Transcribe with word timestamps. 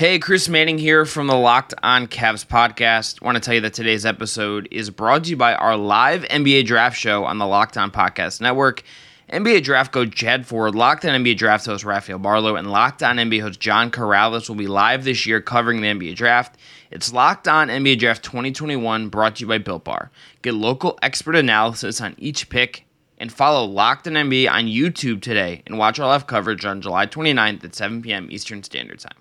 Hey, 0.00 0.18
Chris 0.18 0.48
Manning 0.48 0.78
here 0.78 1.04
from 1.04 1.26
the 1.26 1.36
Locked 1.36 1.74
On 1.82 2.06
Cavs 2.06 2.46
podcast. 2.46 3.18
I 3.20 3.26
want 3.26 3.36
to 3.36 3.40
tell 3.42 3.52
you 3.52 3.60
that 3.60 3.74
today's 3.74 4.06
episode 4.06 4.66
is 4.70 4.88
brought 4.88 5.24
to 5.24 5.30
you 5.30 5.36
by 5.36 5.54
our 5.54 5.76
live 5.76 6.22
NBA 6.22 6.64
draft 6.64 6.98
show 6.98 7.26
on 7.26 7.36
the 7.36 7.46
Locked 7.46 7.76
On 7.76 7.90
Podcast 7.90 8.40
Network. 8.40 8.82
NBA 9.30 9.62
draft 9.62 9.92
coach 9.92 10.14
Chad 10.14 10.46
Ford, 10.46 10.74
Locked 10.74 11.04
On 11.04 11.22
NBA 11.22 11.36
draft 11.36 11.66
host 11.66 11.84
Rafael 11.84 12.18
Barlow, 12.18 12.56
and 12.56 12.70
Locked 12.70 13.02
On 13.02 13.18
NBA 13.18 13.42
host 13.42 13.60
John 13.60 13.90
Karalis 13.90 14.48
will 14.48 14.56
be 14.56 14.66
live 14.66 15.04
this 15.04 15.26
year 15.26 15.42
covering 15.42 15.82
the 15.82 15.88
NBA 15.88 16.16
draft. 16.16 16.56
It's 16.90 17.12
Locked 17.12 17.46
On 17.46 17.68
NBA 17.68 17.98
Draft 17.98 18.24
2021 18.24 19.10
brought 19.10 19.36
to 19.36 19.40
you 19.42 19.48
by 19.48 19.58
Built 19.58 19.84
Bar. 19.84 20.10
Get 20.40 20.54
local 20.54 20.98
expert 21.02 21.36
analysis 21.36 22.00
on 22.00 22.14
each 22.16 22.48
pick 22.48 22.86
and 23.18 23.30
follow 23.30 23.66
Locked 23.66 24.06
On 24.06 24.14
NBA 24.14 24.50
on 24.50 24.64
YouTube 24.64 25.20
today 25.20 25.62
and 25.66 25.76
watch 25.76 26.00
our 26.00 26.08
live 26.08 26.26
coverage 26.26 26.64
on 26.64 26.80
July 26.80 27.06
29th 27.06 27.62
at 27.64 27.74
7 27.74 28.00
p.m. 28.00 28.28
Eastern 28.30 28.62
Standard 28.62 29.00
Time. 29.00 29.19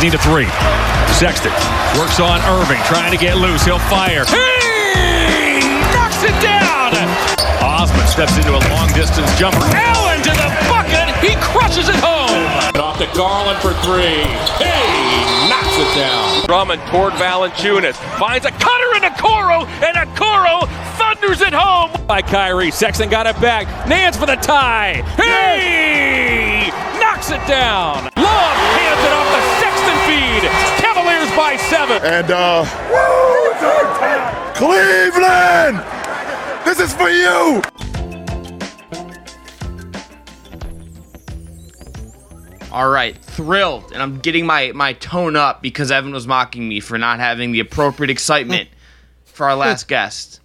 Need 0.00 0.14
a 0.14 0.18
three. 0.18 0.48
Sexton 1.14 1.52
works 1.94 2.18
on 2.18 2.40
Irving, 2.58 2.82
trying 2.90 3.12
to 3.12 3.16
get 3.16 3.36
loose. 3.36 3.62
He'll 3.62 3.78
fire. 3.78 4.24
He 4.26 5.62
knocks 5.94 6.18
it 6.24 6.34
down. 6.42 6.90
Osman 7.62 8.04
steps 8.08 8.36
into 8.36 8.50
a 8.50 8.62
long 8.74 8.88
distance 8.94 9.30
jumper. 9.38 9.62
Allen 9.62 10.18
to 10.22 10.30
the 10.30 10.50
bucket. 10.66 11.06
He 11.22 11.36
crushes 11.38 11.88
it 11.88 11.94
home. 12.02 12.82
Off 12.82 12.98
to 12.98 13.06
Garland 13.16 13.60
for 13.62 13.74
three. 13.86 14.26
Hey, 14.58 15.22
knocks 15.48 15.78
it 15.78 15.94
down. 15.94 16.46
Drummond 16.46 16.82
toward 16.90 17.12
Valanciunas. 17.12 17.94
Finds 18.18 18.44
a 18.44 18.50
cutter 18.50 18.96
in 18.96 19.02
Okoro, 19.02 19.68
and 19.86 19.96
a 19.96 20.10
Okoro 20.10 20.66
thunders 20.98 21.42
it 21.42 21.52
home. 21.52 21.92
By 22.08 22.22
Kyrie. 22.22 22.72
Sexton 22.72 23.08
got 23.08 23.28
it 23.28 23.40
back. 23.40 23.68
Nance 23.86 24.16
for 24.16 24.26
the 24.26 24.34
tie. 24.36 25.02
Hey! 25.14 26.72
Knocks 26.98 27.30
it 27.30 27.46
down. 27.46 28.10
Love 28.16 28.56
hands 28.56 29.06
it 29.06 29.12
off 29.12 29.21
the 30.40 30.48
Cavaliers 30.78 31.30
by 31.36 31.56
seven. 31.56 32.00
And 32.04 32.30
uh 32.30 32.64
Cleveland! 34.54 35.78
This 36.64 36.78
is 36.78 36.94
for 36.94 37.08
you! 37.08 37.62
All 42.70 42.88
right, 42.88 43.16
thrilled, 43.18 43.92
and 43.92 44.02
I'm 44.02 44.18
getting 44.18 44.46
my 44.46 44.72
my 44.72 44.94
tone 44.94 45.36
up 45.36 45.62
because 45.62 45.90
Evan 45.90 46.12
was 46.12 46.26
mocking 46.26 46.68
me 46.68 46.80
for 46.80 46.96
not 46.96 47.18
having 47.18 47.52
the 47.52 47.60
appropriate 47.60 48.10
excitement 48.10 48.68
for 49.24 49.46
our 49.46 49.56
last 49.56 49.88
guest. 49.88 50.40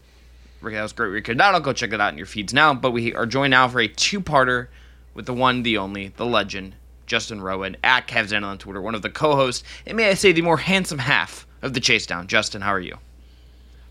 Rick, 0.62 0.74
that 0.76 0.82
was 0.82 0.94
great. 0.94 1.10
Rick, 1.10 1.28
now 1.38 1.52
don't 1.52 1.62
go 1.62 1.72
check 1.72 1.94
it 1.94 2.02
out 2.02 2.12
in 2.12 2.18
your 2.18 2.26
feeds 2.26 2.54
now. 2.54 2.74
But 2.74 2.92
we 2.92 3.14
are 3.14 3.26
joined 3.26 3.52
now 3.52 3.68
for 3.68 3.80
a 3.80 3.88
two-parter 3.88 4.68
with 5.14 5.26
the 5.26 5.34
one, 5.34 5.64
the 5.64 5.78
only, 5.78 6.10
the 6.10 6.26
legend, 6.26 6.76
Justin 7.08 7.42
Rowan 7.42 7.76
at 7.84 8.08
Cavs 8.08 8.40
on 8.44 8.58
Twitter, 8.58 8.82
one 8.82 8.94
of 8.94 9.02
the 9.02 9.10
co-hosts, 9.10 9.64
and 9.88 9.98
may 9.98 10.10
I 10.10 10.14
say 10.14 10.32
the 10.32 10.42
more 10.42 10.58
handsome 10.58 11.00
half 11.00 11.48
of 11.62 11.74
the 11.74 11.80
Chase 11.80 12.06
Down. 12.06 12.28
Justin, 12.28 12.62
how 12.62 12.72
are 12.72 12.80
you? 12.80 12.98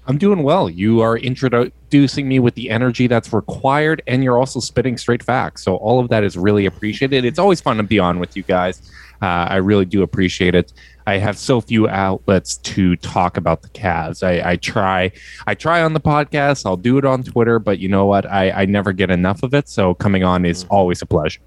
I'm 0.09 0.19
doing 0.19 0.45
well. 0.45 0.71
You 0.71 1.01
are 1.01 1.19
introducing 1.19 2.29
me 2.29 2.39
with 2.39 2.55
the 2.55 2.71
energy 2.71 3.09
that's 3.09 3.33
required, 3.33 4.03
and 4.07 4.23
you're 4.23 4.39
also 4.39 4.61
spitting 4.61 4.97
straight 4.99 5.23
facts. 5.23 5.65
So 5.65 5.77
all 5.77 5.99
of 5.99 6.11
that 6.11 6.23
is 6.23 6.37
really 6.37 6.65
appreciated. 6.67 7.25
It's 7.25 7.41
always 7.41 7.61
fun 7.61 7.79
to 7.79 7.83
be 7.83 7.99
on 7.99 8.21
with 8.21 8.37
you 8.37 8.45
guys. 8.45 8.81
Uh, 9.21 9.49
I 9.49 9.57
really 9.57 9.85
do 9.85 10.03
appreciate 10.03 10.55
it. 10.55 10.73
I 11.09 11.17
have 11.17 11.39
so 11.39 11.61
few 11.61 11.89
outlets 11.89 12.59
to 12.59 12.97
talk 12.97 13.37
about 13.37 13.63
the 13.63 13.69
Cavs. 13.71 14.23
I, 14.23 14.51
I 14.51 14.57
try, 14.57 15.11
I 15.47 15.55
try 15.55 15.83
on 15.83 15.93
the 15.93 16.01
podcast. 16.01 16.67
I'll 16.67 16.77
do 16.77 16.99
it 16.99 17.05
on 17.05 17.25
Twitter, 17.25 17.59
but 17.59 17.79
you 17.79 17.89
know 17.89 18.07
what? 18.07 18.27
I, 18.27 18.51
I 18.51 18.65
never 18.67 18.93
get 18.93 19.11
enough 19.11 19.43
of 19.43 19.55
it. 19.55 19.69
So 19.69 19.95
coming 19.95 20.23
on 20.23 20.45
is 20.45 20.65
always 20.65 21.03
a 21.03 21.07
pleasure. 21.07 21.41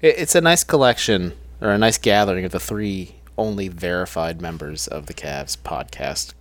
It- 0.00 0.16
It's 0.18 0.34
a 0.34 0.40
nice 0.40 0.64
collection 0.64 1.32
or 1.60 1.70
a 1.70 1.78
nice 1.78 1.98
gathering 1.98 2.44
of 2.44 2.52
the 2.52 2.60
three 2.60 3.16
only 3.36 3.68
verified 3.68 4.40
members 4.40 4.86
of 4.86 5.06
the 5.06 5.14
Cavs 5.14 5.56
podcast 5.56 6.32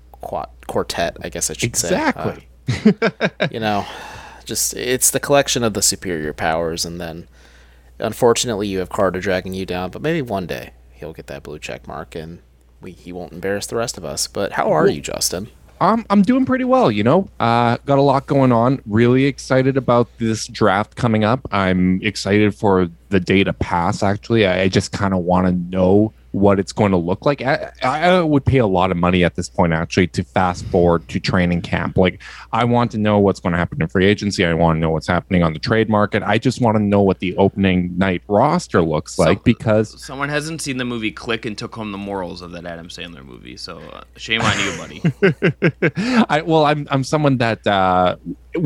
quartet, 0.68 1.18
I 1.22 1.30
guess 1.30 1.50
I 1.50 1.54
should 1.54 1.64
Exactly. 1.70 2.48
say. 2.68 2.94
Uh, 3.02 3.30
you 3.52 3.60
know, 3.60 3.86
just 4.46 4.74
it's 4.76 5.10
the 5.12 5.20
collection 5.20 5.64
of 5.64 5.74
the 5.74 5.82
superior 5.82 6.34
powers, 6.34 6.86
and 6.86 7.00
then 7.00 7.28
unfortunately 8.00 8.68
you 8.68 8.80
have 8.80 8.90
Carter 8.90 9.20
dragging 9.20 9.54
you 9.54 9.66
down. 9.66 9.90
But 9.92 10.02
maybe 10.02 10.22
one 10.22 10.46
day 10.46 10.72
he'll 10.92 11.14
get 11.14 11.28
that 11.28 11.44
blue 11.44 11.58
check 11.60 11.88
mark, 11.88 12.16
and 12.16 12.40
we 12.82 12.92
he 12.92 13.12
won't 13.14 13.32
embarrass 13.34 13.66
the 13.66 13.76
rest 13.78 13.98
of 13.98 14.06
us. 14.06 14.28
But 14.28 14.54
how 14.54 14.72
are 14.72 14.88
you, 14.88 15.02
Justin? 15.02 15.48
I'm 15.82 16.06
I'm 16.10 16.22
doing 16.22 16.46
pretty 16.46 16.66
well, 16.66 16.92
you 16.92 17.04
know. 17.04 17.30
Uh, 17.40 17.78
got 17.86 17.98
a 17.98 18.02
lot 18.02 18.28
going 18.28 18.52
on. 18.52 18.82
Really 18.86 19.26
excited 19.26 19.78
about 19.78 20.10
this 20.18 20.48
draft 20.48 20.96
coming 20.96 21.24
up. 21.24 21.48
I'm 21.52 22.02
excited 22.02 22.54
for 22.54 22.90
the 23.10 23.20
day 23.20 23.44
to 23.44 23.54
pass. 23.54 24.04
Actually, 24.04 24.46
I, 24.46 24.64
I 24.64 24.68
just 24.68 24.92
kind 24.92 25.14
of 25.14 25.22
want 25.22 25.48
to 25.48 25.54
know 25.54 26.14
what 26.32 26.60
it's 26.60 26.72
going 26.72 26.92
to 26.92 26.98
look 26.98 27.26
like. 27.26 27.42
I, 27.42 27.72
I 27.84 28.22
would 28.22 28.46
pay 28.46 28.60
a 28.60 28.68
lot 28.68 28.92
of 28.92 28.98
money 28.98 29.24
at 29.24 29.36
this 29.36 29.50
point, 29.50 29.74
actually, 29.74 30.08
to 30.08 30.24
fast 30.24 30.66
forward 30.66 31.08
to 31.10 31.20
training 31.20 31.62
camp. 31.62 31.98
Like, 31.98 32.22
I 32.52 32.66
want 32.66 32.92
to 32.92 32.98
know 32.98 33.20
what's 33.20 33.40
going 33.40 33.54
to 33.54 33.58
happen 33.58 33.82
in 33.82 33.88
free 33.88 34.06
agency. 34.06 34.46
I 34.46 34.54
want 34.54 34.78
to 34.78 34.80
know 34.80 34.92
what's 34.92 35.08
happening 35.08 35.44
on 35.44 35.54
the 35.54 35.60
trade 35.60 35.90
market. 35.90 36.24
I 36.24 36.38
just 36.38 36.62
want 36.62 36.78
to 36.78 36.84
know 36.84 37.02
what 37.02 37.20
the 37.20 37.36
opening 37.38 37.98
night 37.98 38.22
roster 38.28 38.82
looks 38.82 39.18
like 39.18 39.38
Some- 39.40 39.44
because 39.44 40.04
Someone 40.04 40.30
hasn't 40.30 40.62
seen 40.62 40.78
the 40.78 40.86
movie 40.86 41.12
Click 41.12 41.46
and 41.46 41.58
took 41.58 41.76
home 41.76 41.92
the 41.92 41.98
morals 41.98 42.42
of 42.42 42.52
that 42.52 42.66
Adam 42.66 42.88
Sandler 42.88 43.26
movie, 43.26 43.58
so 43.58 43.80
uh, 43.80 44.04
shame 44.16 44.42
on 44.42 44.60
you, 44.60 44.78
buddy. 44.78 46.24
I 46.30 46.42
well, 46.42 46.66
I'm 46.66 46.88
I'm 46.92 47.04
someone 47.04 47.38
that 47.38 47.66
uh, 47.66 48.16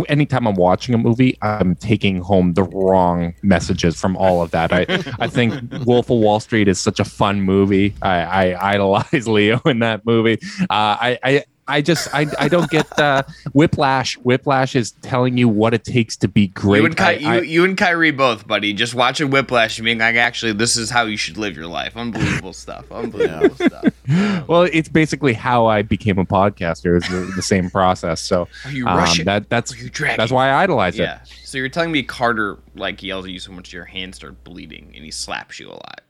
anytime 0.09 0.47
I'm 0.47 0.55
watching 0.55 0.95
a 0.95 0.97
movie, 0.97 1.37
I'm 1.41 1.75
taking 1.75 2.21
home 2.21 2.53
the 2.53 2.63
wrong 2.63 3.33
messages 3.41 3.99
from 3.99 4.15
all 4.17 4.41
of 4.41 4.51
that. 4.51 4.71
I 4.71 4.85
I 5.19 5.27
think 5.27 5.53
Wolf 5.85 6.09
of 6.09 6.17
Wall 6.19 6.39
Street 6.39 6.67
is 6.67 6.79
such 6.79 6.99
a 6.99 7.05
fun 7.05 7.41
movie. 7.41 7.93
I, 8.01 8.21
I 8.53 8.73
idolize 8.73 9.27
Leo 9.35 9.61
in 9.65 9.79
that 9.79 10.05
movie. 10.05 10.39
Uh, 10.61 10.67
I 10.69 11.19
I. 11.23 11.43
I 11.67 11.81
just 11.81 12.13
I, 12.13 12.27
I 12.39 12.47
don't 12.47 12.69
get 12.69 12.99
uh, 12.99 13.23
Whiplash. 13.53 14.15
Whiplash 14.17 14.75
is 14.75 14.91
telling 15.01 15.37
you 15.37 15.47
what 15.47 15.73
it 15.73 15.83
takes 15.83 16.17
to 16.17 16.27
be 16.27 16.47
great. 16.47 16.79
You 16.79 16.85
and, 16.87 16.97
Ky- 16.97 17.03
I- 17.03 17.11
you, 17.11 17.27
I- 17.27 17.41
you 17.41 17.65
and 17.65 17.77
Kyrie 17.77 18.11
both, 18.11 18.45
buddy. 18.47 18.73
Just 18.73 18.93
watching 18.93 19.29
Whiplash 19.29 19.77
and 19.77 19.85
being 19.85 19.99
like, 19.99 20.15
actually, 20.15 20.53
this 20.53 20.75
is 20.75 20.89
how 20.89 21.03
you 21.03 21.17
should 21.17 21.37
live 21.37 21.55
your 21.55 21.67
life. 21.67 21.95
Unbelievable 21.95 22.53
stuff. 22.53 22.91
Unbelievable 22.91 23.55
stuff. 23.55 23.85
well, 24.47 24.63
it's 24.63 24.89
basically 24.89 25.33
how 25.33 25.65
I 25.65 25.81
became 25.81 26.17
a 26.17 26.25
podcaster. 26.25 26.97
It's 26.97 27.09
the, 27.09 27.31
the 27.35 27.41
same 27.41 27.69
process. 27.69 28.19
So 28.21 28.47
Are 28.65 28.71
you 28.71 28.85
um, 28.87 29.07
that 29.23 29.49
that's 29.49 29.73
Are 29.73 29.77
you 29.77 29.89
that's 29.89 30.31
why 30.31 30.49
I 30.49 30.63
idolize 30.63 30.95
it. 30.99 31.03
Yeah. 31.03 31.19
So 31.43 31.57
you're 31.57 31.69
telling 31.69 31.91
me 31.91 32.03
Carter 32.03 32.57
like 32.75 33.01
yells 33.03 33.25
at 33.25 33.31
you 33.31 33.39
so 33.39 33.51
much 33.51 33.71
your 33.71 33.85
hands 33.85 34.17
start 34.17 34.43
bleeding 34.43 34.91
and 34.95 35.05
he 35.05 35.11
slaps 35.11 35.59
you 35.59 35.69
a 35.69 35.73
lot. 35.73 36.01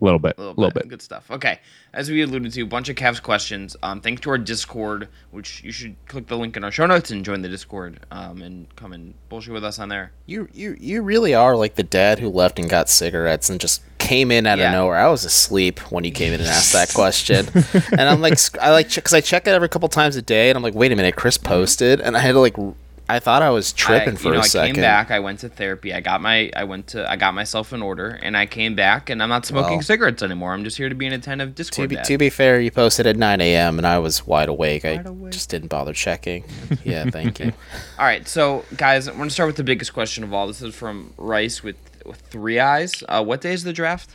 A 0.00 0.04
little 0.04 0.18
bit, 0.18 0.34
A 0.38 0.40
a 0.40 0.42
little, 0.42 0.54
little 0.56 0.70
bit. 0.72 0.82
bit. 0.84 0.88
Good 0.88 1.02
stuff. 1.02 1.30
Okay. 1.30 1.58
As 1.92 2.08
we 2.08 2.22
alluded 2.22 2.52
to, 2.52 2.62
a 2.62 2.66
bunch 2.66 2.88
of 2.88 2.96
Cavs 2.96 3.20
questions. 3.22 3.76
Um, 3.82 4.00
thanks 4.00 4.20
to 4.22 4.30
our 4.30 4.38
Discord, 4.38 5.08
which 5.30 5.62
you 5.62 5.72
should 5.72 5.96
click 6.08 6.26
the 6.28 6.36
link 6.38 6.56
in 6.56 6.64
our 6.64 6.70
show 6.70 6.86
notes 6.86 7.10
and 7.10 7.24
join 7.24 7.42
the 7.42 7.48
Discord 7.48 8.00
um, 8.10 8.40
and 8.42 8.74
come 8.76 8.92
and 8.92 9.12
bullshit 9.28 9.52
with 9.52 9.64
us 9.64 9.78
on 9.78 9.88
there. 9.88 10.12
You 10.26 10.48
you 10.52 10.76
you 10.80 11.02
really 11.02 11.34
are 11.34 11.56
like 11.56 11.74
the 11.74 11.82
dad 11.82 12.18
who 12.20 12.28
left 12.28 12.58
and 12.58 12.70
got 12.70 12.88
cigarettes 12.88 13.50
and 13.50 13.60
just 13.60 13.82
came 13.98 14.30
in 14.30 14.46
out 14.46 14.58
Yeah. 14.58 14.68
of 14.68 14.72
nowhere. 14.72 14.96
I 14.96 15.08
was 15.08 15.24
asleep 15.24 15.80
when 15.92 16.04
you 16.04 16.12
came 16.12 16.32
in 16.32 16.40
and 16.40 16.48
asked 16.48 16.72
that 16.72 16.94
question, 16.94 17.46
and 17.92 18.00
I'm 18.02 18.20
like, 18.22 18.38
I 18.60 18.70
like 18.70 18.94
because 18.94 19.12
I 19.12 19.20
check 19.20 19.46
it 19.46 19.50
every 19.50 19.68
couple 19.68 19.88
times 19.88 20.16
a 20.16 20.22
day, 20.22 20.48
and 20.48 20.56
I'm 20.56 20.62
like, 20.62 20.74
wait 20.74 20.92
a 20.92 20.96
minute, 20.96 21.16
Chris 21.16 21.36
posted, 21.36 22.00
and 22.00 22.16
I 22.16 22.20
had 22.20 22.32
to 22.32 22.40
like, 22.40 22.58
r- 22.58 22.74
I 23.10 23.18
thought 23.18 23.42
I 23.42 23.50
was 23.50 23.72
tripping 23.72 24.14
I, 24.14 24.16
for 24.16 24.28
you 24.28 24.34
know, 24.34 24.38
a 24.40 24.42
I 24.42 24.46
second. 24.46 24.74
came 24.76 24.82
back. 24.82 25.10
I 25.10 25.18
went 25.20 25.40
to 25.40 25.48
therapy. 25.48 25.92
I 25.92 26.00
got 26.00 26.20
my. 26.20 26.50
I 26.54 26.64
went 26.64 26.86
to. 26.88 27.10
I 27.10 27.16
got 27.16 27.34
myself 27.34 27.72
in 27.72 27.82
order, 27.82 28.08
and 28.22 28.36
I 28.36 28.46
came 28.46 28.74
back, 28.74 29.10
and 29.10 29.22
I'm 29.22 29.28
not 29.28 29.44
smoking 29.46 29.74
Well- 29.78 29.82
cigarettes 29.82 30.22
anymore. 30.22 30.52
I'm 30.52 30.64
just 30.64 30.76
here 30.76 30.88
to 30.88 30.94
be 30.94 31.06
an 31.06 31.12
attentive 31.12 31.48
To 31.50 31.54
Discord. 31.54 31.88
be, 31.90 31.96
dad. 31.96 32.04
to 32.04 32.18
be 32.18 32.30
fair, 32.30 32.60
you 32.60 32.70
posted 32.70 33.06
at 33.06 33.16
9 33.16 33.40
a.m. 33.40 33.78
and 33.78 33.86
I 33.86 33.98
was 33.98 34.26
wide 34.26 34.48
awake. 34.48 34.84
I 34.84 34.98
just 35.30 35.50
didn't 35.50 35.68
bother 35.68 35.92
checking. 35.92 36.44
Yeah, 36.84 37.04
thank 37.10 37.40
you. 37.40 37.52
All 37.98 38.04
right, 38.06 38.26
so 38.28 38.64
guys, 38.76 39.08
I'm 39.08 39.16
gonna 39.18 39.30
start 39.30 39.48
with 39.48 39.56
the 39.56 39.64
biggest 39.64 39.92
question 39.92 40.24
of 40.24 40.32
all. 40.32 40.46
This 40.46 40.62
is 40.62 40.74
from 40.74 41.12
Rice 41.16 41.62
with, 41.62 41.76
with 42.06 42.18
three 42.20 42.58
eyes. 42.60 43.02
Uh, 43.08 43.24
what 43.24 43.40
day 43.40 43.52
is 43.52 43.64
the 43.64 43.72
draft? 43.72 44.10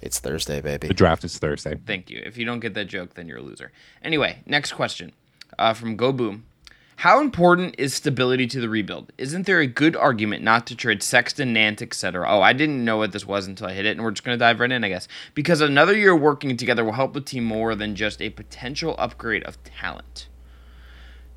It's 0.00 0.20
Thursday, 0.20 0.60
baby. 0.60 0.86
The 0.88 0.94
draft 0.94 1.24
is 1.24 1.38
Thursday. 1.38 1.76
Thank 1.84 2.08
you. 2.08 2.22
If 2.24 2.38
you 2.38 2.44
don't 2.44 2.60
get 2.60 2.74
that 2.74 2.84
joke, 2.86 3.14
then 3.14 3.26
you're 3.26 3.38
a 3.38 3.42
loser. 3.42 3.72
Anyway, 4.02 4.38
next 4.46 4.72
question 4.74 5.10
uh, 5.58 5.74
from 5.74 5.96
Go 5.96 6.12
Boom. 6.12 6.44
How 6.98 7.20
important 7.20 7.76
is 7.78 7.94
stability 7.94 8.48
to 8.48 8.60
the 8.60 8.68
rebuild? 8.68 9.12
Isn't 9.18 9.46
there 9.46 9.60
a 9.60 9.68
good 9.68 9.94
argument 9.94 10.42
not 10.42 10.66
to 10.66 10.74
trade 10.74 11.00
Sexton, 11.00 11.52
Nance, 11.52 11.80
etc.? 11.80 12.26
Oh, 12.28 12.42
I 12.42 12.52
didn't 12.52 12.84
know 12.84 12.96
what 12.96 13.12
this 13.12 13.24
was 13.24 13.46
until 13.46 13.68
I 13.68 13.74
hit 13.74 13.86
it, 13.86 13.90
and 13.90 14.02
we're 14.02 14.10
just 14.10 14.24
going 14.24 14.36
to 14.36 14.44
dive 14.44 14.58
right 14.58 14.72
in, 14.72 14.82
I 14.82 14.88
guess. 14.88 15.06
Because 15.32 15.60
another 15.60 15.96
year 15.96 16.16
working 16.16 16.56
together 16.56 16.84
will 16.84 16.94
help 16.94 17.12
the 17.12 17.20
team 17.20 17.44
more 17.44 17.76
than 17.76 17.94
just 17.94 18.20
a 18.20 18.30
potential 18.30 18.96
upgrade 18.98 19.44
of 19.44 19.62
talent. 19.62 20.26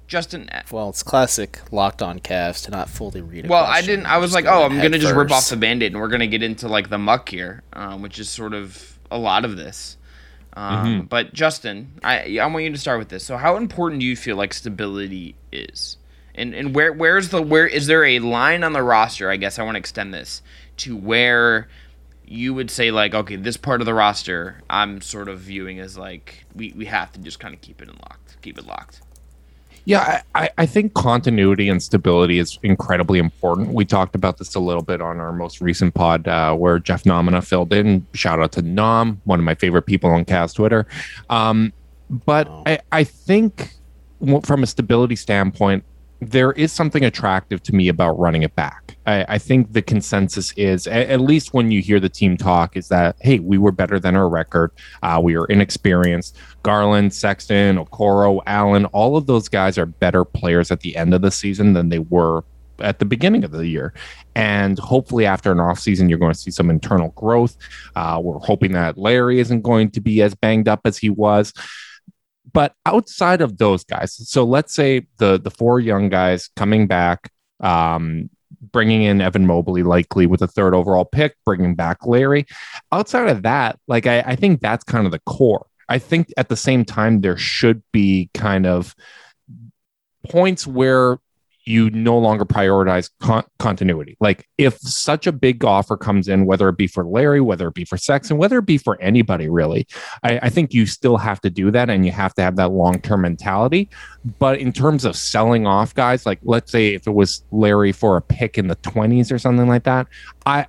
Justin, 0.07 0.49
uh, 0.49 0.63
Well, 0.71 0.89
it's 0.89 1.03
classic 1.03 1.61
locked 1.71 2.01
on 2.01 2.21
Cavs 2.21 2.65
to 2.65 2.71
not 2.71 2.89
fully 2.89 3.21
read. 3.21 3.47
Well, 3.47 3.63
I 3.63 3.81
didn't. 3.81 4.07
I 4.07 4.17
was 4.17 4.33
like, 4.33 4.45
oh, 4.45 4.63
I'm 4.63 4.81
gonna 4.81 4.97
just 4.97 5.13
rip 5.13 5.29
off 5.29 5.47
the 5.49 5.57
band-aid, 5.57 5.91
and 5.91 6.01
we're 6.01 6.07
gonna 6.07 6.25
get 6.25 6.41
into 6.41 6.67
like 6.67 6.89
the 6.89 6.97
muck 6.97 7.29
here, 7.29 7.61
um, 7.73 8.01
which 8.01 8.17
is 8.17 8.29
sort 8.29 8.55
of 8.55 8.97
a 9.11 9.19
lot 9.19 9.45
of 9.45 9.57
this. 9.57 9.97
Um, 10.53 11.07
But 11.09 11.33
Justin, 11.33 11.94
I 12.03 12.38
I 12.39 12.45
want 12.48 12.63
you 12.63 12.71
to 12.71 12.77
start 12.77 13.00
with 13.00 13.09
this. 13.09 13.24
So, 13.24 13.38
how 13.38 13.57
important 13.57 14.01
do 14.01 14.06
you 14.06 14.15
feel 14.15 14.36
like 14.36 14.53
stability 14.53 15.36
is, 15.51 15.98
and 16.36 16.53
and 16.53 16.75
where 16.75 16.92
where's 16.94 17.30
the 17.30 17.42
where 17.42 17.68
is 17.68 17.88
there 17.88 18.03
a 18.03 18.19
line 18.19 18.63
on 18.63 18.74
the 18.74 18.83
roster? 18.83 19.30
I 19.30 19.38
guess 19.38 19.59
I 19.59 19.63
want 19.63 19.75
to 19.75 19.80
extend 19.80 20.13
this 20.13 20.42
to 20.77 20.95
where 20.98 21.68
you 22.25 22.53
would 22.53 22.71
say 22.71 22.92
like, 22.92 23.13
okay, 23.13 23.36
this 23.36 23.57
part 23.57 23.81
of 23.81 23.86
the 23.86 23.94
roster, 23.94 24.62
I'm 24.69 25.01
sort 25.01 25.27
of 25.27 25.39
viewing 25.39 25.80
as 25.80 25.98
like 25.98 26.45
we, 26.56 26.74
we 26.77 26.86
have 26.86 27.12
to 27.13 27.19
just 27.19 27.39
kind 27.39 27.54
of 27.54 27.59
keep 27.62 27.81
it 27.81 27.89
locked, 27.89 28.42
keep 28.42 28.57
it 28.57 28.65
locked. 28.65 29.01
Yeah, 29.86 30.22
I, 30.36 30.50
I 30.57 30.66
think 30.66 30.94
continuity 30.94 31.68
and 31.68 31.81
stability 31.81 32.38
is 32.38 32.60
incredibly 32.62 33.19
important. 33.19 33.69
We 33.69 33.83
talked 33.83 34.16
about 34.16 34.38
this 34.38 34.54
a 34.56 34.60
little 34.60 34.83
bit 34.83 35.01
on 35.01 35.19
our 35.19 35.31
most 35.31 35.60
recent 35.60 35.94
pod 35.94 36.28
uh, 36.28 36.54
where 36.56 36.78
Jeff 36.80 37.04
Nomina 37.04 37.45
filled 37.45 37.74
in. 37.74 38.06
Shout 38.13 38.39
out 38.39 38.51
to 38.54 38.62
Nom, 38.62 39.22
one 39.25 39.39
of 39.39 39.45
my 39.45 39.56
favorite 39.56 39.83
people 39.83 40.12
on 40.12 40.24
Cavs 40.25 40.54
Twitter. 40.54 40.86
Um, 41.30 41.74
but 42.10 42.48
I, 42.66 42.80
I 42.92 43.04
think 43.04 43.74
from 44.44 44.63
a 44.63 44.68
stability 44.68 45.16
standpoint, 45.16 45.83
there 46.21 46.51
is 46.51 46.71
something 46.71 47.03
attractive 47.03 47.63
to 47.63 47.73
me 47.73 47.88
about 47.88 48.18
running 48.19 48.44
it 48.44 48.56
back. 48.56 48.95
I, 49.07 49.25
I 49.27 49.38
think 49.39 49.73
the 49.73 49.81
consensus 49.81 50.53
is, 50.56 50.85
at, 50.85 51.09
at, 51.09 51.19
least 51.19 51.53
when 51.53 51.71
you 51.71 51.81
hear 51.81 52.00
the 52.00 52.09
team 52.09 52.38
talk, 52.38 52.77
is 52.77 52.89
that 52.89 53.15
hey, 53.21 53.39
we 53.39 53.57
were 53.57 53.71
better 53.71 54.00
than 54.00 54.15
our 54.15 54.29
record. 54.29 54.71
Uh, 55.01 55.19
we 55.21 55.35
are 55.35 55.45
inexperienced. 55.45 56.38
Garland, 56.62 57.12
Sexton, 57.12 57.83
Okoro, 57.83 58.41
Allen, 58.45 58.85
all 58.85 59.18
of 59.18 59.25
those 59.25 59.50
guys 59.50 59.79
are 59.79 59.88
better 59.88 60.23
players 60.23 60.69
at 60.69 60.81
the 60.81 60.95
end 60.95 61.15
of 61.15 61.23
the 61.23 61.31
season 61.31 61.73
than 61.73 61.89
they 61.89 62.00
were 62.00 62.44
at 62.81 63.00
the 63.00 63.06
beginning 63.06 63.44
of 63.44 63.51
the 63.51 63.68
year. 63.68 63.94
And 64.35 64.77
hopefully, 64.77 65.25
after 65.25 65.51
an 65.51 65.57
offseason, 65.57 66.07
you're 66.07 66.19
going 66.19 66.33
to 66.33 66.39
see 66.39 66.51
some 66.51 66.69
internal 66.69 67.09
growth. 67.09 67.57
Uh, 67.95 68.19
we're 68.23 68.38
hoping 68.38 68.73
that 68.73 68.97
Larry 68.97 69.39
isn't 69.39 69.62
going 69.62 69.89
to 69.91 70.01
be 70.01 70.21
as 70.21 70.35
banged 70.35 70.68
up 70.68 70.81
as 70.85 71.00
he 71.00 71.09
was. 71.09 71.51
But 72.51 72.73
outside 72.85 73.41
of 73.41 73.57
those 73.57 73.83
guys, 73.83 74.13
so 74.29 74.43
let's 74.43 74.73
say 74.73 75.07
the 75.17 75.39
the 75.39 75.51
four 75.51 75.79
young 75.79 76.09
guys 76.09 76.49
coming 76.55 76.88
back, 76.88 77.31
um, 77.59 78.29
bringing 78.71 79.03
in 79.03 79.21
Evan 79.21 79.45
Mobley 79.45 79.83
likely 79.83 80.25
with 80.25 80.41
a 80.41 80.47
third 80.47 80.73
overall 80.73 81.05
pick, 81.05 81.35
bringing 81.45 81.75
back 81.75 82.05
Larry. 82.05 82.45
Outside 82.91 83.29
of 83.29 83.43
that, 83.43 83.79
like 83.88 84.07
I, 84.07 84.21
I 84.21 84.35
think 84.35 84.59
that's 84.59 84.83
kind 84.83 85.05
of 85.05 85.11
the 85.11 85.19
core. 85.19 85.67
I 85.88 85.99
think 85.99 86.31
at 86.38 86.49
the 86.49 86.55
same 86.55 86.85
time 86.85 87.21
there 87.21 87.38
should 87.38 87.83
be 87.91 88.29
kind 88.33 88.65
of 88.65 88.95
points 90.29 90.65
where 90.65 91.19
you 91.65 91.89
no 91.91 92.17
longer 92.17 92.45
prioritize 92.45 93.09
con- 93.19 93.45
continuity. 93.59 94.17
Like 94.19 94.47
if 94.57 94.79
such 94.79 95.27
a 95.27 95.31
big 95.31 95.63
offer 95.63 95.95
comes 95.95 96.27
in, 96.27 96.45
whether 96.45 96.67
it 96.69 96.77
be 96.77 96.87
for 96.87 97.05
Larry, 97.05 97.41
whether 97.41 97.67
it 97.67 97.73
be 97.73 97.85
for 97.85 97.97
Sexton, 97.97 98.37
whether 98.37 98.57
it 98.59 98.65
be 98.65 98.77
for 98.77 98.99
anybody 99.01 99.47
really, 99.49 99.87
I, 100.23 100.39
I 100.43 100.49
think 100.49 100.73
you 100.73 100.85
still 100.85 101.17
have 101.17 101.39
to 101.41 101.49
do 101.49 101.71
that 101.71 101.89
and 101.89 102.05
you 102.05 102.11
have 102.11 102.33
to 102.35 102.41
have 102.41 102.55
that 102.55 102.71
long 102.71 102.99
term 103.01 103.21
mentality. 103.21 103.89
But 104.39 104.59
in 104.59 104.71
terms 104.73 105.05
of 105.05 105.15
selling 105.15 105.67
off 105.67 105.93
guys, 105.93 106.25
like 106.25 106.39
let's 106.43 106.71
say 106.71 106.93
if 106.93 107.07
it 107.07 107.11
was 107.11 107.43
Larry 107.51 107.91
for 107.91 108.17
a 108.17 108.21
pick 108.21 108.57
in 108.57 108.67
the 108.67 108.75
20s 108.77 109.31
or 109.31 109.37
something 109.37 109.67
like 109.67 109.83
that, 109.83 110.07
I 110.45 110.65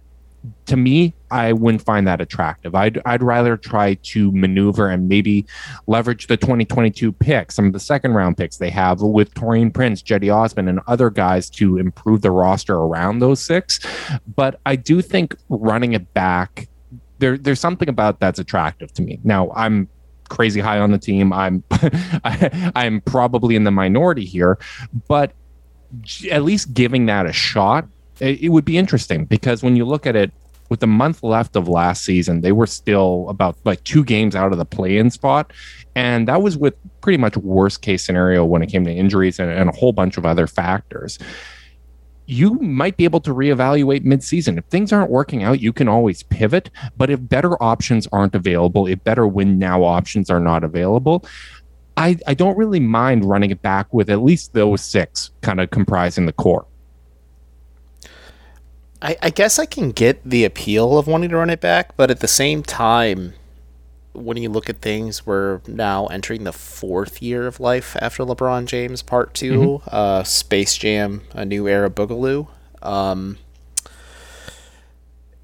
to 0.66 0.76
me, 0.76 1.14
I 1.30 1.52
wouldn't 1.52 1.82
find 1.82 2.06
that 2.06 2.20
attractive. 2.20 2.74
I'd 2.74 3.00
I'd 3.04 3.22
rather 3.22 3.56
try 3.56 3.94
to 3.94 4.32
maneuver 4.32 4.88
and 4.88 5.08
maybe 5.08 5.46
leverage 5.86 6.26
the 6.26 6.36
2022 6.36 7.12
picks, 7.12 7.54
some 7.54 7.66
of 7.66 7.72
the 7.72 7.80
second 7.80 8.14
round 8.14 8.36
picks 8.36 8.56
they 8.56 8.70
have 8.70 9.00
with 9.00 9.32
Taurean 9.34 9.72
Prince, 9.72 10.02
Cedi 10.02 10.34
Osman, 10.34 10.68
and 10.68 10.80
other 10.86 11.10
guys 11.10 11.48
to 11.50 11.78
improve 11.78 12.22
the 12.22 12.30
roster 12.30 12.76
around 12.76 13.20
those 13.20 13.40
six. 13.40 13.80
But 14.34 14.60
I 14.66 14.76
do 14.76 15.00
think 15.00 15.36
running 15.48 15.92
it 15.92 16.12
back, 16.14 16.68
there 17.18 17.38
there's 17.38 17.60
something 17.60 17.88
about 17.88 18.20
that's 18.20 18.38
attractive 18.38 18.92
to 18.94 19.02
me. 19.02 19.20
Now 19.22 19.52
I'm 19.54 19.88
crazy 20.28 20.60
high 20.60 20.80
on 20.80 20.90
the 20.90 20.98
team. 20.98 21.32
I'm 21.32 21.62
I'm 22.24 23.00
probably 23.02 23.54
in 23.54 23.64
the 23.64 23.70
minority 23.70 24.24
here, 24.24 24.58
but 25.06 25.32
at 26.30 26.42
least 26.42 26.72
giving 26.72 27.06
that 27.06 27.26
a 27.26 27.32
shot 27.32 27.86
it, 28.20 28.50
would 28.50 28.64
be 28.64 28.78
interesting 28.78 29.24
because 29.24 29.62
when 29.62 29.76
you 29.76 29.84
look 29.84 30.06
at 30.06 30.16
it 30.16 30.32
with 30.68 30.80
the 30.80 30.86
month 30.86 31.22
left 31.22 31.56
of 31.56 31.68
last 31.68 32.04
season, 32.04 32.40
they 32.40 32.52
were 32.52 32.66
still 32.66 33.26
about 33.28 33.56
like 33.64 33.82
two 33.84 34.04
games 34.04 34.34
out 34.34 34.52
of 34.52 34.58
the 34.58 34.64
play-in 34.64 35.10
spot, 35.10 35.52
and 35.94 36.28
that 36.28 36.42
was 36.42 36.56
with 36.56 36.74
pretty 37.00 37.18
much 37.18 37.36
worst 37.36 37.82
case 37.82 38.04
scenario 38.04 38.44
when 38.44 38.62
it 38.62 38.68
came 38.68 38.84
to 38.84 38.92
injuries 38.92 39.38
and, 39.38 39.50
and 39.50 39.68
a 39.68 39.72
whole 39.72 39.92
bunch 39.92 40.16
of 40.16 40.24
other 40.24 40.46
factors. 40.46 41.18
You 42.26 42.54
might 42.54 42.96
be 42.96 43.04
able 43.04 43.20
to 43.20 43.34
reevaluate 43.34 44.04
midseason. 44.04 44.56
If 44.56 44.64
things 44.66 44.92
aren't 44.92 45.10
working 45.10 45.42
out, 45.42 45.60
you 45.60 45.72
can 45.72 45.88
always 45.88 46.22
pivot. 46.22 46.70
But 46.96 47.10
if 47.10 47.28
better 47.28 47.60
options 47.62 48.06
aren't 48.12 48.34
available, 48.34 48.86
if 48.86 49.02
better 49.02 49.26
win 49.26 49.58
now 49.58 49.82
options 49.82 50.30
are 50.30 50.40
not 50.40 50.62
available, 50.62 51.26
I, 51.96 52.16
I 52.26 52.34
don't 52.34 52.56
really 52.56 52.80
mind 52.80 53.24
running 53.24 53.50
it 53.50 53.60
back 53.60 53.92
with 53.92 54.08
at 54.08 54.22
least 54.22 54.54
those 54.54 54.80
six 54.80 55.30
kind 55.42 55.60
of 55.60 55.70
comprising 55.70 56.26
the 56.26 56.32
core. 56.32 56.66
I, 59.02 59.16
I 59.20 59.30
guess 59.30 59.58
I 59.58 59.66
can 59.66 59.90
get 59.90 60.22
the 60.24 60.44
appeal 60.44 60.96
of 60.96 61.08
wanting 61.08 61.30
to 61.30 61.36
run 61.36 61.50
it 61.50 61.60
back, 61.60 61.96
but 61.96 62.10
at 62.10 62.20
the 62.20 62.28
same 62.28 62.62
time, 62.62 63.34
when 64.12 64.36
you 64.36 64.48
look 64.48 64.70
at 64.70 64.80
things, 64.80 65.26
we're 65.26 65.60
now 65.66 66.06
entering 66.06 66.44
the 66.44 66.52
fourth 66.52 67.20
year 67.20 67.48
of 67.48 67.58
life 67.58 67.96
after 68.00 68.22
LeBron 68.22 68.66
James 68.66 69.02
Part 69.02 69.34
2, 69.34 69.52
mm-hmm. 69.52 69.88
uh, 69.90 70.22
Space 70.22 70.76
Jam, 70.78 71.22
A 71.32 71.44
New 71.44 71.66
Era 71.66 71.90
Boogaloo. 71.90 72.46
Um, 72.80 73.38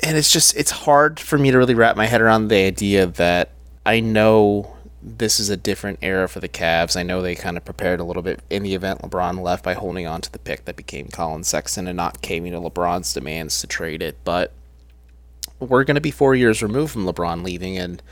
and 0.01 0.17
it's 0.17 0.33
just, 0.33 0.57
it's 0.57 0.71
hard 0.71 1.19
for 1.19 1.37
me 1.37 1.51
to 1.51 1.59
really 1.59 1.75
wrap 1.75 1.97
my 1.97 2.07
head 2.07 2.21
around 2.21 2.49
the 2.49 2.65
idea 2.65 3.07
that 3.07 3.51
I 3.85 3.99
know 3.99 4.77
this 5.03 5.39
is 5.39 5.49
a 5.49 5.57
different 5.57 5.99
era 6.03 6.29
for 6.29 6.41
the 6.41 6.49
Cavs. 6.49 6.97
I 6.97 7.03
know 7.03 7.23
they 7.23 7.35
kind 7.35 7.57
of 7.57 7.65
prepared 7.65 8.01
a 8.01 8.05
little 8.05 8.23
bit 8.23 8.41
in 8.51 8.63
the 8.63 8.75
event 8.75 9.03
LeBron 9.03 9.41
left 9.41 9.65
by 9.65 9.75
holding 9.75 10.07
on 10.07 10.21
to 10.23 10.33
the 10.33 10.39
pick 10.39 10.65
that 10.65 10.77
became 10.77 11.09
Collin 11.09 11.45
Sexton 11.45 11.87
and 11.87 11.97
not 11.97 12.21
caving 12.21 12.53
to 12.53 12.59
LeBron's 12.59 13.13
demands 13.13 13.61
to 13.61 13.67
trade 13.67 14.03
it. 14.03 14.17
But 14.25 14.53
we're 15.61 15.85
going 15.85 15.95
to 15.95 16.01
be 16.01 16.11
four 16.11 16.35
years 16.35 16.63
removed 16.63 16.93
from 16.93 17.07
LeBron 17.07 17.45
leaving, 17.45 17.79
and 17.79 18.03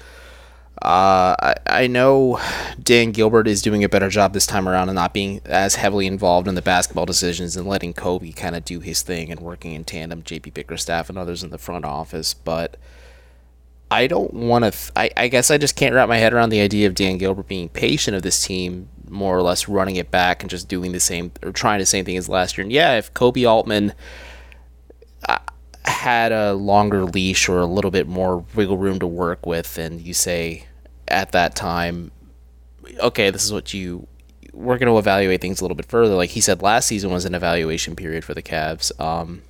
uh, 0.82 1.34
I, 1.40 1.54
I 1.66 1.86
know 1.86 2.40
Dan 2.82 3.10
Gilbert 3.12 3.48
is 3.48 3.62
doing 3.62 3.82
a 3.82 3.88
better 3.88 4.08
job 4.08 4.32
this 4.32 4.46
time 4.46 4.68
around 4.68 4.88
and 4.88 4.96
not 4.96 5.14
being 5.14 5.40
as 5.44 5.76
heavily 5.76 6.06
involved 6.06 6.46
in 6.46 6.54
the 6.54 6.62
basketball 6.62 7.06
decisions 7.06 7.56
and 7.56 7.66
letting 7.66 7.94
Koby 7.94 8.34
kind 8.34 8.54
of 8.54 8.64
do 8.64 8.80
his 8.80 9.02
thing 9.02 9.30
and 9.32 9.40
working 9.40 9.72
in 9.72 9.84
tandem, 9.84 10.22
J.B. 10.22 10.50
Bickerstaff 10.50 11.08
and 11.08 11.18
others 11.18 11.42
in 11.42 11.50
the 11.50 11.58
front 11.58 11.84
office. 11.84 12.34
But 12.34 12.76
I 13.90 14.06
don't 14.06 14.32
want 14.34 14.64
to. 14.64 14.70
Th- 14.72 14.90
I, 14.96 15.10
I 15.16 15.28
guess 15.28 15.50
I 15.50 15.58
just 15.58 15.76
can't 15.76 15.94
wrap 15.94 16.08
my 16.08 16.16
head 16.16 16.32
around 16.32 16.50
the 16.50 16.60
idea 16.60 16.86
of 16.86 16.94
Dan 16.94 17.18
Gilbert 17.18 17.46
being 17.46 17.68
patient 17.68 18.16
of 18.16 18.22
this 18.22 18.44
team, 18.44 18.88
more 19.08 19.36
or 19.36 19.42
less 19.42 19.68
running 19.68 19.96
it 19.96 20.10
back 20.10 20.42
and 20.42 20.50
just 20.50 20.68
doing 20.68 20.92
the 20.92 21.00
same 21.00 21.30
or 21.42 21.52
trying 21.52 21.78
the 21.78 21.86
same 21.86 22.04
thing 22.04 22.16
as 22.16 22.28
last 22.28 22.58
year. 22.58 22.62
And 22.62 22.72
yeah, 22.72 22.96
if 22.96 23.14
Koby 23.14 23.48
Altman 23.48 23.94
uh, 25.28 25.38
had 25.84 26.32
a 26.32 26.54
longer 26.54 27.04
leash 27.04 27.48
or 27.48 27.60
a 27.60 27.66
little 27.66 27.92
bit 27.92 28.08
more 28.08 28.44
wiggle 28.54 28.76
room 28.76 28.98
to 28.98 29.06
work 29.06 29.46
with, 29.46 29.78
and 29.78 30.00
you 30.00 30.14
say 30.14 30.66
at 31.06 31.31
that 31.32 31.55
time, 31.55 32.10
okay, 32.98 33.31
this 33.31 33.44
is 33.44 33.52
what 33.52 33.72
you. 33.72 34.06
We're 34.52 34.78
going 34.78 34.90
to 34.90 34.98
evaluate 34.98 35.43
things 35.43 35.60
a 35.60 35.64
little 35.64 35.74
bit 35.76 35.84
further. 35.84 36.14
Like 36.14 36.31
he 36.31 36.40
said, 36.40 36.62
last 36.62 36.86
season 36.86 37.12
was 37.12 37.26
an 37.26 37.34
evaluation 37.34 37.94
period 37.94 38.24
for 38.24 38.32
the 38.32 38.43
Cavs. 38.43 38.90
Um, 38.98 39.43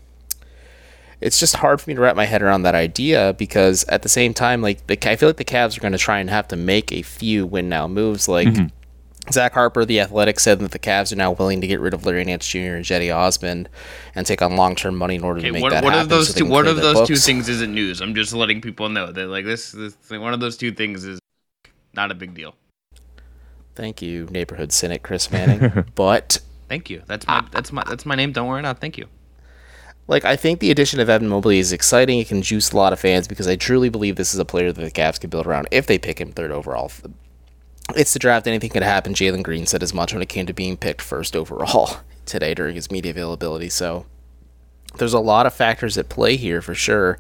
it's 1.21 1.41
just 1.41 1.57
hard 1.57 1.81
for 1.81 1.91
me 1.91 1.95
to 1.95 2.01
wrap 2.01 2.17
my 2.17 2.27
head 2.27 2.43
around 2.43 2.63
that 2.63 2.75
idea 2.75 3.35
because 3.39 3.85
at 3.85 4.03
the 4.03 4.09
same 4.09 4.35
time, 4.35 4.61
like 4.61 4.87
the, 4.87 5.11
I 5.11 5.17
feel 5.17 5.29
like 5.29 5.37
the 5.37 5.45
Cavs 5.45 5.77
are 5.77 5.81
going 5.81 5.93
to 5.93 5.99
try 5.99 6.19
and 6.19 6.29
have 6.29 6.49
to 6.49 6.57
make 6.57 6.93
a 6.93 7.03
few 7.03 7.47
win 7.47 7.69
now 7.69 7.89
moves. 7.89 8.29
Like 8.29 8.49
mm-hmm. 8.49 8.67
Zach 9.33 9.55
Harper, 9.55 9.85
the 9.85 10.01
Athletic, 10.01 10.39
said 10.39 10.59
that 10.61 10.73
the 10.73 10.79
Cavs 10.79 11.13
are 11.13 11.17
now 11.17 11.33
willing 11.33 11.61
to 11.61 11.67
get 11.67 11.81
rid 11.81 11.95
of 11.95 12.05
Larry 12.05 12.25
Nance 12.25 12.47
Jr. 12.47 12.59
and 12.59 12.85
Cedi 12.85 13.15
Osman 13.15 13.69
and 14.15 14.27
take 14.27 14.43
on 14.43 14.57
long 14.57 14.77
term 14.77 14.97
money 14.97 15.17
in 15.17 15.25
order 15.25 15.39
okay, 15.39 15.49
to 15.49 15.53
make 15.53 15.63
what, 15.63 15.71
that 15.71 15.85
what 15.85 15.95
happen. 15.95 16.05
Of 16.05 16.09
those 16.11 16.35
so 16.35 16.41
two, 16.41 16.47
what 16.47 16.67
of 16.67 16.77
those 16.77 16.95
books. 16.95 17.09
two 17.09 17.17
things 17.17 17.49
isn't 17.49 17.75
news? 17.75 18.01
I'm 18.01 18.15
just 18.15 18.33
letting 18.33 18.61
people 18.61 18.89
know 18.89 19.11
that 19.11 19.27
like 19.27 19.45
this, 19.45 19.73
this 19.73 19.97
one 20.11 20.35
of 20.35 20.41
those 20.41 20.57
two 20.57 20.73
things 20.73 21.05
is 21.05 21.19
not 21.95 22.11
a 22.11 22.15
big 22.15 22.35
deal. 22.35 22.55
Thank 23.75 24.01
you, 24.01 24.27
neighborhood 24.31 24.73
cynic 24.73 25.03
Chris 25.03 25.31
Manning. 25.31 25.85
but 25.95 26.39
thank 26.69 26.89
you. 26.91 27.03
That's 27.07 27.27
my 27.27 27.45
that's 27.51 27.73
my 27.73 27.85
that's 27.87 28.07
my 28.07 28.15
name. 28.15 28.33
Don't 28.33 28.49
worry, 28.49 28.63
not 28.63 28.81
thank 28.81 28.97
you. 28.97 29.07
Like, 30.09 30.25
I 30.25 30.37
think 30.37 30.61
the 30.61 30.71
addition 30.71 31.01
of 31.01 31.09
Evan 31.09 31.29
Mobley 31.29 31.59
is 31.59 31.73
exciting. 31.73 32.21
It 32.21 32.29
can 32.29 32.43
juice 32.43 32.71
a 32.71 32.77
lot 32.77 32.93
of 32.93 33.01
fans 33.01 33.27
because 33.27 33.49
I 33.49 33.57
truly 33.57 33.89
believe 33.89 34.17
this 34.17 34.33
is 34.33 34.39
a 34.39 34.45
player 34.45 34.73
that 34.73 34.81
the 34.81 34.91
Cavs 34.91 35.21
can 35.21 35.31
build 35.31 35.47
around 35.47 35.67
if 35.73 35.87
they 35.87 35.99
pick 35.99 36.21
him 36.21 36.33
third 36.33 36.53
overall. 36.53 36.93
It's 37.95 38.13
the 38.13 38.19
draft, 38.19 38.47
anything 38.47 38.71
could 38.71 38.83
happen. 38.83 39.15
Jalen 39.15 39.43
Green 39.43 39.67
said 39.67 39.83
as 39.83 39.93
much 39.93 40.13
when 40.13 40.23
it 40.23 40.29
came 40.29 40.47
to 40.47 40.53
being 40.53 40.77
picked 40.77 41.03
first 41.03 41.35
overall 41.35 41.99
today 42.27 42.55
during 42.55 42.77
his 42.77 42.91
media 42.91 43.11
availability. 43.11 43.69
So 43.69 44.07
there's 44.97 45.13
a 45.13 45.21
lot 45.21 45.47
of 45.47 45.55
factors 45.55 45.99
at 45.99 46.09
play 46.09 46.37
here 46.37 46.63
for 46.63 46.75
sure. 46.75 47.19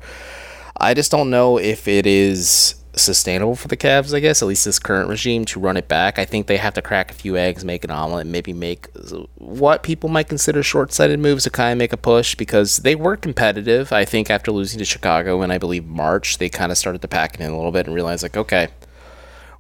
I 0.78 0.94
just 0.94 1.10
don't 1.10 1.30
know 1.30 1.58
if 1.58 1.88
it 1.88 2.06
is 2.06 2.75
sustainable 2.96 3.54
for 3.54 3.68
the 3.68 3.76
Cavs, 3.76 4.14
I 4.14 4.20
guess, 4.20 4.42
at 4.42 4.48
least 4.48 4.64
this 4.64 4.78
current 4.78 5.08
regime, 5.08 5.44
to 5.46 5.60
run 5.60 5.76
it 5.76 5.86
back. 5.86 6.18
I 6.18 6.24
think 6.24 6.46
they 6.46 6.56
have 6.56 6.74
to 6.74 6.82
crack 6.82 7.10
a 7.10 7.14
few 7.14 7.36
eggs, 7.36 7.64
make 7.64 7.84
an 7.84 7.90
omelet, 7.90 8.26
maybe 8.26 8.52
make 8.52 8.88
what 9.36 9.82
people 9.82 10.08
might 10.08 10.28
consider 10.28 10.62
short 10.62 10.92
sighted 10.92 11.20
moves 11.20 11.44
to 11.44 11.50
kind 11.50 11.72
of 11.72 11.78
make 11.78 11.92
a 11.92 11.98
push 11.98 12.34
because 12.34 12.78
they 12.78 12.94
were 12.94 13.16
competitive. 13.16 13.92
I 13.92 14.04
think 14.04 14.30
after 14.30 14.50
losing 14.50 14.78
to 14.78 14.84
Chicago 14.84 15.42
in, 15.42 15.50
I 15.50 15.58
believe, 15.58 15.84
March, 15.84 16.38
they 16.38 16.48
kind 16.48 16.72
of 16.72 16.78
started 16.78 17.02
to 17.02 17.08
pack 17.08 17.34
it 17.34 17.40
in 17.40 17.50
a 17.50 17.56
little 17.56 17.72
bit 17.72 17.86
and 17.86 17.94
realized, 17.94 18.22
like, 18.22 18.36
okay, 18.36 18.68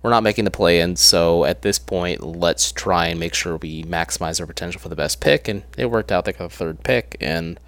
we're 0.02 0.10
not 0.10 0.22
making 0.22 0.44
the 0.44 0.50
play 0.50 0.80
in, 0.80 0.96
so 0.96 1.44
at 1.44 1.62
this 1.62 1.78
point, 1.78 2.22
let's 2.22 2.70
try 2.72 3.06
and 3.08 3.18
make 3.20 3.34
sure 3.34 3.56
we 3.56 3.82
maximize 3.84 4.40
our 4.40 4.46
potential 4.46 4.80
for 4.80 4.88
the 4.88 4.96
best 4.96 5.20
pick. 5.20 5.48
And 5.48 5.64
it 5.76 5.90
worked 5.90 6.12
out. 6.12 6.24
They 6.24 6.32
got 6.32 6.44
a 6.44 6.48
third 6.48 6.84
pick, 6.84 7.16
and 7.20 7.58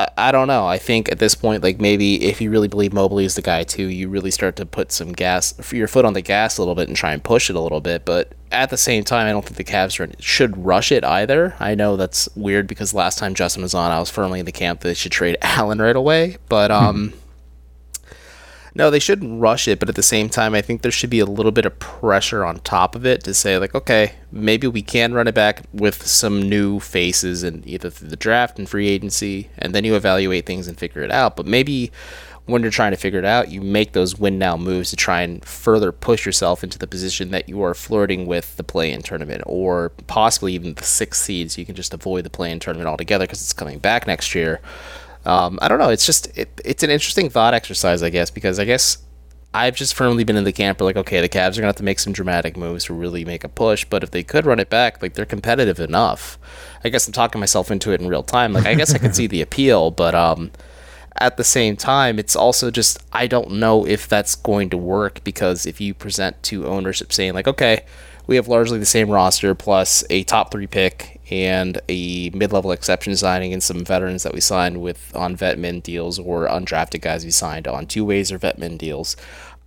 I, 0.00 0.28
I 0.28 0.32
don't 0.32 0.48
know. 0.48 0.66
I 0.66 0.78
think 0.78 1.10
at 1.12 1.18
this 1.18 1.34
point, 1.34 1.62
like 1.62 1.80
maybe 1.80 2.24
if 2.24 2.40
you 2.40 2.50
really 2.50 2.68
believe 2.68 2.92
Mobley 2.92 3.24
is 3.24 3.34
the 3.34 3.42
guy 3.42 3.64
too, 3.64 3.84
you 3.84 4.08
really 4.08 4.30
start 4.30 4.56
to 4.56 4.66
put 4.66 4.92
some 4.92 5.12
gas, 5.12 5.54
your 5.72 5.88
foot 5.88 6.04
on 6.04 6.14
the 6.14 6.22
gas 6.22 6.56
a 6.56 6.62
little 6.62 6.74
bit 6.74 6.88
and 6.88 6.96
try 6.96 7.12
and 7.12 7.22
push 7.22 7.50
it 7.50 7.56
a 7.56 7.60
little 7.60 7.80
bit. 7.80 8.04
But 8.04 8.32
at 8.50 8.70
the 8.70 8.78
same 8.78 9.04
time, 9.04 9.26
I 9.26 9.32
don't 9.32 9.44
think 9.44 9.56
the 9.56 9.64
Cavs 9.64 10.00
are, 10.00 10.10
should 10.18 10.64
rush 10.64 10.90
it 10.90 11.04
either. 11.04 11.54
I 11.60 11.74
know 11.74 11.96
that's 11.96 12.28
weird 12.34 12.66
because 12.66 12.94
last 12.94 13.18
time 13.18 13.34
Justin 13.34 13.62
was 13.62 13.74
on, 13.74 13.90
I 13.90 13.98
was 13.98 14.10
firmly 14.10 14.40
in 14.40 14.46
the 14.46 14.52
camp 14.52 14.80
that 14.80 14.88
they 14.88 14.94
should 14.94 15.12
trade 15.12 15.36
Allen 15.42 15.80
right 15.80 15.96
away. 15.96 16.38
But 16.48 16.70
um, 16.70 17.12
no, 18.74 18.90
they 18.90 18.98
shouldn't 18.98 19.40
rush 19.40 19.66
it, 19.66 19.80
but 19.80 19.88
at 19.88 19.94
the 19.94 20.02
same 20.02 20.28
time, 20.28 20.54
I 20.54 20.62
think 20.62 20.82
there 20.82 20.92
should 20.92 21.10
be 21.10 21.20
a 21.20 21.26
little 21.26 21.52
bit 21.52 21.66
of 21.66 21.78
pressure 21.78 22.44
on 22.44 22.60
top 22.60 22.94
of 22.94 23.04
it 23.04 23.24
to 23.24 23.34
say, 23.34 23.58
like, 23.58 23.74
okay, 23.74 24.12
maybe 24.30 24.66
we 24.66 24.82
can 24.82 25.12
run 25.12 25.26
it 25.28 25.34
back 25.34 25.64
with 25.72 26.06
some 26.06 26.48
new 26.48 26.78
faces 26.80 27.42
and 27.42 27.66
either 27.66 27.90
through 27.90 28.08
the 28.08 28.16
draft 28.16 28.58
and 28.58 28.68
free 28.68 28.88
agency, 28.88 29.50
and 29.58 29.74
then 29.74 29.84
you 29.84 29.96
evaluate 29.96 30.46
things 30.46 30.68
and 30.68 30.78
figure 30.78 31.02
it 31.02 31.10
out. 31.10 31.36
But 31.36 31.46
maybe 31.46 31.90
when 32.46 32.62
you're 32.62 32.70
trying 32.70 32.90
to 32.90 32.96
figure 32.96 33.18
it 33.18 33.24
out, 33.24 33.50
you 33.50 33.60
make 33.60 33.92
those 33.92 34.18
win 34.18 34.38
now 34.38 34.56
moves 34.56 34.90
to 34.90 34.96
try 34.96 35.22
and 35.22 35.44
further 35.44 35.92
push 35.92 36.26
yourself 36.26 36.64
into 36.64 36.78
the 36.78 36.86
position 36.86 37.30
that 37.30 37.48
you 37.48 37.62
are 37.62 37.74
flirting 37.74 38.26
with 38.26 38.56
the 38.56 38.64
play 38.64 38.90
in 38.90 39.02
tournament 39.02 39.42
or 39.46 39.90
possibly 40.06 40.54
even 40.54 40.74
the 40.74 40.82
sixth 40.82 41.22
seed 41.22 41.50
so 41.50 41.60
you 41.60 41.66
can 41.66 41.74
just 41.74 41.94
avoid 41.94 42.24
the 42.24 42.30
play 42.30 42.50
in 42.50 42.58
tournament 42.58 42.88
altogether 42.88 43.24
because 43.24 43.40
it's 43.40 43.52
coming 43.52 43.78
back 43.78 44.06
next 44.06 44.34
year. 44.34 44.60
Um, 45.24 45.58
I 45.60 45.68
don't 45.68 45.78
know. 45.78 45.90
It's 45.90 46.06
just 46.06 46.36
it, 46.36 46.48
it's 46.64 46.82
an 46.82 46.90
interesting 46.90 47.28
thought 47.28 47.54
exercise, 47.54 48.02
I 48.02 48.10
guess, 48.10 48.30
because 48.30 48.58
I 48.58 48.64
guess 48.64 48.98
I've 49.52 49.74
just 49.74 49.94
firmly 49.94 50.24
been 50.24 50.36
in 50.36 50.44
the 50.44 50.52
camp 50.52 50.80
of 50.80 50.84
like, 50.84 50.96
okay, 50.96 51.20
the 51.20 51.28
Cavs 51.28 51.52
are 51.52 51.56
gonna 51.56 51.66
have 51.66 51.76
to 51.76 51.82
make 51.82 51.98
some 51.98 52.12
dramatic 52.12 52.56
moves 52.56 52.84
to 52.84 52.94
really 52.94 53.24
make 53.24 53.44
a 53.44 53.48
push, 53.48 53.84
but 53.84 54.02
if 54.02 54.10
they 54.10 54.22
could 54.22 54.46
run 54.46 54.60
it 54.60 54.70
back, 54.70 55.02
like 55.02 55.14
they're 55.14 55.26
competitive 55.26 55.80
enough. 55.80 56.38
I 56.84 56.88
guess 56.88 57.06
I'm 57.06 57.12
talking 57.12 57.40
myself 57.40 57.70
into 57.70 57.92
it 57.92 58.00
in 58.00 58.08
real 58.08 58.22
time. 58.22 58.52
Like 58.52 58.66
I 58.66 58.74
guess 58.74 58.94
I 58.94 58.98
could 58.98 59.14
see 59.14 59.26
the 59.26 59.42
appeal, 59.42 59.90
but 59.90 60.14
um, 60.14 60.52
at 61.16 61.36
the 61.36 61.44
same 61.44 61.76
time, 61.76 62.18
it's 62.18 62.36
also 62.36 62.70
just 62.70 63.02
I 63.12 63.26
don't 63.26 63.52
know 63.52 63.86
if 63.86 64.08
that's 64.08 64.34
going 64.36 64.70
to 64.70 64.78
work 64.78 65.22
because 65.24 65.66
if 65.66 65.80
you 65.80 65.94
present 65.94 66.42
to 66.44 66.66
ownership 66.66 67.12
saying 67.12 67.34
like, 67.34 67.48
okay, 67.48 67.84
we 68.26 68.36
have 68.36 68.48
largely 68.48 68.78
the 68.78 68.86
same 68.86 69.10
roster 69.10 69.54
plus 69.54 70.04
a 70.10 70.22
top 70.24 70.50
three 70.50 70.66
pick 70.66 71.20
and 71.30 71.80
a 71.88 72.30
mid-level 72.30 72.72
exception 72.72 73.16
signing 73.16 73.52
and 73.52 73.62
some 73.62 73.84
veterans 73.84 74.22
that 74.22 74.34
we 74.34 74.40
signed 74.40 74.80
with 74.80 75.14
on 75.14 75.36
vet 75.36 75.58
min 75.58 75.80
deals 75.80 76.18
or 76.18 76.46
undrafted 76.48 77.00
guys 77.00 77.24
we 77.24 77.30
signed 77.30 77.68
on 77.68 77.86
two 77.86 78.04
ways 78.04 78.32
or 78.32 78.38
vet 78.38 78.58
min 78.58 78.76
deals. 78.76 79.16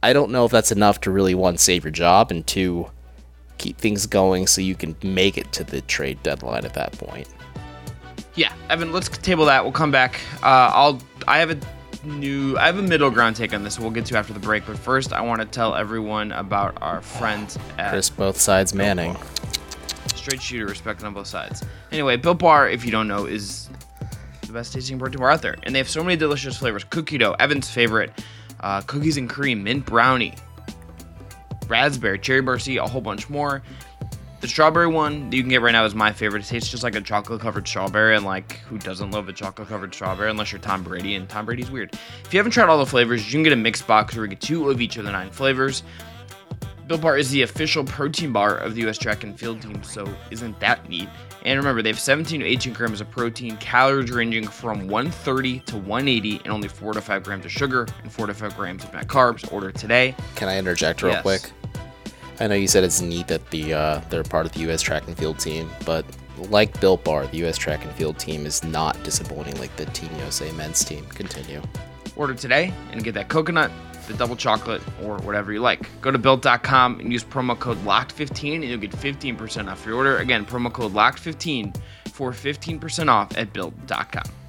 I 0.01 0.11
don't 0.11 0.31
know 0.31 0.45
if 0.45 0.51
that's 0.51 0.71
enough 0.71 0.99
to 1.01 1.11
really 1.11 1.35
one 1.35 1.57
save 1.57 1.83
your 1.85 1.91
job 1.91 2.31
and 2.31 2.45
two 2.45 2.87
keep 3.57 3.77
things 3.77 4.05
going 4.05 4.47
so 4.47 4.59
you 4.59 4.75
can 4.75 4.95
make 5.01 5.37
it 5.37 5.51
to 5.53 5.63
the 5.63 5.81
trade 5.81 6.21
deadline 6.23 6.65
at 6.65 6.73
that 6.73 6.91
point. 6.93 7.29
Yeah, 8.35 8.51
Evan, 8.69 8.91
let's 8.91 9.07
table 9.09 9.45
that. 9.45 9.63
We'll 9.63 9.71
come 9.71 9.91
back. 9.91 10.19
Uh, 10.41 10.71
I'll. 10.73 11.01
I 11.27 11.37
have 11.37 11.51
a 11.51 11.57
new. 12.05 12.57
I 12.57 12.65
have 12.65 12.77
a 12.77 12.81
middle 12.81 13.09
ground 13.09 13.35
take 13.35 13.53
on 13.53 13.63
this. 13.63 13.79
We'll 13.79 13.91
get 13.91 14.05
to 14.07 14.17
after 14.17 14.33
the 14.33 14.39
break. 14.39 14.65
But 14.65 14.77
first, 14.77 15.13
I 15.13 15.21
want 15.21 15.41
to 15.41 15.47
tell 15.47 15.75
everyone 15.75 16.31
about 16.31 16.77
our 16.81 17.01
friends 17.01 17.57
at 17.77 17.91
Chris, 17.91 18.09
both 18.09 18.39
sides 18.39 18.73
Manning. 18.73 19.15
Straight 20.15 20.41
shooter, 20.41 20.65
respected 20.65 21.05
on 21.05 21.13
both 21.13 21.27
sides. 21.27 21.63
Anyway, 21.91 22.17
Built 22.17 22.39
Bar, 22.39 22.69
if 22.69 22.85
you 22.85 22.91
don't 22.91 23.07
know, 23.07 23.25
is 23.25 23.69
the 24.47 24.53
best 24.53 24.73
tasting 24.73 24.99
protein 24.99 25.19
bar 25.19 25.31
out 25.31 25.41
there, 25.41 25.57
and 25.63 25.73
they 25.73 25.79
have 25.79 25.89
so 25.89 26.03
many 26.03 26.15
delicious 26.15 26.57
flavors. 26.57 26.83
Cookie 26.85 27.17
dough, 27.17 27.35
Evan's 27.39 27.69
favorite, 27.69 28.11
uh, 28.59 28.81
cookies 28.81 29.17
and 29.17 29.29
cream, 29.29 29.63
mint 29.63 29.85
brownie, 29.85 30.35
raspberry, 31.67 32.19
cherry 32.19 32.41
barcia, 32.41 32.83
a 32.83 32.87
whole 32.87 33.01
bunch 33.01 33.29
more. 33.29 33.61
The 34.43 34.49
strawberry 34.49 34.87
one 34.87 35.29
that 35.29 35.37
you 35.37 35.41
can 35.41 35.49
get 35.49 35.61
right 35.61 35.71
now 35.71 35.85
is 35.85 35.95
my 35.95 36.11
favorite. 36.11 36.43
It 36.43 36.47
tastes 36.49 36.69
just 36.69 36.83
like 36.83 36.95
a 36.95 37.01
chocolate 37.01 37.39
covered 37.39 37.65
strawberry, 37.65 38.13
and 38.17 38.25
like 38.25 38.57
who 38.67 38.77
doesn't 38.77 39.11
love 39.11 39.29
a 39.29 39.31
chocolate 39.31 39.69
covered 39.69 39.93
strawberry 39.95 40.29
unless 40.29 40.51
you're 40.51 40.59
Tom 40.59 40.83
Brady, 40.83 41.15
and 41.15 41.29
Tom 41.29 41.45
Brady's 41.45 41.71
weird. 41.71 41.93
If 42.25 42.33
you 42.33 42.39
haven't 42.39 42.51
tried 42.51 42.67
all 42.67 42.77
the 42.77 42.85
flavors, 42.85 43.25
you 43.25 43.37
can 43.37 43.43
get 43.43 43.53
a 43.53 43.55
mixed 43.55 43.87
box 43.87 44.13
where 44.17 44.25
you 44.25 44.31
get 44.31 44.41
two 44.41 44.69
of 44.69 44.81
each 44.81 44.97
of 44.97 45.05
the 45.05 45.13
nine 45.13 45.29
flavors. 45.29 45.83
Built 46.87 46.99
Bar 46.99 47.17
is 47.17 47.31
the 47.31 47.43
official 47.43 47.85
protein 47.85 48.33
bar 48.33 48.57
of 48.57 48.75
the 48.75 48.81
U.S. 48.81 48.97
track 48.97 49.23
and 49.23 49.39
field 49.39 49.61
team, 49.61 49.81
so 49.81 50.05
isn't 50.29 50.59
that 50.59 50.89
neat? 50.89 51.07
And 51.45 51.57
remember, 51.57 51.81
they 51.81 51.87
have 51.87 51.99
17 51.99 52.41
to 52.41 52.45
18 52.45 52.73
grams 52.73 52.99
of 52.99 53.09
protein, 53.09 53.55
calories 53.57 54.11
ranging 54.11 54.45
from 54.45 54.89
130 54.89 55.59
to 55.61 55.77
180, 55.77 56.41
and 56.43 56.47
only 56.47 56.67
4 56.67 56.91
to 56.91 56.99
5 57.01 57.23
grams 57.23 57.45
of 57.45 57.51
sugar 57.53 57.87
and 58.01 58.11
4 58.11 58.27
to 58.27 58.33
5 58.33 58.57
grams 58.57 58.83
of 58.83 58.93
net 58.93 59.07
carbs. 59.07 59.49
Order 59.53 59.71
today. 59.71 60.13
Can 60.35 60.49
I 60.49 60.57
interject 60.59 61.01
real 61.01 61.13
Yes. 61.13 61.21
quick? 61.21 61.49
I 62.39 62.47
know 62.47 62.55
you 62.55 62.67
said 62.67 62.83
it's 62.83 63.01
neat 63.01 63.27
that 63.27 63.49
the 63.51 63.73
uh, 63.73 64.01
they're 64.09 64.23
part 64.23 64.45
of 64.45 64.51
the 64.53 64.59
U.S. 64.61 64.81
track 64.81 65.07
and 65.07 65.17
field 65.17 65.39
team, 65.39 65.69
but 65.85 66.05
like 66.49 66.79
Built 66.79 67.03
Bar, 67.03 67.27
the 67.27 67.37
U.S. 67.37 67.57
track 67.57 67.83
and 67.83 67.93
field 67.93 68.17
team 68.17 68.45
is 68.45 68.63
not 68.63 69.01
disappointing 69.03 69.57
like 69.59 69.75
the 69.75 69.85
Team 69.87 70.09
USA 70.19 70.51
men's 70.53 70.83
team. 70.83 71.05
Continue. 71.05 71.61
Order 72.15 72.33
today 72.33 72.73
and 72.91 73.03
get 73.03 73.13
that 73.13 73.29
coconut, 73.29 73.71
the 74.07 74.13
double 74.15 74.35
chocolate, 74.35 74.81
or 75.03 75.17
whatever 75.19 75.53
you 75.53 75.59
like. 75.59 75.89
Go 76.01 76.11
to 76.11 76.17
built.com 76.17 76.99
and 76.99 77.11
use 77.11 77.23
promo 77.23 77.57
code 77.57 77.77
LOCKED15 77.85 78.55
and 78.55 78.63
you'll 78.65 78.79
get 78.79 78.91
15% 78.91 79.71
off 79.71 79.85
your 79.85 79.95
order. 79.95 80.17
Again, 80.17 80.45
promo 80.45 80.71
code 80.71 80.93
LOCKED15 80.93 81.77
for 82.09 82.31
15% 82.31 83.09
off 83.09 83.35
at 83.37 83.53
built.com. 83.53 84.42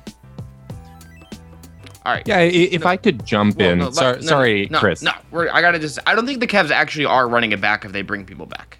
All 2.04 2.12
right. 2.12 2.26
Yeah, 2.26 2.38
i- 2.38 2.42
if 2.42 2.84
I 2.84 2.96
could 2.96 3.24
jump 3.24 3.56
Well, 3.56 3.70
in. 3.70 3.78
no, 3.78 3.84
let- 3.86 3.94
Sor- 3.94 4.14
no, 4.16 4.20
sorry, 4.20 4.68
no, 4.70 4.78
Chris. 4.78 5.00
No, 5.02 5.12
we're, 5.30 5.48
I 5.50 5.60
gotta 5.62 5.78
just. 5.78 5.98
I 6.06 6.14
don't 6.14 6.26
think 6.26 6.40
the 6.40 6.46
Cavs 6.46 6.70
actually 6.70 7.06
are 7.06 7.26
running 7.28 7.52
it 7.52 7.60
back 7.60 7.84
if 7.84 7.92
they 7.92 8.02
bring 8.02 8.24
people 8.26 8.46
back. 8.46 8.78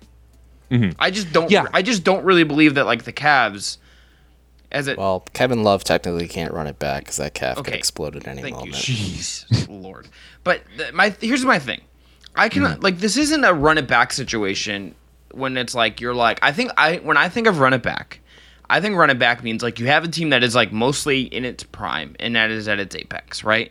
I 0.99 1.11
just 1.13 1.33
don't. 1.33 1.45
Mm-hmm. 1.45 1.53
Yeah. 1.53 1.67
I 1.73 1.83
just 1.83 2.03
don't 2.03 2.25
really 2.25 2.43
believe 2.43 2.75
that 2.75 2.85
like 2.85 3.05
the 3.05 3.13
Cavs, 3.13 3.79
as 4.73 4.89
it. 4.89 4.99
Well, 4.99 5.21
Kevin 5.33 5.63
Love 5.63 5.85
technically 5.85 6.27
can't 6.27 6.53
run 6.53 6.67
it 6.67 6.81
back 6.81 7.05
because 7.05 7.17
that 7.19 7.33
calf 7.33 7.59
Okay. 7.59 7.71
could 7.71 7.79
explode 7.79 8.17
at 8.17 8.27
any 8.27 8.43
Thank 8.43 8.57
moment. 8.57 8.89
you, 8.89 8.95
Jesus 8.95 9.69
Lord. 9.69 10.09
But 10.43 10.63
th- 10.77 10.93
my 10.93 11.15
here's 11.21 11.45
my 11.45 11.61
thing. 11.61 11.81
I 12.35 12.49
can 12.49 12.65
Mm-hmm. 12.65 12.81
like 12.83 12.99
this 12.99 13.17
isn't 13.17 13.45
a 13.45 13.55
run 13.55 13.79
it 13.79 13.87
back 13.87 14.13
situation 14.13 14.97
when 15.31 15.57
it's 15.57 15.77
like 15.77 16.01
you're 16.01 16.15
like 16.15 16.41
I 16.43 16.51
think 16.51 16.73
I 16.77 16.97
when 16.97 17.17
I 17.17 17.29
think 17.29 17.47
of 17.47 17.61
run 17.61 17.73
it 17.73 17.83
back, 17.85 18.19
I 18.71 18.81
think 18.81 18.97
running 18.97 19.19
back 19.19 19.43
means 19.43 19.63
like 19.63 19.79
you 19.79 19.87
have 19.87 20.05
a 20.05 20.09
team 20.09 20.31
that 20.31 20.43
is 20.43 20.55
like 20.55 20.73
mostly 20.73 21.23
in 21.23 21.45
its 21.45 21.63
prime 21.63 22.17
and 22.19 22.35
that 22.37 22.51
is 22.51 22.67
at 22.69 22.79
its 22.79 22.97
apex, 22.97 23.45
right? 23.45 23.71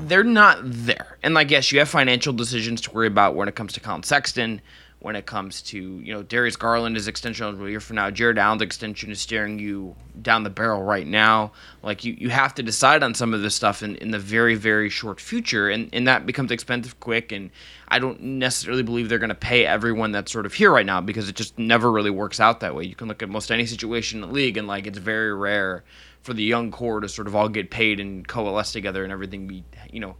They're 0.00 0.24
not 0.24 0.58
there. 0.62 1.18
And 1.22 1.34
like 1.34 1.50
yes, 1.50 1.70
you 1.70 1.78
have 1.78 1.88
financial 1.88 2.32
decisions 2.32 2.80
to 2.82 2.90
worry 2.92 3.06
about 3.06 3.36
when 3.36 3.48
it 3.48 3.54
comes 3.54 3.72
to 3.74 3.80
Collin 3.80 4.02
Sexton, 4.02 4.60
when 5.06 5.14
it 5.14 5.24
comes 5.24 5.62
to, 5.62 5.78
you 5.78 6.12
know, 6.12 6.24
Darius 6.24 6.56
Garland 6.56 6.96
is 6.96 7.06
extension 7.06 7.44
eligible 7.44 7.66
a 7.66 7.70
year 7.70 7.78
from 7.78 7.94
now. 7.94 8.10
Jarrett 8.10 8.38
Allen's 8.38 8.60
extension 8.60 9.12
is 9.12 9.20
staring 9.20 9.56
you 9.60 9.94
down 10.20 10.42
the 10.42 10.50
barrel 10.50 10.82
right 10.82 11.06
now. 11.06 11.52
Like 11.80 12.04
you, 12.04 12.16
you 12.18 12.28
have 12.30 12.56
to 12.56 12.64
decide 12.64 13.04
on 13.04 13.14
some 13.14 13.32
of 13.32 13.40
this 13.40 13.54
stuff 13.54 13.84
in, 13.84 13.94
in 13.94 14.10
the 14.10 14.18
very, 14.18 14.56
very 14.56 14.90
short 14.90 15.20
future 15.20 15.70
and, 15.70 15.90
and 15.92 16.08
that 16.08 16.26
becomes 16.26 16.50
expensive 16.50 16.98
quick 16.98 17.30
and 17.30 17.52
I 17.86 18.00
don't 18.00 18.20
necessarily 18.20 18.82
believe 18.82 19.08
they're 19.08 19.20
gonna 19.20 19.36
pay 19.36 19.64
everyone 19.64 20.10
that's 20.10 20.32
sort 20.32 20.44
of 20.44 20.52
here 20.52 20.72
right 20.72 20.84
now 20.84 21.00
because 21.00 21.28
it 21.28 21.36
just 21.36 21.56
never 21.56 21.92
really 21.92 22.10
works 22.10 22.40
out 22.40 22.58
that 22.58 22.74
way. 22.74 22.82
You 22.82 22.96
can 22.96 23.06
look 23.06 23.22
at 23.22 23.28
most 23.28 23.52
any 23.52 23.66
situation 23.66 24.24
in 24.24 24.28
the 24.28 24.34
league 24.34 24.56
and 24.56 24.66
like 24.66 24.88
it's 24.88 24.98
very 24.98 25.32
rare 25.32 25.84
for 26.22 26.34
the 26.34 26.42
young 26.42 26.72
core 26.72 26.98
to 26.98 27.08
sort 27.08 27.28
of 27.28 27.36
all 27.36 27.48
get 27.48 27.70
paid 27.70 28.00
and 28.00 28.26
coalesce 28.26 28.72
together 28.72 29.04
and 29.04 29.12
everything 29.12 29.46
be 29.46 29.62
you 29.88 30.00
know, 30.00 30.16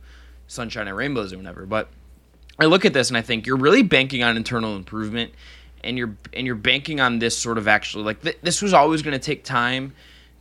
sunshine 0.47 0.87
and 0.87 0.97
rainbows 0.97 1.33
or 1.33 1.39
whatever. 1.39 1.67
But 1.67 1.89
I 2.59 2.67
look 2.67 2.85
at 2.85 2.93
this 2.93 3.09
and 3.09 3.17
I 3.17 3.23
think 3.23 3.47
you're 3.47 3.57
really 3.57 3.83
banking 3.83 4.23
on 4.23 4.37
internal 4.37 4.77
improvement, 4.77 5.33
and 5.85 5.99
you're 5.99 6.17
and 6.33 6.47
you're 6.47 6.57
banking 6.57 7.01
on 7.01 7.19
this 7.19 7.37
sort 7.37 7.59
of 7.59 7.69
actually 7.69 8.05
like 8.05 8.23
th- 8.23 8.39
this 8.43 8.63
was 8.63 8.73
always 8.73 9.03
going 9.03 9.19
to 9.19 9.25
take 9.25 9.45
time 9.45 9.93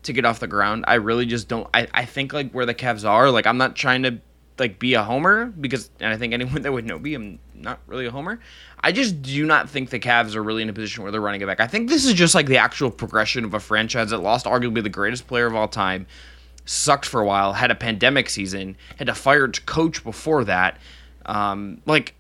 to 0.03 0.13
get 0.13 0.25
off 0.25 0.39
the 0.39 0.47
ground. 0.47 0.85
I 0.87 0.95
really 0.95 1.25
just 1.25 1.47
don't. 1.47 1.67
I, 1.73 1.87
I 1.93 2.05
think 2.05 2.33
like 2.33 2.51
where 2.51 2.65
the 2.65 2.75
Cavs 2.75 3.07
are, 3.07 3.29
like 3.29 3.47
I'm 3.47 3.57
not 3.57 3.75
trying 3.75 4.03
to 4.03 4.19
like 4.57 4.79
be 4.79 4.93
a 4.93 5.03
homer 5.03 5.47
because, 5.47 5.89
and 5.99 6.13
I 6.13 6.17
think 6.17 6.33
anyone 6.33 6.61
that 6.63 6.71
would 6.71 6.85
know 6.85 6.99
me, 6.99 7.13
I'm 7.13 7.39
not 7.53 7.79
really 7.87 8.05
a 8.05 8.11
homer. 8.11 8.39
I 8.81 8.91
just 8.91 9.21
do 9.21 9.45
not 9.45 9.69
think 9.69 9.89
the 9.89 9.99
Cavs 9.99 10.35
are 10.35 10.43
really 10.43 10.61
in 10.61 10.69
a 10.69 10.73
position 10.73 11.03
where 11.03 11.11
they're 11.11 11.21
running 11.21 11.41
it 11.41 11.45
back. 11.45 11.59
I 11.59 11.67
think 11.67 11.89
this 11.89 12.05
is 12.05 12.13
just 12.13 12.35
like 12.35 12.45
the 12.45 12.57
actual 12.57 12.91
progression 12.91 13.43
of 13.43 13.53
a 13.53 13.59
franchise 13.59 14.11
that 14.11 14.19
lost 14.19 14.45
arguably 14.45 14.83
the 14.83 14.89
greatest 14.89 15.27
player 15.27 15.47
of 15.47 15.55
all 15.55 15.67
time 15.67 16.05
sucked 16.65 17.05
for 17.05 17.21
a 17.21 17.25
while, 17.25 17.53
had 17.53 17.71
a 17.71 17.75
pandemic 17.75 18.29
season, 18.29 18.75
had 18.97 19.09
a 19.09 19.15
fired 19.15 19.65
coach 19.65 20.03
before 20.03 20.43
that. 20.45 20.79
Um, 21.25 21.81
like, 21.85 22.15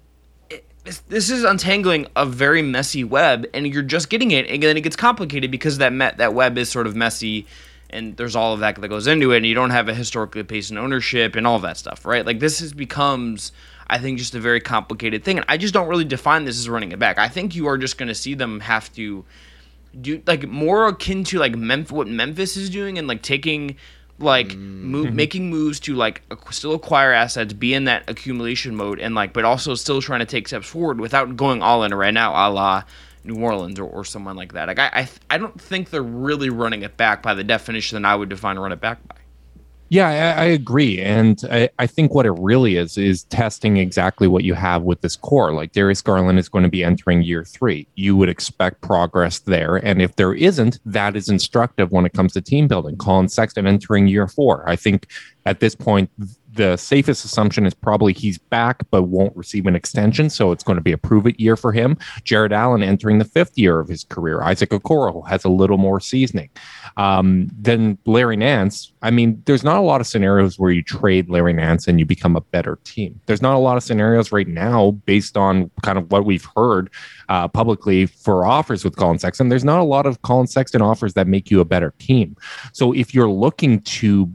this, 0.83 1.29
is 1.29 1.43
untangling 1.43 2.07
a 2.15 2.25
very 2.25 2.61
messy 2.61 3.03
web, 3.03 3.47
and 3.53 3.65
you're 3.67 3.83
just 3.83 4.09
getting 4.09 4.31
it, 4.31 4.47
and 4.47 4.61
then 4.61 4.77
it 4.77 4.81
gets 4.81 4.95
complicated 4.95 5.51
because 5.51 5.79
that 5.79 5.93
met, 5.93 6.17
that 6.17 6.33
web 6.33 6.57
is 6.57 6.69
sort 6.69 6.87
of 6.87 6.95
messy, 6.95 7.47
and 7.89 8.15
there's 8.17 8.35
all 8.35 8.53
of 8.53 8.59
that 8.59 8.75
that 8.75 8.87
goes 8.87 9.07
into 9.07 9.31
it, 9.31 9.37
and 9.37 9.45
you 9.45 9.55
don't 9.55 9.71
have 9.71 9.89
a 9.89 9.93
historically 9.93 10.43
patient 10.43 10.79
ownership 10.79 11.35
and 11.35 11.47
all 11.47 11.59
that 11.59 11.77
stuff, 11.77 12.05
right? 12.05 12.25
Like, 12.25 12.39
this 12.39 12.61
is, 12.61 12.73
becomes. 12.73 13.51
I 13.87 13.99
think 13.99 14.17
just 14.17 14.33
a 14.33 14.39
very 14.39 14.61
complicated 14.61 15.23
thing, 15.23 15.37
and 15.37 15.45
I 15.47 15.57
just 15.57 15.71
don't 15.71 15.87
really 15.87 16.05
define 16.05 16.45
this 16.45 16.57
as 16.57 16.67
running 16.67 16.91
it 16.91 16.97
back. 16.97 17.19
I 17.19 17.27
think 17.27 17.55
you 17.55 17.67
are 17.67 17.77
just 17.77 17.99
going 17.99 18.07
to 18.07 18.15
see 18.15 18.33
them 18.33 18.59
have 18.61 18.91
to 18.93 19.23
do 20.01 20.21
like 20.25 20.47
more 20.47 20.87
akin 20.87 21.23
to 21.25 21.37
like 21.37 21.55
Memphis, 21.55 21.91
what 21.91 22.07
Memphis 22.07 22.57
is 22.57 22.71
doing, 22.71 22.97
and 22.97 23.07
like 23.07 23.21
taking 23.21 23.75
like 24.19 24.49
mm. 24.49 24.57
move, 24.57 25.07
mm-hmm. 25.07 25.15
making 25.15 25.49
moves 25.49 25.79
to 25.81 25.93
like 25.95 26.21
ac- 26.31 26.41
still 26.51 26.73
acquire 26.73 27.11
assets, 27.11 27.53
be 27.53 27.73
in 27.73 27.85
that 27.85 28.09
accumulation 28.09 28.75
mode, 28.75 28.99
and 28.99 29.15
like 29.15 29.33
but 29.33 29.45
also 29.45 29.75
still 29.75 30.01
trying 30.01 30.21
to 30.21 30.25
take 30.25 30.47
steps 30.47 30.67
forward 30.67 30.99
without 30.99 31.35
going 31.35 31.61
all 31.61 31.83
in 31.83 31.93
right 31.93 32.13
now, 32.13 32.31
a 32.31 32.49
la 32.49 32.83
New 33.23 33.41
Orleans 33.41 33.79
or, 33.79 33.85
or 33.85 34.05
someone 34.05 34.35
like 34.35 34.53
that. 34.53 34.67
Like 34.67 34.79
I, 34.79 34.89
I 34.93 35.09
I 35.31 35.37
don't 35.37 35.59
think 35.59 35.89
they're 35.89 36.01
really 36.01 36.49
running 36.49 36.83
it 36.83 36.95
back 36.97 37.23
by 37.23 37.33
the 37.33 37.43
definition 37.43 38.01
that 38.01 38.07
I 38.07 38.15
would 38.15 38.29
define 38.29 38.57
run 38.57 38.71
it 38.71 38.79
back 38.79 39.05
by. 39.07 39.15
Yeah, 39.89 40.35
I, 40.37 40.41
I 40.41 40.45
agree, 40.45 40.99
and 40.99 41.39
I, 41.51 41.69
I, 41.77 41.85
think 41.85 42.15
what 42.15 42.25
it 42.25 42.31
really 42.31 42.75
is 42.75 42.97
is 42.97 43.23
testing 43.25 43.77
exactly 43.77 44.27
what 44.27 44.43
you 44.43 44.55
have 44.55 44.81
with 44.81 45.01
this 45.01 45.15
core. 45.15 45.53
Like 45.53 45.73
Darius 45.73 46.01
Garland 46.01 46.39
is 46.39 46.49
going 46.49 46.63
to 46.63 46.69
be 46.69 46.83
entering 46.83 47.21
year 47.21 47.43
three. 47.43 47.87
You 47.93 48.15
would 48.15 48.27
expect 48.27 48.81
progress 48.81 49.39
there, 49.39 49.75
and 49.75 50.01
if 50.01 50.15
there 50.15 50.33
isn't, 50.33 50.79
that 50.85 51.15
is 51.15 51.29
instructive 51.29 51.91
when 51.91 52.03
it 52.03 52.13
comes 52.13 52.33
to 52.33 52.41
team 52.41 52.67
building. 52.67 52.97
Collin 52.97 53.27
Sexton 53.27 53.67
entering 53.67 54.07
year 54.07 54.27
four. 54.27 54.67
I 54.67 54.75
think 54.75 55.07
at 55.45 55.59
this 55.59 55.75
point 55.75 56.09
the 56.55 56.77
safest 56.77 57.25
assumption 57.25 57.65
is 57.65 57.73
probably 57.73 58.13
he's 58.13 58.37
back 58.37 58.83
but 58.89 59.03
won't 59.03 59.35
receive 59.35 59.65
an 59.67 59.75
extension. 59.75 60.29
So 60.29 60.51
it's 60.51 60.63
going 60.63 60.77
to 60.77 60.81
be 60.81 60.91
a 60.91 60.97
prove 60.97 61.27
it 61.27 61.39
year 61.39 61.55
for 61.55 61.71
him. 61.71 61.97
Jarrett 62.23 62.51
Allen 62.51 62.81
entering 62.81 63.19
the 63.19 63.25
fifth 63.25 63.57
year 63.57 63.79
of 63.79 63.87
his 63.87 64.03
career. 64.05 64.41
Isaac 64.41 64.69
Okoro 64.69 65.27
has 65.27 65.43
a 65.43 65.49
little 65.49 65.77
more 65.77 65.99
seasoning. 65.99 66.49
Um, 66.97 67.49
then 67.57 67.97
Larry 68.05 68.37
Nance. 68.37 68.91
I 69.01 69.11
mean, 69.11 69.41
there's 69.45 69.63
not 69.63 69.77
a 69.77 69.81
lot 69.81 70.01
of 70.01 70.07
scenarios 70.07 70.57
where 70.57 70.71
you 70.71 70.81
trade 70.81 71.29
Larry 71.29 71.53
Nance 71.53 71.87
and 71.87 71.99
you 71.99 72.05
become 72.05 72.35
a 72.35 72.41
better 72.41 72.79
team. 72.83 73.19
There's 73.25 73.41
not 73.41 73.55
a 73.55 73.59
lot 73.59 73.77
of 73.77 73.83
scenarios 73.83 74.31
right 74.31 74.47
now 74.47 74.91
based 75.05 75.37
on 75.37 75.69
kind 75.83 75.97
of 75.97 76.11
what 76.11 76.25
we've 76.25 76.47
heard 76.55 76.89
uh, 77.29 77.47
publicly 77.47 78.05
for 78.05 78.45
offers 78.45 78.83
with 78.83 78.95
Collin 78.95 79.19
Sexton. 79.19 79.49
There's 79.49 79.65
not 79.65 79.79
a 79.79 79.83
lot 79.83 80.05
of 80.05 80.21
Collin 80.21 80.47
Sexton 80.47 80.81
offers 80.81 81.13
that 81.13 81.27
make 81.27 81.51
you 81.51 81.59
a 81.59 81.65
better 81.65 81.93
team. 81.99 82.35
So 82.73 82.93
if 82.93 83.13
you're 83.13 83.29
looking 83.29 83.81
to 83.81 84.29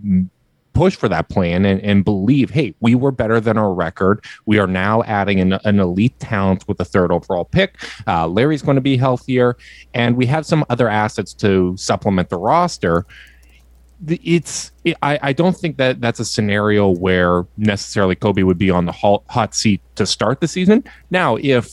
push 0.72 0.96
for 0.96 1.08
that 1.08 1.28
plan 1.28 1.64
and, 1.64 1.80
and 1.80 2.04
believe, 2.04 2.50
hey, 2.50 2.74
we 2.80 2.94
were 2.94 3.10
better 3.10 3.40
than 3.40 3.58
our 3.58 3.72
record. 3.72 4.24
We 4.46 4.58
are 4.58 4.66
now 4.66 5.02
adding 5.02 5.40
an, 5.40 5.54
an 5.64 5.80
elite 5.80 6.18
talent 6.18 6.66
with 6.68 6.80
a 6.80 6.84
third 6.84 7.12
overall 7.12 7.44
pick. 7.44 7.76
Uh, 8.06 8.26
Larry's 8.26 8.62
going 8.62 8.76
to 8.76 8.80
be 8.80 8.96
healthier, 8.96 9.56
and 9.94 10.16
we 10.16 10.26
have 10.26 10.46
some 10.46 10.64
other 10.70 10.88
assets 10.88 11.34
to 11.34 11.76
supplement 11.76 12.28
the 12.28 12.38
roster. 12.38 13.06
It's 14.08 14.72
I, 15.02 15.18
I 15.22 15.32
don't 15.34 15.54
think 15.54 15.76
that 15.76 16.00
that's 16.00 16.20
a 16.20 16.24
scenario 16.24 16.88
where 16.88 17.46
necessarily 17.58 18.16
Koby 18.16 18.42
would 18.44 18.56
be 18.56 18.70
on 18.70 18.86
the 18.86 18.92
hot 18.92 19.54
seat 19.54 19.82
to 19.96 20.06
start 20.06 20.40
the 20.40 20.48
season. 20.48 20.84
Now, 21.10 21.36
if 21.36 21.70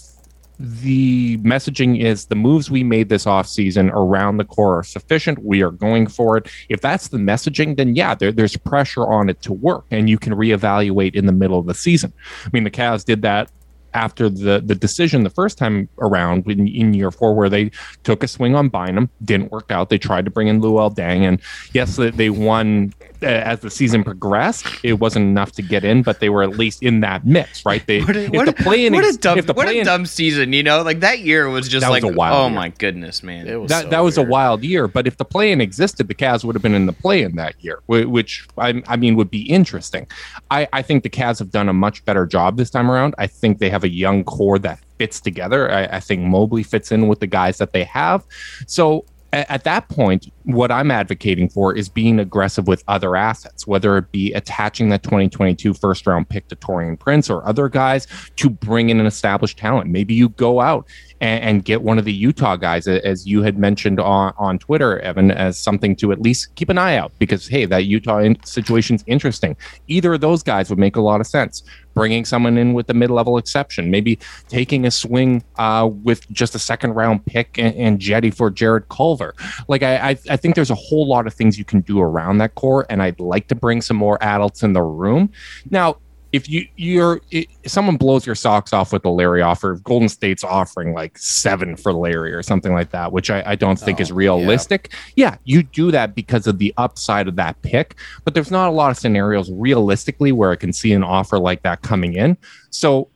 the 0.59 1.37
messaging 1.37 2.01
is 2.01 2.25
the 2.25 2.35
moves 2.35 2.71
we 2.71 2.83
made 2.83 3.09
this 3.09 3.25
offseason 3.25 3.91
around 3.91 4.37
the 4.37 4.45
core 4.45 4.79
are 4.79 4.83
sufficient. 4.83 5.43
We 5.43 5.61
are 5.61 5.71
going 5.71 6.07
for 6.07 6.37
it. 6.37 6.49
If 6.69 6.81
that's 6.81 7.09
the 7.09 7.17
messaging, 7.17 7.77
then 7.77 7.95
yeah, 7.95 8.15
there, 8.15 8.31
there's 8.31 8.57
pressure 8.57 9.05
on 9.05 9.29
it 9.29 9.41
to 9.43 9.53
work, 9.53 9.85
and 9.91 10.09
you 10.09 10.17
can 10.17 10.33
reevaluate 10.33 11.15
in 11.15 11.25
the 11.25 11.31
middle 11.31 11.59
of 11.59 11.67
the 11.67 11.75
season. 11.75 12.11
I 12.45 12.49
mean, 12.53 12.63
the 12.63 12.71
Cavs 12.71 13.05
did 13.05 13.21
that 13.21 13.51
after 13.93 14.29
the 14.29 14.61
the 14.63 14.75
decision 14.75 15.23
the 15.23 15.29
first 15.29 15.57
time 15.57 15.89
around 15.99 16.45
in, 16.47 16.67
in 16.67 16.93
year 16.93 17.09
four, 17.09 17.33
where 17.33 17.49
they 17.49 17.71
took 18.03 18.23
a 18.23 18.27
swing 18.27 18.55
on 18.55 18.69
Bynum, 18.69 19.09
didn't 19.23 19.51
work 19.51 19.71
out. 19.71 19.89
They 19.89 19.97
tried 19.97 20.25
to 20.25 20.31
bring 20.31 20.47
in 20.47 20.61
Luol 20.61 20.93
Deng, 20.93 21.21
and 21.21 21.41
yes, 21.73 21.95
they 21.95 22.29
won 22.29 22.93
uh, 23.01 23.16
Uh, 23.23 23.25
as 23.25 23.61
the 23.61 23.69
season 23.71 24.03
progressed. 24.03 24.67
It 24.83 24.93
wasn't 24.93 25.25
enough 25.25 25.51
to 25.53 25.63
get 25.63 25.83
in, 25.83 26.03
but 26.03 26.19
they 26.19 26.29
were 26.29 26.43
at 26.43 26.51
least 26.51 26.83
in 26.83 26.99
that 26.99 27.25
mix, 27.25 27.65
right? 27.65 27.83
They 27.87 28.01
what 28.01 28.15
a, 28.15 28.27
what 28.27 28.45
the 28.45 28.53
play 28.53 28.87
what 28.91 29.03
a 29.03 29.17
dumb, 29.17 29.39
what 29.55 29.67
a 29.67 29.83
dumb 29.83 30.05
season, 30.05 30.53
you 30.53 30.61
know, 30.61 30.83
like 30.83 30.99
that 30.99 31.21
year 31.21 31.49
was 31.49 31.67
just 31.67 31.89
like, 31.89 32.03
was 32.03 32.15
oh 32.15 32.45
year. 32.45 32.55
my 32.55 32.69
goodness, 32.69 33.23
man, 33.23 33.47
it 33.47 33.59
was 33.59 33.69
that 33.69 33.85
so 33.85 33.89
that 33.89 33.99
was 34.01 34.19
a 34.19 34.23
wild 34.23 34.63
year. 34.63 34.87
But 34.87 35.07
if 35.07 35.17
the 35.17 35.25
play-in 35.25 35.61
existed, 35.61 36.07
the 36.07 36.13
Cavs 36.13 36.43
would 36.43 36.53
have 36.53 36.61
been 36.61 36.75
in 36.75 36.85
the 36.85 36.93
play-in 36.93 37.37
that 37.37 37.55
year, 37.63 37.79
which 37.87 38.47
I, 38.55 38.83
I 38.87 38.97
mean 38.97 39.15
would 39.15 39.31
be 39.31 39.49
interesting. 39.49 40.05
I, 40.51 40.67
I 40.71 40.83
think 40.83 41.01
the 41.01 41.09
Cavs 41.09 41.39
have 41.39 41.49
done 41.49 41.69
a 41.69 41.73
much 41.73 42.05
better 42.05 42.27
job 42.27 42.55
this 42.57 42.69
time 42.69 42.91
around. 42.91 43.15
I 43.17 43.25
think 43.25 43.57
they 43.57 43.71
have 43.71 43.83
a 43.83 43.89
young 43.89 44.25
core 44.25 44.59
that 44.59 44.79
fits 44.99 45.19
together. 45.19 45.71
I, 45.71 45.85
I 45.85 45.99
think 46.01 46.21
Mobley 46.21 46.61
fits 46.61 46.91
in 46.91 47.07
with 47.07 47.19
the 47.19 47.27
guys 47.27 47.57
that 47.57 47.73
they 47.73 47.83
have. 47.85 48.23
So 48.67 49.05
at, 49.33 49.49
at 49.49 49.63
that 49.65 49.89
point, 49.89 50.31
what 50.43 50.71
I'm 50.71 50.91
advocating 50.91 51.49
for 51.49 51.75
is 51.75 51.89
being 51.89 52.19
aggressive 52.19 52.67
with 52.67 52.83
other 52.87 53.15
assets, 53.15 53.67
whether 53.67 53.97
it 53.97 54.11
be 54.11 54.33
attaching 54.33 54.89
that 54.89 55.03
2022 55.03 55.73
first 55.73 56.07
round 56.07 56.29
pick 56.29 56.47
to 56.47 56.55
Taurean 56.55 56.97
Prince 56.97 57.29
or 57.29 57.45
other 57.47 57.69
guys 57.69 58.07
to 58.37 58.49
bring 58.49 58.89
in 58.89 58.99
an 58.99 59.05
established 59.05 59.57
talent. 59.57 59.89
Maybe 59.89 60.13
you 60.13 60.29
go 60.29 60.61
out 60.61 60.87
and, 61.21 61.43
and, 61.43 61.65
get 61.65 61.81
one 61.81 61.97
of 61.97 62.05
the 62.05 62.13
Utah 62.13 62.55
guys, 62.55 62.87
as 62.87 63.25
you 63.25 63.41
had 63.41 63.57
mentioned 63.57 63.99
on, 63.99 64.33
on 64.37 64.59
Twitter, 64.59 64.99
Evan, 64.99 65.31
as 65.31 65.57
something 65.57 65.95
to 65.97 66.11
at 66.11 66.21
least 66.21 66.53
keep 66.55 66.69
an 66.69 66.77
eye 66.77 66.95
out 66.95 67.11
because, 67.19 67.47
hey, 67.47 67.65
that 67.65 67.85
Utah 67.85 68.19
in- 68.19 68.41
situation's 68.43 69.03
interesting. 69.07 69.55
Either 69.87 70.13
of 70.13 70.21
those 70.21 70.43
guys 70.43 70.69
would 70.69 70.79
make 70.79 70.95
a 70.95 71.01
lot 71.01 71.19
of 71.19 71.27
sense. 71.27 71.63
Bringing 71.93 72.25
someone 72.25 72.57
in 72.59 72.73
with 72.73 72.89
a 72.91 72.93
mid 72.93 73.09
level 73.09 73.37
exception, 73.39 73.89
maybe 73.89 74.19
taking 74.47 74.85
a 74.85 74.91
swing 74.91 75.43
uh, 75.57 75.89
with 76.03 76.29
just 76.31 76.53
a 76.53 76.59
second 76.59 76.93
round 76.93 77.25
pick 77.25 77.57
and, 77.57 77.75
and 77.75 77.99
Cedi 77.99 78.31
for 78.31 78.51
Jarrett 78.51 78.87
Culver. 78.89 79.33
Like, 79.67 79.81
I, 79.81 80.09
I, 80.09 80.17
I 80.29 80.37
think 80.37 80.53
there's 80.53 80.69
a 80.69 80.75
whole 80.75 81.07
lot 81.07 81.25
of 81.25 81.33
things 81.33 81.57
you 81.57 81.65
can 81.65 81.81
do 81.81 81.99
around 81.99 82.37
that 82.37 82.53
core, 82.53 82.85
and 82.91 83.01
I'd 83.01 83.19
like 83.19 83.47
to 83.47 83.55
bring 83.55 83.81
some 83.81 83.97
more 83.97 84.21
adults 84.21 84.61
in 84.61 84.73
the 84.73 84.83
room. 84.83 85.31
Now, 85.71 85.97
if 86.33 86.49
you 86.49 86.67
you're 86.75 87.21
if 87.31 87.47
someone 87.65 87.97
blows 87.97 88.25
your 88.25 88.35
socks 88.35 88.73
off 88.73 88.91
with 88.91 89.03
the 89.03 89.09
Larry 89.09 89.41
offer, 89.41 89.75
Golden 89.75 90.09
State's 90.09 90.43
offering 90.43 90.93
like 90.93 91.17
seven 91.17 91.75
for 91.75 91.93
Larry 91.93 92.33
or 92.33 92.43
something 92.43 92.73
like 92.73 92.91
that, 92.91 93.11
which 93.11 93.29
I, 93.29 93.43
I 93.45 93.55
don't 93.55 93.79
think 93.79 93.99
oh, 93.99 94.03
is 94.03 94.11
realistic. 94.11 94.89
Yeah. 95.15 95.31
yeah, 95.31 95.37
you 95.45 95.63
do 95.63 95.91
that 95.91 96.15
because 96.15 96.47
of 96.47 96.57
the 96.57 96.73
upside 96.77 97.27
of 97.27 97.35
that 97.37 97.61
pick, 97.61 97.95
but 98.23 98.33
there's 98.33 98.51
not 98.51 98.67
a 98.67 98.71
lot 98.71 98.91
of 98.91 98.97
scenarios 98.97 99.51
realistically 99.51 100.31
where 100.31 100.51
I 100.51 100.55
can 100.55 100.73
see 100.73 100.93
an 100.93 101.03
offer 101.03 101.39
like 101.39 101.63
that 101.63 101.81
coming 101.81 102.13
in. 102.13 102.37
So 102.69 103.09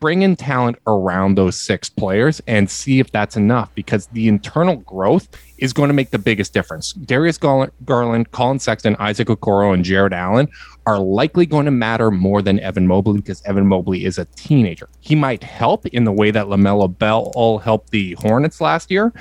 bring 0.00 0.22
in 0.22 0.34
talent 0.34 0.78
around 0.86 1.36
those 1.36 1.60
six 1.60 1.88
players 1.88 2.40
and 2.46 2.68
see 2.68 2.98
if 2.98 3.12
that's 3.12 3.36
enough 3.36 3.72
because 3.74 4.06
the 4.08 4.28
internal 4.28 4.76
growth 4.76 5.28
is 5.60 5.72
going 5.72 5.88
to 5.88 5.94
make 5.94 6.10
the 6.10 6.18
biggest 6.18 6.52
difference. 6.52 6.92
Darius 6.92 7.38
Garland, 7.38 8.30
Collin 8.32 8.58
Sexton, 8.58 8.96
Isaac 8.98 9.28
Okoro, 9.28 9.72
and 9.72 9.84
Jarrett 9.84 10.12
Allen 10.12 10.48
are 10.86 10.98
likely 10.98 11.46
going 11.46 11.66
to 11.66 11.70
matter 11.70 12.10
more 12.10 12.42
than 12.42 12.58
Evan 12.60 12.86
Mobley 12.86 13.20
because 13.20 13.42
Evan 13.44 13.66
Mobley 13.66 14.04
is 14.04 14.18
a 14.18 14.24
teenager. 14.36 14.88
He 15.00 15.14
might 15.14 15.44
help 15.44 15.86
in 15.86 16.04
the 16.04 16.12
way 16.12 16.30
that 16.30 16.46
LaMelo 16.46 16.98
Ball 16.98 17.30
all 17.34 17.58
helped 17.58 17.90
the 17.90 18.14
Hornets 18.14 18.60
last 18.60 18.90
year, 18.90 19.12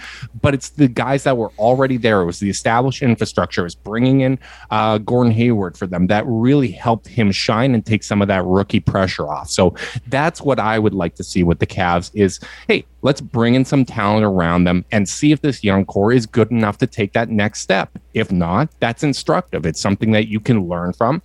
but 0.42 0.54
it's 0.54 0.70
the 0.70 0.88
guys 0.88 1.24
that 1.24 1.38
were 1.38 1.52
already 1.60 1.98
there. 1.98 2.22
It 2.22 2.26
was 2.26 2.40
the 2.40 2.50
established 2.50 3.02
infrastructure. 3.02 3.62
It 3.62 3.66
was 3.66 3.76
bringing 3.76 4.22
in 4.22 4.40
uh, 4.72 5.00
Gordon 5.00 5.34
Hayward 5.34 5.78
for 5.78 5.86
them 5.86 6.08
that 6.08 6.24
really 6.26 6.72
helped 6.72 7.08
him 7.08 7.32
shine 7.32 7.76
and 7.76 7.86
take 7.86 8.04
some 8.04 8.22
of 8.22 8.28
that 8.30 8.46
rookie 8.46 8.80
pressure 8.80 9.28
off. 9.28 9.50
So 9.50 9.76
that's 10.08 10.42
what 10.42 10.60
I 10.60 10.80
would 10.80 10.94
like 10.94 11.16
to 11.16 11.24
see 11.24 11.44
with 11.44 11.60
the 11.60 11.68
Cavs 11.68 12.10
is, 12.14 12.40
hey, 12.68 12.86
let's 13.02 13.22
bring 13.22 13.56
in 13.56 13.66
some 13.66 13.86
talent 13.86 14.26
around 14.26 14.66
them 14.66 14.86
and 14.92 15.08
see 15.08 15.32
if 15.32 15.42
this 15.42 15.64
young 15.64 15.86
core 15.86 16.12
is 16.12 16.26
good 16.26 16.52
enough 16.52 16.78
to 16.80 16.88
take 16.88 17.14
that 17.14 17.30
next 17.30 17.62
step. 17.62 17.98
If 18.14 18.32
not, 18.32 18.70
that's 18.80 19.04
instructive. 19.04 19.66
It's 19.66 19.80
something 19.80 20.12
that 20.12 20.28
you 20.28 20.40
can 20.40 20.68
learn 20.68 20.94
from. 20.94 21.22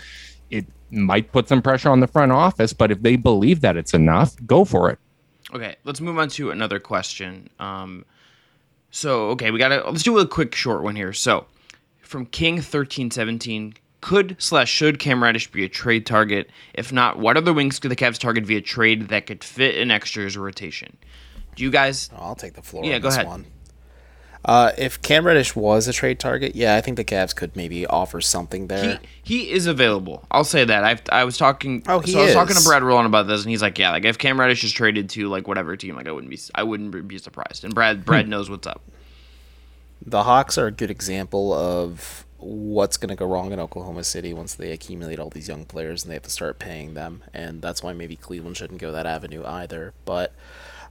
It 0.50 0.66
might 0.90 1.32
put 1.32 1.48
some 1.48 1.62
pressure 1.62 1.90
on 1.90 2.00
the 2.00 2.06
front 2.06 2.32
office, 2.32 2.72
but 2.72 2.90
if 2.90 3.02
they 3.02 3.16
believe 3.16 3.60
that 3.62 3.76
it's 3.76 3.94
enough, 3.94 4.34
go 4.46 4.64
for 4.64 4.90
it. 4.90 4.98
Okay, 5.52 5.76
let's 5.84 6.00
move 6.00 6.18
on 6.18 6.28
to 6.30 6.50
another 6.50 6.80
question. 6.80 7.48
Um, 7.58 8.04
so, 8.90 9.30
okay, 9.30 9.50
we 9.50 9.58
got 9.58 9.68
to 9.68 9.82
let's 9.88 10.02
do 10.02 10.18
a 10.18 10.26
quick 10.26 10.54
short 10.54 10.82
one 10.82 10.96
here. 10.96 11.12
So, 11.12 11.46
from 12.00 12.26
King 12.26 12.60
thirteen 12.60 13.10
seventeen, 13.10 13.74
could 14.00 14.37
slash 14.38 14.70
should 14.70 14.98
Cam 14.98 15.22
Reddish 15.22 15.50
be 15.50 15.64
a 15.64 15.68
trade 15.68 16.06
target? 16.06 16.50
If 16.74 16.92
not, 16.92 17.18
what 17.18 17.37
other 17.37 17.52
wings 17.52 17.78
could 17.78 17.90
the 17.90 17.96
Cavs 17.96 18.18
target 18.18 18.44
via 18.44 18.60
trade 18.60 19.08
that 19.08 19.26
could 19.26 19.42
fit 19.42 19.76
an 19.76 19.90
extra 19.90 20.22
year's 20.22 20.37
rotation? 20.37 20.96
Do 21.55 21.62
you 21.62 21.71
guys? 21.71 22.11
I'll 22.17 22.35
take 22.35 22.55
the 22.55 22.62
floor. 22.62 22.85
Yeah, 22.85 22.97
on 22.97 23.01
go 23.01 23.09
this 23.09 23.17
ahead. 23.17 23.27
One. 23.27 23.47
Uh, 24.45 24.73
if 24.77 25.01
Cam 25.01 25.27
Reddish 25.27 25.57
was 25.57 25.88
a 25.88 25.93
trade 25.93 26.19
target, 26.21 26.55
yeah, 26.55 26.77
I 26.77 26.83
think 26.83 26.99
the 26.99 27.05
Cavs 27.05 27.35
could 27.35 27.57
maybe 27.57 27.87
offer 27.87 28.21
something 28.21 28.67
there. 28.67 29.01
He, 29.23 29.45
he 29.45 29.51
is 29.51 29.67
available. 29.67 30.27
I'll 30.31 30.45
say 30.45 30.64
that. 30.67 30.85
I've, 30.85 31.01
I 31.11 31.25
was 31.25 31.38
talking. 31.38 31.83
Oh, 31.88 32.01
he 32.01 32.12
so 32.12 32.19
I 32.19 32.23
was 32.23 32.31
is. 32.31 32.35
talking 32.35 32.57
to 32.57 32.62
Brad 32.62 32.83
Rowland 32.83 33.07
about 33.07 33.27
this, 33.27 33.40
and 33.40 33.51
he's 33.51 33.62
like, 33.62 33.79
"Yeah, 33.79 33.93
like 33.93 34.05
if 34.05 34.19
Cam 34.19 34.38
Reddish 34.38 34.62
is 34.62 34.73
traded 34.73 35.09
to 35.11 35.29
like 35.29 35.49
whatever 35.49 35.75
team, 35.77 35.97
like 35.97 36.09
I 36.09 36.12
wouldn't 36.12 36.31
be, 36.31 36.38
I 36.55 36.62
wouldn't 36.62 37.09
be 37.09 37.17
surprised." 37.17 37.64
And 37.64 37.75
Brad, 37.75 38.05
Brad 38.05 38.27
hmm. 38.27 38.33
knows 38.33 38.51
what's 38.51 38.67
up. 38.67 38.83
The 40.05 40.25
Hawks 40.25 40.59
are 40.59 40.67
a 40.67 40.73
good 40.73 40.90
example 40.90 41.55
of 41.55 42.27
what's 42.37 42.99
going 42.99 43.09
to 43.09 43.14
go 43.17 43.25
wrong 43.25 43.53
in 43.53 43.59
Oklahoma 43.59 44.05
City 44.05 44.35
once 44.35 44.55
they 44.55 44.73
accumulate 44.73 45.19
all 45.19 45.31
these 45.31 45.49
young 45.49 45.64
players 45.64 46.05
and 46.05 46.11
they 46.11 46.14
have 46.14 46.23
to 46.25 46.31
start 46.31 46.59
paying 46.59 46.93
them, 46.93 47.25
and 47.33 47.62
that's 47.62 47.83
why 47.83 47.95
maybe 47.95 48.14
Cleveland 48.14 48.59
shouldn't 48.59 48.81
go 48.81 48.93
that 48.93 49.07
avenue 49.07 49.43
either. 49.47 49.95
But 50.05 50.35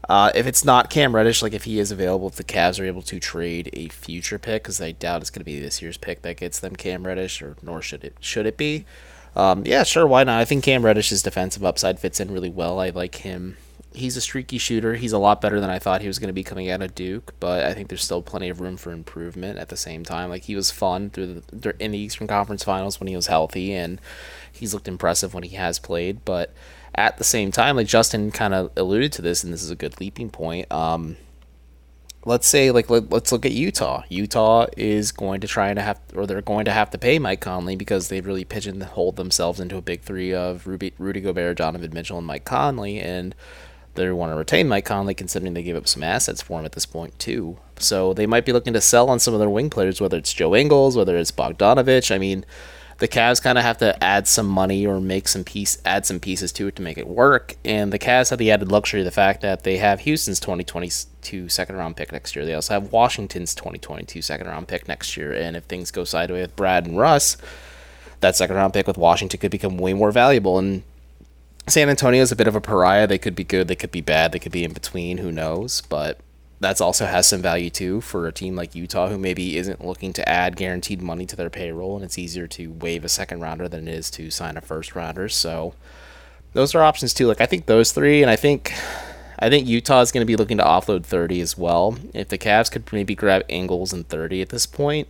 uh, 0.09 0.31
if 0.35 0.45
it's 0.45 0.65
not 0.65 0.89
Cam 0.89 1.15
Reddish, 1.15 1.41
like 1.41 1.53
if 1.53 1.63
he 1.63 1.79
is 1.79 1.91
available, 1.91 2.27
if 2.27 2.35
the 2.35 2.43
Cavs 2.43 2.79
are 2.79 2.85
able 2.85 3.01
to 3.03 3.19
trade 3.19 3.69
a 3.73 3.87
future 3.89 4.37
pick, 4.37 4.63
because 4.63 4.81
I 4.81 4.91
doubt 4.91 5.21
it's 5.21 5.29
going 5.29 5.41
to 5.41 5.45
be 5.45 5.59
this 5.59 5.81
year's 5.81 5.97
pick 5.97 6.23
that 6.23 6.37
gets 6.37 6.59
them 6.59 6.75
Cam 6.75 7.07
Reddish, 7.07 7.41
or 7.41 7.55
nor 7.61 7.81
should 7.81 8.03
it 8.03 8.15
should 8.19 8.45
it 8.45 8.57
be. 8.57 8.85
Um, 9.35 9.65
yeah, 9.65 9.83
sure, 9.83 10.05
why 10.05 10.23
not? 10.23 10.39
I 10.39 10.45
think 10.45 10.63
Cam 10.63 10.83
Reddish's 10.83 11.23
defensive 11.23 11.63
upside 11.63 11.99
fits 11.99 12.19
in 12.19 12.31
really 12.31 12.49
well. 12.49 12.79
I 12.79 12.89
like 12.89 13.15
him. 13.15 13.57
He's 13.95 14.17
a 14.17 14.21
streaky 14.21 14.57
shooter. 14.57 14.95
He's 14.95 15.13
a 15.13 15.19
lot 15.19 15.39
better 15.39 15.59
than 15.59 15.69
I 15.69 15.79
thought 15.79 16.01
he 16.01 16.07
was 16.07 16.19
going 16.19 16.27
to 16.27 16.33
be 16.33 16.43
coming 16.43 16.69
out 16.69 16.81
of 16.81 16.95
Duke, 16.95 17.33
but 17.39 17.63
I 17.63 17.73
think 17.73 17.89
there's 17.89 18.03
still 18.03 18.23
plenty 18.23 18.49
of 18.49 18.59
room 18.59 18.75
for 18.75 18.91
improvement 18.91 19.59
at 19.59 19.69
the 19.69 19.77
same 19.77 20.03
time. 20.03 20.29
Like 20.29 20.43
he 20.43 20.55
was 20.55 20.71
fun 20.71 21.11
through 21.11 21.43
the 21.51 21.75
in 21.79 21.91
the 21.91 21.97
Eastern 21.97 22.27
Conference 22.27 22.63
Finals 22.63 22.99
when 22.99 23.07
he 23.07 23.15
was 23.15 23.27
healthy, 23.27 23.73
and 23.73 24.01
he's 24.51 24.73
looked 24.73 24.87
impressive 24.87 25.33
when 25.33 25.43
he 25.43 25.55
has 25.55 25.79
played, 25.79 26.25
but 26.25 26.53
at 26.95 27.17
the 27.17 27.23
same 27.23 27.51
time, 27.51 27.75
like 27.75 27.87
Justin 27.87 28.31
kind 28.31 28.53
of 28.53 28.71
alluded 28.75 29.11
to 29.13 29.21
this, 29.21 29.43
and 29.43 29.53
this 29.53 29.63
is 29.63 29.69
a 29.69 29.75
good 29.75 29.99
leaping 29.99 30.29
point. 30.29 30.71
Um, 30.71 31.17
let's 32.25 32.47
say 32.47 32.71
like 32.71 32.89
let, 32.89 33.11
us 33.11 33.31
look 33.31 33.45
at 33.45 33.51
Utah. 33.51 34.03
Utah 34.09 34.67
is 34.77 35.11
going 35.11 35.41
to 35.41 35.47
try 35.47 35.69
and 35.69 35.79
have 35.79 35.99
or 36.15 36.25
they're 36.25 36.41
going 36.41 36.65
to 36.65 36.71
have 36.71 36.89
to 36.91 36.97
pay 36.97 37.19
Mike 37.19 37.41
Conley 37.41 37.75
because 37.75 38.07
they've 38.07 38.25
really 38.25 38.45
pigeonholed 38.45 39.15
themselves 39.15 39.59
into 39.59 39.77
a 39.77 39.81
big 39.81 40.01
three 40.01 40.33
of 40.33 40.67
Ruby, 40.67 40.93
Rudy 40.97 41.21
Gobert, 41.21 41.57
Donovan 41.57 41.91
Mitchell, 41.93 42.17
and 42.17 42.27
Mike 42.27 42.45
Conley, 42.45 42.99
and 42.99 43.35
they 43.95 44.09
want 44.11 44.31
to 44.31 44.35
retain 44.35 44.67
Mike 44.67 44.85
Conley 44.85 45.13
considering 45.13 45.53
they 45.53 45.63
gave 45.63 45.75
up 45.75 45.87
some 45.87 46.03
assets 46.03 46.41
for 46.41 46.59
him 46.59 46.65
at 46.65 46.71
this 46.71 46.85
point 46.85 47.17
too. 47.19 47.57
So 47.77 48.13
they 48.13 48.25
might 48.25 48.45
be 48.45 48.53
looking 48.53 48.73
to 48.73 48.81
sell 48.81 49.09
on 49.09 49.19
some 49.19 49.33
of 49.33 49.39
their 49.39 49.49
wing 49.49 49.69
players, 49.69 50.01
whether 50.01 50.17
it's 50.17 50.33
Joe 50.33 50.55
Ingles, 50.55 50.95
whether 50.95 51.17
it's 51.17 51.31
Bogdanovich. 51.31 52.13
I 52.13 52.17
mean, 52.17 52.45
the 53.03 53.09
Cavs 53.09 53.43
kind 53.43 53.57
of 53.57 53.65
have 53.65 53.79
to 53.79 54.01
add 54.01 54.29
some 54.29 54.47
money 54.47 54.87
or 54.87 55.01
make 55.01 55.27
some 55.27 55.43
piece, 55.43 55.77
add 55.83 56.05
some 56.05 56.21
pieces 56.21 56.53
to 56.53 56.67
it 56.67 56.77
to 56.77 56.81
make 56.81 56.97
it 56.97 57.05
work. 57.05 57.57
And 57.65 57.91
the 57.91 57.99
Cavs 57.99 58.29
have 58.29 58.39
the 58.39 58.49
added 58.49 58.71
luxury 58.71 59.01
of 59.01 59.05
the 59.05 59.11
fact 59.11 59.41
that 59.41 59.65
they 59.65 59.75
have 59.75 59.99
Houston's 59.99 60.39
2022 60.39 61.49
second 61.49 61.75
round 61.75 61.97
pick 61.97 62.13
next 62.13 62.33
year. 62.33 62.45
They 62.45 62.53
also 62.53 62.75
have 62.75 62.93
Washington's 62.93 63.53
2022 63.55 64.21
second 64.21 64.47
round 64.47 64.69
pick 64.69 64.87
next 64.87 65.17
year. 65.17 65.33
And 65.33 65.57
if 65.57 65.65
things 65.65 65.91
go 65.91 66.05
sideways 66.05 66.43
with 66.43 66.55
Brad 66.55 66.85
and 66.85 66.97
Russ, 66.97 67.35
that 68.21 68.37
second 68.37 68.55
round 68.55 68.71
pick 68.73 68.87
with 68.87 68.97
Washington 68.97 69.37
could 69.37 69.51
become 69.51 69.77
way 69.77 69.93
more 69.93 70.13
valuable. 70.13 70.57
And 70.57 70.83
San 71.67 71.89
Antonio 71.89 72.21
is 72.21 72.31
a 72.31 72.37
bit 72.37 72.47
of 72.47 72.55
a 72.55 72.61
pariah. 72.61 73.05
They 73.05 73.17
could 73.17 73.35
be 73.35 73.43
good, 73.43 73.67
they 73.67 73.75
could 73.75 73.91
be 73.91 73.99
bad, 73.99 74.31
they 74.31 74.39
could 74.39 74.53
be 74.53 74.63
in 74.63 74.71
between. 74.71 75.17
Who 75.17 75.29
knows? 75.29 75.81
But 75.81 76.21
that's 76.63 76.81
also 76.81 77.05
has 77.05 77.27
some 77.27 77.41
value 77.41 77.69
too 77.69 78.01
for 78.01 78.27
a 78.27 78.31
team 78.31 78.55
like 78.55 78.75
Utah 78.75 79.09
who 79.09 79.17
maybe 79.17 79.57
isn't 79.57 79.83
looking 79.83 80.13
to 80.13 80.27
add 80.27 80.55
guaranteed 80.55 81.01
money 81.01 81.25
to 81.25 81.35
their 81.35 81.49
payroll 81.49 81.95
and 81.95 82.05
it's 82.05 82.17
easier 82.17 82.47
to 82.47 82.71
waive 82.71 83.03
a 83.03 83.09
second 83.09 83.41
rounder 83.41 83.67
than 83.67 83.87
it 83.87 83.93
is 83.93 84.09
to 84.11 84.31
sign 84.31 84.57
a 84.57 84.61
first 84.61 84.95
rounder. 84.95 85.29
So 85.29 85.73
those 86.53 86.73
are 86.75 86.83
options 86.83 87.13
too. 87.13 87.27
Like 87.27 87.41
I 87.41 87.45
think 87.45 87.65
those 87.65 87.91
three 87.91 88.21
and 88.21 88.29
I 88.29 88.35
think 88.35 88.73
I 89.39 89.49
think 89.49 89.67
Utah 89.67 90.01
is 90.01 90.11
going 90.11 90.21
to 90.21 90.25
be 90.25 90.35
looking 90.35 90.57
to 90.57 90.63
offload 90.63 91.05
30 91.05 91.41
as 91.41 91.57
well. 91.57 91.97
If 92.13 92.29
the 92.29 92.37
Cavs 92.37 92.71
could 92.71 92.91
maybe 92.93 93.15
grab 93.15 93.43
Ingles 93.49 93.91
and 93.91 94.07
30 94.07 94.41
at 94.41 94.49
this 94.49 94.65
point, 94.65 95.09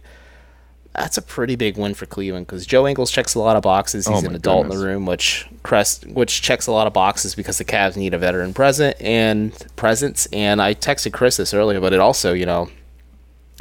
that's 0.95 1.17
a 1.17 1.21
pretty 1.21 1.55
big 1.55 1.77
win 1.77 1.93
for 1.95 2.05
Cleveland 2.05 2.45
because 2.45 2.65
Joe 2.65 2.87
Ingles 2.87 3.09
checks 3.09 3.33
a 3.33 3.39
lot 3.39 3.55
of 3.55 3.63
boxes. 3.63 4.07
Oh 4.07 4.13
He's 4.13 4.25
oh 4.25 4.29
an 4.29 4.35
adult 4.35 4.63
goodness. 4.63 4.75
in 4.75 4.81
the 4.81 4.87
room, 4.87 5.05
which 5.05 5.47
Crest, 5.63 6.05
which 6.07 6.41
checks 6.41 6.67
a 6.67 6.71
lot 6.71 6.85
of 6.85 6.93
boxes 6.93 7.33
because 7.33 7.57
the 7.57 7.65
Cavs 7.65 7.97
need 7.97 8.13
a 8.13 8.17
veteran 8.17 8.53
present 8.53 8.95
and 9.01 9.53
presence. 9.75 10.27
And 10.31 10.61
I 10.61 10.75
texted 10.75 11.11
Chris 11.11 11.37
this 11.37 11.53
earlier, 11.53 11.81
but 11.81 11.93
it 11.93 11.99
also, 11.99 12.33
you 12.33 12.45
know, 12.45 12.69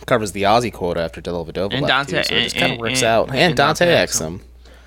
covers 0.05 0.33
the 0.33 0.43
Ozzy 0.43 0.73
quota 0.73 1.01
after 1.01 1.23
Dellavedova 1.23 1.73
and 1.73 1.83
left 1.83 2.11
Dante, 2.11 2.23
too, 2.23 2.29
so 2.29 2.35
it 2.35 2.43
just 2.45 2.57
kind 2.57 2.73
of 2.75 2.79
works 2.79 3.01
and, 3.01 3.05
out. 3.05 3.29
And, 3.29 3.39
and 3.39 3.57
Dante, 3.57 3.87
Dante 3.87 4.13
Exum. 4.13 4.41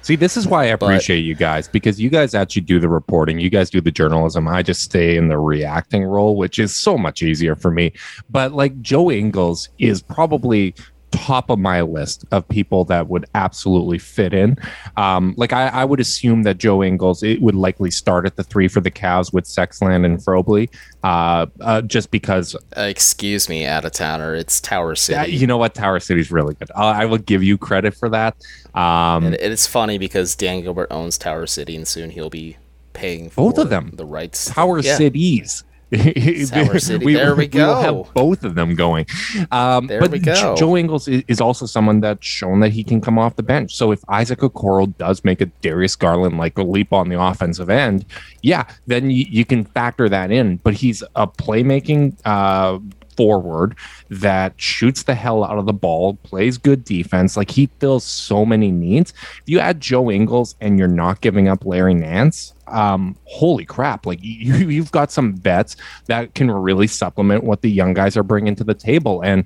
See, 0.03 0.15
this 0.15 0.37
is 0.37 0.47
why 0.47 0.65
I 0.65 0.67
appreciate 0.67 1.21
but, 1.21 1.25
you 1.25 1.33
guys 1.33 1.67
because 1.67 1.99
you 1.99 2.11
guys 2.11 2.35
actually 2.35 2.61
do 2.61 2.79
the 2.79 2.87
reporting. 2.87 3.39
You 3.39 3.49
guys 3.49 3.71
do 3.71 3.81
the 3.81 3.89
journalism. 3.89 4.47
I 4.47 4.61
just 4.61 4.83
stay 4.83 5.17
in 5.17 5.29
the 5.29 5.39
reacting 5.39 6.03
role, 6.03 6.35
which 6.35 6.59
is 6.59 6.75
so 6.75 6.95
much 6.95 7.23
easier 7.23 7.55
for 7.55 7.71
me. 7.71 7.91
But 8.29 8.51
like 8.51 8.79
Joe 8.83 9.09
Ingles 9.09 9.69
is 9.79 10.03
probably 10.03 10.75
top 11.15 11.49
of 11.49 11.59
my 11.59 11.81
list 11.81 12.25
of 12.31 12.47
people 12.47 12.83
that 12.85 13.07
would 13.07 13.25
absolutely 13.35 13.97
fit 13.97 14.33
in. 14.33 14.57
Um, 14.97 15.33
like 15.37 15.53
I, 15.53 15.67
I, 15.67 15.85
would 15.85 15.99
assume 15.99 16.43
that 16.43 16.57
Joe 16.57 16.83
Ingles 16.83 17.23
it 17.23 17.41
would 17.41 17.55
likely 17.55 17.89
start 17.89 18.25
at 18.25 18.35
the 18.35 18.43
three 18.43 18.67
for 18.67 18.81
the 18.81 18.91
Cavs 18.91 19.33
with 19.33 19.45
Sexland 19.45 20.05
and 20.05 20.19
Frobley, 20.19 20.69
uh, 21.03 21.45
uh, 21.61 21.81
just 21.81 22.11
because. 22.11 22.55
Uh, 22.77 22.81
excuse 22.81 23.47
me, 23.47 23.65
out 23.65 23.85
of 23.85 23.93
towner. 23.93 24.35
It's 24.35 24.59
Tower 24.59 24.95
City. 24.95 25.31
You 25.31 25.47
know 25.47 25.57
what? 25.57 25.73
Tower 25.73 25.99
City 25.99 26.19
is 26.19 26.31
really 26.31 26.55
good. 26.55 26.71
I 26.71 27.05
will 27.05 27.17
give 27.17 27.43
you 27.43 27.57
credit 27.57 27.95
for 27.95 28.09
that. 28.09 28.35
Um, 28.73 29.25
and 29.25 29.35
it's 29.35 29.67
funny 29.67 29.97
because 29.97 30.35
Dan 30.35 30.61
Gilbert 30.61 30.87
owns 30.91 31.17
Tower 31.17 31.47
City, 31.47 31.75
and 31.75 31.87
soon 31.87 32.09
he'll 32.09 32.29
be 32.29 32.57
paying 32.93 33.29
both 33.35 33.57
of 33.57 33.69
them 33.69 33.91
the 33.93 34.05
rights. 34.05 34.45
Tower 34.45 34.79
yeah. 34.79 34.97
Cities. 34.97 35.63
Sour 35.93 36.79
City. 36.79 37.05
We, 37.05 37.13
there 37.13 37.35
we 37.35 37.47
go. 37.47 37.59
We 37.59 37.73
will 37.73 38.03
have 38.03 38.13
both 38.13 38.43
of 38.43 38.55
them 38.55 38.75
going. 38.75 39.05
Um, 39.51 39.87
there 39.87 39.99
but 39.99 40.11
we 40.11 40.19
go. 40.19 40.55
Joe 40.55 40.75
Ingles 40.75 41.07
is, 41.07 41.23
is, 41.27 41.41
also 41.41 41.65
someone 41.65 41.99
that's 41.99 42.25
shown 42.25 42.59
that 42.61 42.71
he 42.71 42.83
can 42.83 43.01
come 43.01 43.19
off 43.19 43.35
the 43.35 43.43
bench. 43.43 43.75
So 43.75 43.91
if 43.91 44.03
Isaac 44.09 44.39
Okoro 44.39 44.95
does 44.97 45.23
make 45.23 45.41
a 45.41 45.45
Darius 45.45 45.95
Garland 45.95 46.37
like 46.37 46.57
a 46.57 46.63
leap 46.63 46.91
on 46.91 47.09
the 47.09 47.21
offensive 47.21 47.69
end, 47.69 48.05
yeah, 48.41 48.65
then 48.87 49.11
you, 49.11 49.25
you 49.29 49.45
can 49.45 49.63
factor 49.63 50.09
that 50.09 50.31
in. 50.31 50.57
But 50.57 50.73
he's 50.73 51.03
a 51.15 51.27
playmaking 51.27 52.17
uh, 52.25 52.79
forward 53.15 53.77
that 54.09 54.53
shoots 54.57 55.03
the 55.03 55.15
hell 55.15 55.43
out 55.43 55.57
of 55.57 55.65
the 55.65 55.73
ball, 55.73 56.15
plays 56.23 56.57
good 56.57 56.83
defense. 56.83 57.37
Like 57.37 57.51
he 57.51 57.69
fills 57.79 58.03
so 58.03 58.45
many 58.45 58.71
needs. 58.71 59.13
If 59.41 59.43
you 59.45 59.59
add 59.59 59.79
Joe 59.79 60.09
Ingles 60.09 60.55
and 60.61 60.79
you're 60.79 60.87
not 60.87 61.21
giving 61.21 61.47
up 61.47 61.65
Larry 61.65 61.93
Nance, 61.93 62.54
um, 62.67 63.15
holy 63.25 63.65
crap! 63.65 64.05
Like 64.05 64.19
you, 64.21 64.55
you've 64.69 64.91
got 64.91 65.11
some 65.11 65.33
bets 65.33 65.75
that 66.07 66.33
can 66.35 66.49
really 66.49 66.87
supplement 66.87 67.43
what 67.43 67.61
the 67.61 67.71
young 67.71 67.93
guys 67.93 68.17
are 68.17 68.23
bringing 68.23 68.55
to 68.55 68.63
the 68.63 68.73
table. 68.73 69.21
And 69.21 69.45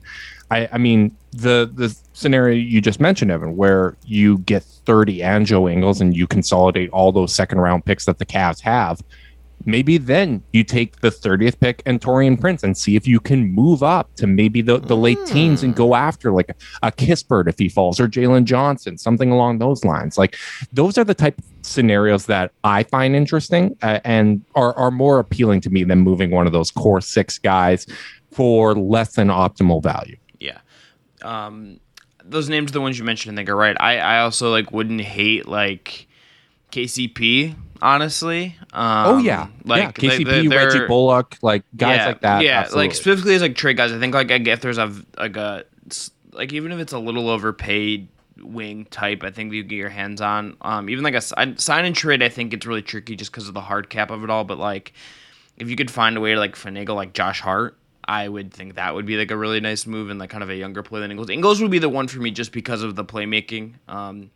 I, 0.51 0.69
I 0.71 0.77
mean, 0.77 1.15
the 1.31 1.69
the 1.73 1.95
scenario 2.13 2.55
you 2.55 2.81
just 2.81 2.99
mentioned, 2.99 3.31
Evan, 3.31 3.55
where 3.55 3.95
you 4.05 4.39
get 4.39 4.63
30 4.63 5.21
and 5.23 5.45
Joe 5.45 5.69
Ingles 5.69 6.01
and 6.01 6.15
you 6.15 6.27
consolidate 6.27 6.89
all 6.91 7.11
those 7.11 7.33
second 7.33 7.59
round 7.59 7.85
picks 7.85 8.05
that 8.05 8.17
the 8.17 8.25
Cavs 8.25 8.61
have 8.61 9.01
maybe 9.65 9.97
then 9.97 10.43
you 10.53 10.63
take 10.63 11.01
the 11.01 11.09
30th 11.09 11.59
pick 11.59 11.81
and 11.85 11.99
Taurean 12.01 12.39
Prince 12.39 12.63
and 12.63 12.77
see 12.77 12.95
if 12.95 13.07
you 13.07 13.19
can 13.19 13.47
move 13.47 13.83
up 13.83 14.13
to 14.15 14.27
maybe 14.27 14.61
the, 14.61 14.79
the 14.79 14.95
late 14.95 15.23
teens 15.25 15.63
and 15.63 15.75
go 15.75 15.95
after 15.95 16.31
like 16.31 16.55
a, 16.83 16.91
Kispert 16.91 17.47
if 17.47 17.57
he 17.57 17.69
falls 17.69 17.99
or 17.99 18.07
Jalen 18.07 18.43
Johnson, 18.43 18.97
something 18.97 19.31
along 19.31 19.59
those 19.59 19.85
lines. 19.85 20.17
Like 20.17 20.35
those 20.73 20.97
are 20.97 21.03
the 21.03 21.13
type 21.13 21.37
of 21.37 21.45
scenarios 21.61 22.25
that 22.25 22.51
I 22.63 22.83
find 22.83 23.15
interesting 23.15 23.77
uh, 23.81 23.99
and 24.03 24.43
are, 24.55 24.73
are 24.75 24.91
more 24.91 25.19
appealing 25.19 25.61
to 25.61 25.69
me 25.69 25.83
than 25.83 25.99
moving 25.99 26.31
one 26.31 26.45
of 26.45 26.53
those 26.53 26.71
core 26.71 27.01
six 27.01 27.37
guys 27.37 27.85
for 28.31 28.75
less 28.75 29.13
than 29.15 29.29
optimal 29.29 29.81
value. 29.81 30.17
Yeah. 30.39 30.59
Um, 31.21 31.79
those 32.23 32.49
names 32.49 32.71
are 32.71 32.73
the 32.73 32.81
ones 32.81 32.99
you 32.99 33.05
mentioned, 33.05 33.35
I 33.35 33.35
think 33.37 33.49
are 33.49 33.55
right. 33.55 33.77
I, 33.79 33.97
I 33.97 34.19
also 34.21 34.51
like 34.51 34.71
wouldn't 34.71 35.01
hate 35.01 35.47
like 35.47 36.07
KCP 36.71 37.55
honestly. 37.81 38.55
Um, 38.73 39.07
oh 39.07 39.17
yeah, 39.17 39.47
like 39.65 40.01
yeah. 40.01 40.09
KCP, 40.17 40.49
Reggie 40.49 40.87
Bullock, 40.87 41.37
like 41.41 41.63
guys 41.75 41.97
yeah, 41.97 42.05
like 42.07 42.21
that. 42.21 42.43
Yeah, 42.43 42.59
absolutely. 42.61 42.87
like 42.87 42.95
specifically 42.95 43.35
as 43.35 43.41
like 43.41 43.55
trade 43.55 43.77
guys. 43.77 43.91
I 43.91 43.99
think 43.99 44.13
like 44.13 44.29
if 44.29 44.61
there's 44.61 44.77
a 44.77 44.93
like 45.17 45.35
a 45.37 45.65
like 46.33 46.53
even 46.53 46.71
if 46.71 46.79
it's 46.79 46.93
a 46.93 46.99
little 46.99 47.29
overpaid 47.29 48.07
wing 48.41 48.85
type, 48.85 49.23
I 49.23 49.31
think 49.31 49.53
you 49.53 49.63
get 49.63 49.75
your 49.75 49.89
hands 49.89 50.21
on. 50.21 50.57
Um, 50.61 50.89
even 50.89 51.03
like 51.03 51.15
a 51.15 51.21
sign 51.21 51.85
and 51.85 51.95
trade, 51.95 52.23
I 52.23 52.29
think 52.29 52.53
it's 52.53 52.65
really 52.65 52.81
tricky 52.81 53.15
just 53.15 53.31
because 53.31 53.47
of 53.47 53.53
the 53.53 53.61
hard 53.61 53.89
cap 53.89 54.11
of 54.11 54.23
it 54.23 54.29
all. 54.29 54.43
But 54.43 54.57
like, 54.57 54.93
if 55.57 55.69
you 55.69 55.75
could 55.75 55.91
find 55.91 56.17
a 56.17 56.19
way 56.19 56.33
to 56.33 56.39
like 56.39 56.55
finagle 56.55 56.95
like 56.95 57.13
Josh 57.13 57.41
Hart. 57.41 57.75
I 58.05 58.27
would 58.27 58.51
think 58.51 58.73
that 58.73 58.95
would 58.95 59.05
be 59.05 59.17
like 59.17 59.29
a 59.29 59.37
really 59.37 59.59
nice 59.59 59.85
move 59.85 60.09
and 60.09 60.19
like 60.19 60.31
kind 60.31 60.41
of 60.41 60.49
a 60.49 60.55
younger 60.55 60.81
player 60.81 61.01
than 61.01 61.11
Ingles. 61.11 61.29
Ingles 61.29 61.61
would 61.61 61.69
be 61.69 61.77
the 61.77 61.89
one 61.89 62.07
for 62.07 62.19
me 62.19 62.31
just 62.31 62.51
because 62.51 62.81
of 62.81 62.95
the 62.95 63.05
playmaking. 63.05 63.75
Um, 63.87 64.31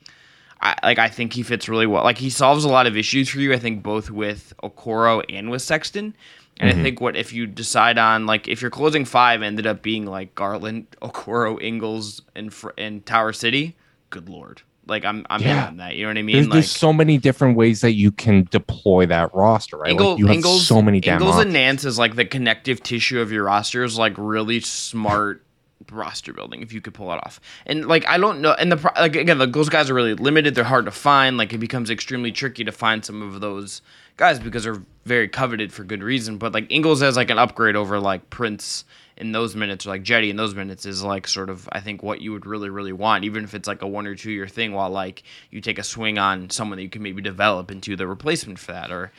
I, 0.64 0.76
like 0.82 0.98
I 0.98 1.10
think 1.10 1.34
he 1.34 1.44
fits 1.44 1.68
really 1.68 1.86
well. 1.86 2.04
Like 2.04 2.18
he 2.18 2.30
solves 2.30 2.64
a 2.64 2.70
lot 2.70 2.88
of 2.88 2.96
issues 2.96 3.28
for 3.30 3.40
you. 3.40 3.54
I 3.54 3.60
think 3.60 3.84
both 3.84 4.10
with 4.10 4.54
Okoro 4.64 5.24
and 5.30 5.52
with 5.52 5.62
Sexton. 5.62 6.16
And 6.58 6.72
mm-hmm. 6.72 6.80
I 6.80 6.84
think 6.84 7.02
what 7.02 7.18
if 7.18 7.34
you 7.34 7.46
decide 7.48 7.98
on 7.98 8.26
like 8.26 8.48
if 8.48 8.62
your 8.62 8.72
closing 8.72 9.04
five 9.04 9.42
ended 9.42 9.68
up 9.68 9.82
being 9.82 10.06
like 10.06 10.34
Garland, 10.36 10.88
Okoro, 11.02 11.62
Ingles, 11.62 12.22
and 12.34 12.54
and 12.78 13.06
Tower 13.06 13.34
City, 13.34 13.76
good 14.10 14.30
lord. 14.30 14.62
Like 14.88 15.04
I'm 15.04 15.26
I'm 15.30 15.42
yeah. 15.42 15.68
on 15.68 15.78
that. 15.78 15.96
You 15.96 16.04
know 16.04 16.10
what 16.12 16.18
I 16.18 16.22
mean? 16.22 16.36
There's, 16.36 16.48
like, 16.48 16.54
there's, 16.54 16.72
so 16.72 16.94
many 16.94 17.18
different 17.18 17.58
ways 17.58 17.82
that 17.82 17.94
you 17.94 18.12
can 18.12 18.48
deploy 18.50 19.06
that 19.08 19.36
roster, 19.36 19.78
right? 19.78 19.92
Ingles, 19.92 20.12
like 20.12 20.20
you 20.20 20.28
have 20.28 20.36
Ingles, 20.36 20.66
so 20.66 20.82
many 20.82 21.02
damn 21.02 21.16
Ingles 21.16 21.36
options. 21.36 21.46
and 21.46 21.54
Nance 21.54 21.84
is 21.84 22.00
like 22.00 22.16
the 22.16 22.26
connective 22.26 22.82
tissue 22.82 23.20
of 23.20 23.34
your 23.34 23.46
roster 23.46 23.84
is 23.84 23.98
like 23.98 24.14
really 24.18 24.62
smart 24.62 25.44
roster 25.92 26.34
building 26.34 26.62
if 26.62 26.74
you 26.74 26.82
could 26.82 26.94
pull 26.94 27.12
it 27.12 27.18
off. 27.18 27.40
And 27.66 27.88
like 27.88 28.08
I 28.08 28.18
don't 28.18 28.42
know, 28.42 28.54
and 28.54 28.72
the 28.72 28.92
like 28.96 29.16
again, 29.16 29.38
like, 29.40 29.52
those 29.52 29.70
guys 29.70 29.90
are 29.90 29.94
really 29.94 30.14
limited. 30.14 30.56
They're 30.56 30.64
hard 30.64 30.86
to 30.86 30.92
find. 30.92 31.38
Like 31.38 31.54
it 31.54 31.60
becomes 31.60 31.90
extremely 31.90 32.32
tricky 32.32 32.64
to 32.64 32.72
find 32.72 33.04
some 33.04 33.22
of 33.22 33.42
those 33.42 33.82
guys 34.18 34.40
because 34.40 34.64
they're 34.64 34.82
very 35.06 35.28
coveted 35.28 35.74
for 35.74 35.84
good 35.84 36.04
reason. 36.04 36.38
But 36.38 36.54
like 36.54 36.68
Ingles 36.70 37.02
has 37.02 37.16
like 37.16 37.30
an 37.30 37.40
upgrade 37.40 37.76
over 37.76 38.00
like 38.00 38.30
Prince 38.30 38.86
in 39.16 39.32
those 39.32 39.56
minutes, 39.56 39.86
or 39.86 39.90
like 39.90 40.04
Cedi 40.04 40.30
in 40.30 40.38
those 40.38 40.56
minutes 40.56 40.86
is 40.86 41.04
like 41.04 41.28
sort 41.28 41.50
of 41.50 41.70
I 41.72 41.80
think 41.80 42.02
what 42.02 42.22
you 42.22 42.32
would 42.32 42.46
really 42.46 42.70
really 42.70 42.94
want, 42.94 43.24
even 43.24 43.44
if 43.44 43.54
it's 43.54 43.68
like 43.68 43.82
a 43.82 43.88
one 43.88 44.08
or 44.08 44.16
two 44.16 44.32
year 44.32 44.48
thing. 44.48 44.74
While 44.74 44.90
like 44.90 45.24
you 45.52 45.62
take 45.62 45.80
a 45.80 45.84
swing 45.84 46.18
on 46.18 46.50
someone 46.50 46.78
that 46.78 46.84
you 46.84 46.90
can 46.90 47.04
maybe 47.04 47.22
develop 47.22 47.72
into 47.72 47.96
the 47.96 48.08
replacement 48.08 48.60
for 48.60 48.72
that, 48.72 48.92
or 48.92 49.12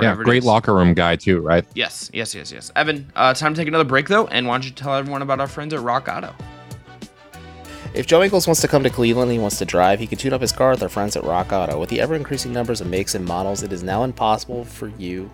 yeah, 0.00 0.14
great 0.14 0.44
locker 0.44 0.74
room 0.74 0.94
guy 0.94 1.16
too, 1.16 1.40
right? 1.40 1.64
Yes, 1.74 2.10
yes, 2.12 2.34
yes, 2.34 2.52
yes. 2.52 2.70
Evan, 2.76 3.10
uh, 3.16 3.34
time 3.34 3.54
to 3.54 3.60
take 3.60 3.68
another 3.68 3.84
break 3.84 4.08
though, 4.08 4.26
and 4.26 4.46
why 4.46 4.54
don't 4.54 4.64
you 4.64 4.70
tell 4.70 4.94
everyone 4.94 5.22
about 5.22 5.40
our 5.40 5.48
friends 5.48 5.72
at 5.72 5.80
Rock 5.80 6.08
Auto? 6.08 6.34
If 7.94 8.06
Joe 8.06 8.22
Ingles 8.22 8.46
wants 8.46 8.60
to 8.60 8.68
come 8.68 8.82
to 8.82 8.90
Cleveland 8.90 9.30
and 9.30 9.38
he 9.38 9.42
wants 9.42 9.58
to 9.58 9.64
drive, 9.64 9.98
he 9.98 10.06
can 10.06 10.18
tune 10.18 10.34
up 10.34 10.42
his 10.42 10.52
car 10.52 10.70
with 10.70 10.82
our 10.82 10.90
friends 10.90 11.16
at 11.16 11.24
Rock 11.24 11.52
Auto. 11.52 11.80
With 11.80 11.88
the 11.88 12.00
ever 12.00 12.14
increasing 12.14 12.52
numbers 12.52 12.82
of 12.82 12.86
makes 12.86 13.14
and 13.14 13.24
models, 13.24 13.62
it 13.62 13.72
is 13.72 13.82
now 13.82 14.04
impossible 14.04 14.64
for 14.66 14.88
you 14.98 15.30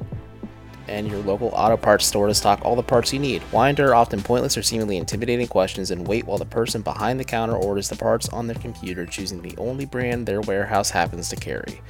and 0.87 1.09
your 1.09 1.19
local 1.21 1.49
auto 1.49 1.77
parts 1.77 2.07
store 2.07 2.27
to 2.27 2.35
stock 2.35 2.61
all 2.63 2.77
the 2.77 2.83
parts 2.83 3.13
you 3.13 3.19
need. 3.19 3.43
Why 3.51 3.71
endure 3.71 3.95
often 3.95 4.23
pointless 4.23 4.57
or 4.57 4.63
seemingly 4.63 4.99
intimidating 4.99 5.47
questions 5.47 5.91
and 5.91 6.07
wait 6.07 6.27
while 6.27 6.39
the 6.39 6.45
person 6.45 6.83
behind 6.83 7.19
the 7.19 7.25
counter 7.25 7.57
orders 7.57 7.89
the 7.89 7.97
parts 7.97 8.29
on 8.29 8.47
their 8.47 8.57
computer, 8.57 9.07
choosing 9.07 9.43
the 9.43 9.57
only 9.57 9.85
brand 9.85 10.27
their 10.27 10.41
warehouse 10.41 10.91
happens 10.91 11.29
to 11.31 11.37
carry? 11.37 11.81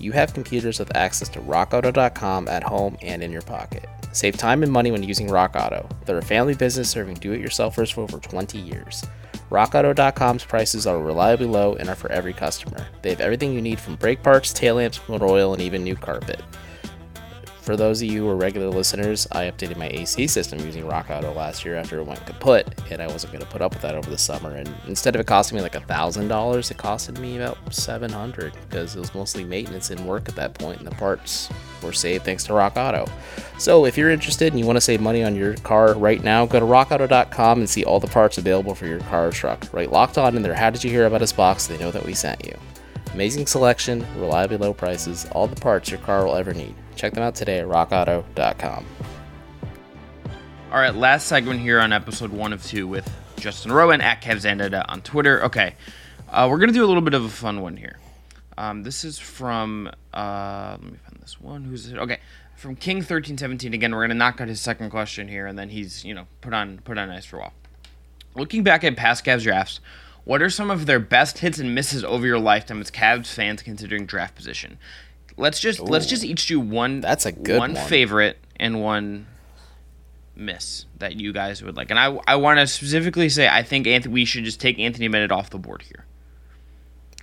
You 0.00 0.12
have 0.12 0.34
computers 0.34 0.78
with 0.78 0.96
access 0.96 1.28
to 1.30 1.40
rockauto.com 1.40 2.48
at 2.48 2.62
home 2.62 2.96
and 3.02 3.22
in 3.22 3.30
your 3.30 3.42
pocket. 3.42 3.88
Save 4.12 4.36
time 4.36 4.62
and 4.62 4.72
money 4.72 4.90
when 4.90 5.02
using 5.02 5.28
Rock 5.28 5.54
Auto. 5.54 5.88
They're 6.04 6.18
a 6.18 6.22
family 6.22 6.54
business 6.54 6.90
serving 6.90 7.14
do 7.16 7.32
it 7.32 7.40
yourselfers 7.40 7.92
for 7.92 8.02
over 8.02 8.18
20 8.18 8.58
years. 8.58 9.04
RockAuto.com's 9.50 10.44
prices 10.44 10.86
are 10.86 10.98
reliably 10.98 11.46
low 11.46 11.74
and 11.74 11.88
are 11.88 11.94
for 11.94 12.10
every 12.10 12.32
customer. 12.32 12.86
They 13.02 13.10
have 13.10 13.20
everything 13.20 13.52
you 13.52 13.60
need 13.60 13.80
from 13.80 13.96
brake 13.96 14.22
parts, 14.22 14.52
tail 14.52 14.76
lamps, 14.76 15.00
motor 15.08 15.26
oil, 15.26 15.52
and 15.52 15.62
even 15.62 15.82
new 15.82 15.96
carpet. 15.96 16.40
For 17.70 17.76
those 17.76 18.02
of 18.02 18.08
you 18.08 18.24
who 18.24 18.28
are 18.28 18.34
regular 18.34 18.68
listeners, 18.68 19.28
I 19.30 19.44
updated 19.44 19.76
my 19.76 19.86
AC 19.86 20.26
system 20.26 20.58
using 20.58 20.84
Rock 20.88 21.08
Auto 21.08 21.32
last 21.32 21.64
year 21.64 21.76
after 21.76 22.00
it 22.00 22.04
went 22.04 22.26
kaput, 22.26 22.66
and 22.90 23.00
I 23.00 23.06
wasn't 23.06 23.32
going 23.32 23.44
to 23.44 23.48
put 23.48 23.62
up 23.62 23.74
with 23.74 23.82
that 23.82 23.94
over 23.94 24.10
the 24.10 24.18
summer. 24.18 24.56
And 24.56 24.68
instead 24.88 25.14
of 25.14 25.20
it 25.20 25.28
costing 25.28 25.54
me 25.54 25.62
like 25.62 25.76
a 25.76 25.80
thousand 25.82 26.26
dollars, 26.26 26.72
it 26.72 26.78
costed 26.78 27.20
me 27.20 27.36
about 27.36 27.58
seven 27.72 28.10
hundred 28.10 28.54
because 28.68 28.96
it 28.96 28.98
was 28.98 29.14
mostly 29.14 29.44
maintenance 29.44 29.90
and 29.90 30.04
work 30.04 30.28
at 30.28 30.34
that 30.34 30.54
point, 30.54 30.78
and 30.78 30.86
the 30.88 30.96
parts 30.96 31.48
were 31.80 31.92
saved 31.92 32.24
thanks 32.24 32.42
to 32.46 32.54
Rock 32.54 32.76
Auto. 32.76 33.06
So 33.56 33.84
if 33.84 33.96
you're 33.96 34.10
interested 34.10 34.52
and 34.52 34.58
you 34.58 34.66
want 34.66 34.78
to 34.78 34.80
save 34.80 35.00
money 35.00 35.22
on 35.22 35.36
your 35.36 35.54
car 35.58 35.94
right 35.94 36.24
now, 36.24 36.46
go 36.46 36.58
to 36.58 36.66
RockAuto.com 36.66 37.60
and 37.60 37.70
see 37.70 37.84
all 37.84 38.00
the 38.00 38.08
parts 38.08 38.36
available 38.36 38.74
for 38.74 38.88
your 38.88 38.98
car 39.02 39.28
or 39.28 39.30
truck. 39.30 39.72
Right, 39.72 39.92
locked 39.92 40.18
on 40.18 40.34
in 40.34 40.42
there. 40.42 40.54
How 40.54 40.70
did 40.70 40.82
you 40.82 40.90
hear 40.90 41.06
about 41.06 41.22
us 41.22 41.32
box? 41.32 41.68
They 41.68 41.78
know 41.78 41.92
that 41.92 42.04
we 42.04 42.14
sent 42.14 42.44
you. 42.44 42.58
Amazing 43.14 43.46
selection, 43.46 44.06
reliably 44.16 44.56
low 44.56 44.72
prices, 44.72 45.26
all 45.32 45.48
the 45.48 45.60
parts 45.60 45.90
your 45.90 45.98
car 46.00 46.24
will 46.24 46.36
ever 46.36 46.54
need. 46.54 46.74
Check 46.94 47.12
them 47.12 47.24
out 47.24 47.34
today 47.34 47.58
at 47.58 47.66
rockauto.com. 47.66 48.86
All 50.70 50.78
right, 50.78 50.94
last 50.94 51.26
segment 51.26 51.60
here 51.60 51.80
on 51.80 51.92
episode 51.92 52.30
one 52.30 52.52
of 52.52 52.64
two 52.64 52.86
with 52.86 53.10
Justin 53.36 53.72
Rowan 53.72 54.00
at 54.00 54.22
KevZandada 54.22 54.84
on 54.88 55.02
Twitter. 55.02 55.42
Okay, 55.44 55.74
uh, 56.28 56.46
we're 56.48 56.58
gonna 56.58 56.72
do 56.72 56.84
a 56.84 56.86
little 56.86 57.02
bit 57.02 57.14
of 57.14 57.24
a 57.24 57.28
fun 57.28 57.60
one 57.60 57.76
here. 57.76 57.98
Um, 58.56 58.84
this 58.84 59.04
is 59.04 59.18
from 59.18 59.90
uh, 60.14 60.76
let 60.80 60.92
me 60.92 60.98
find 60.98 61.18
this 61.20 61.40
one. 61.40 61.64
Who's 61.64 61.90
it? 61.90 61.98
Okay, 61.98 62.20
from 62.54 62.76
King 62.76 63.02
thirteen 63.02 63.36
seventeen. 63.36 63.74
Again, 63.74 63.92
we're 63.92 64.02
gonna 64.02 64.14
knock 64.14 64.40
out 64.40 64.46
his 64.46 64.60
second 64.60 64.90
question 64.90 65.26
here, 65.26 65.48
and 65.48 65.58
then 65.58 65.70
he's 65.70 66.04
you 66.04 66.14
know 66.14 66.28
put 66.40 66.54
on 66.54 66.78
put 66.84 66.98
on 66.98 67.10
ice 67.10 67.24
for 67.24 67.38
a 67.38 67.40
while. 67.40 67.54
Looking 68.36 68.62
back 68.62 68.84
at 68.84 68.96
past 68.96 69.24
Cavs 69.24 69.42
drafts, 69.42 69.80
what 70.24 70.42
are 70.42 70.50
some 70.50 70.70
of 70.70 70.86
their 70.86 71.00
best 71.00 71.38
hits 71.38 71.58
and 71.58 71.74
misses 71.74 72.04
over 72.04 72.26
your 72.26 72.38
lifetime 72.38 72.80
as 72.80 72.90
Cavs 72.90 73.32
fans 73.32 73.62
considering 73.62 74.06
draft 74.06 74.34
position? 74.34 74.78
Let's 75.36 75.60
just 75.60 75.80
let's 75.80 76.06
just 76.06 76.24
each 76.24 76.46
do 76.46 76.60
one. 76.60 77.00
That's 77.00 77.24
a 77.26 77.32
good 77.32 77.58
one 77.58 77.74
one. 77.74 77.86
favorite 77.86 78.38
and 78.56 78.82
one 78.82 79.26
miss 80.36 80.86
that 80.98 81.16
you 81.16 81.32
guys 81.32 81.62
would 81.62 81.76
like. 81.76 81.90
And 81.90 81.98
I 81.98 82.18
I 82.26 82.36
want 82.36 82.58
to 82.58 82.66
specifically 82.66 83.28
say 83.28 83.48
I 83.48 83.62
think 83.62 83.86
Anthony 83.86 84.12
we 84.12 84.24
should 84.24 84.44
just 84.44 84.60
take 84.60 84.78
Anthony 84.78 85.08
Bennett 85.08 85.32
off 85.32 85.50
the 85.50 85.58
board 85.58 85.82
here. 85.82 86.04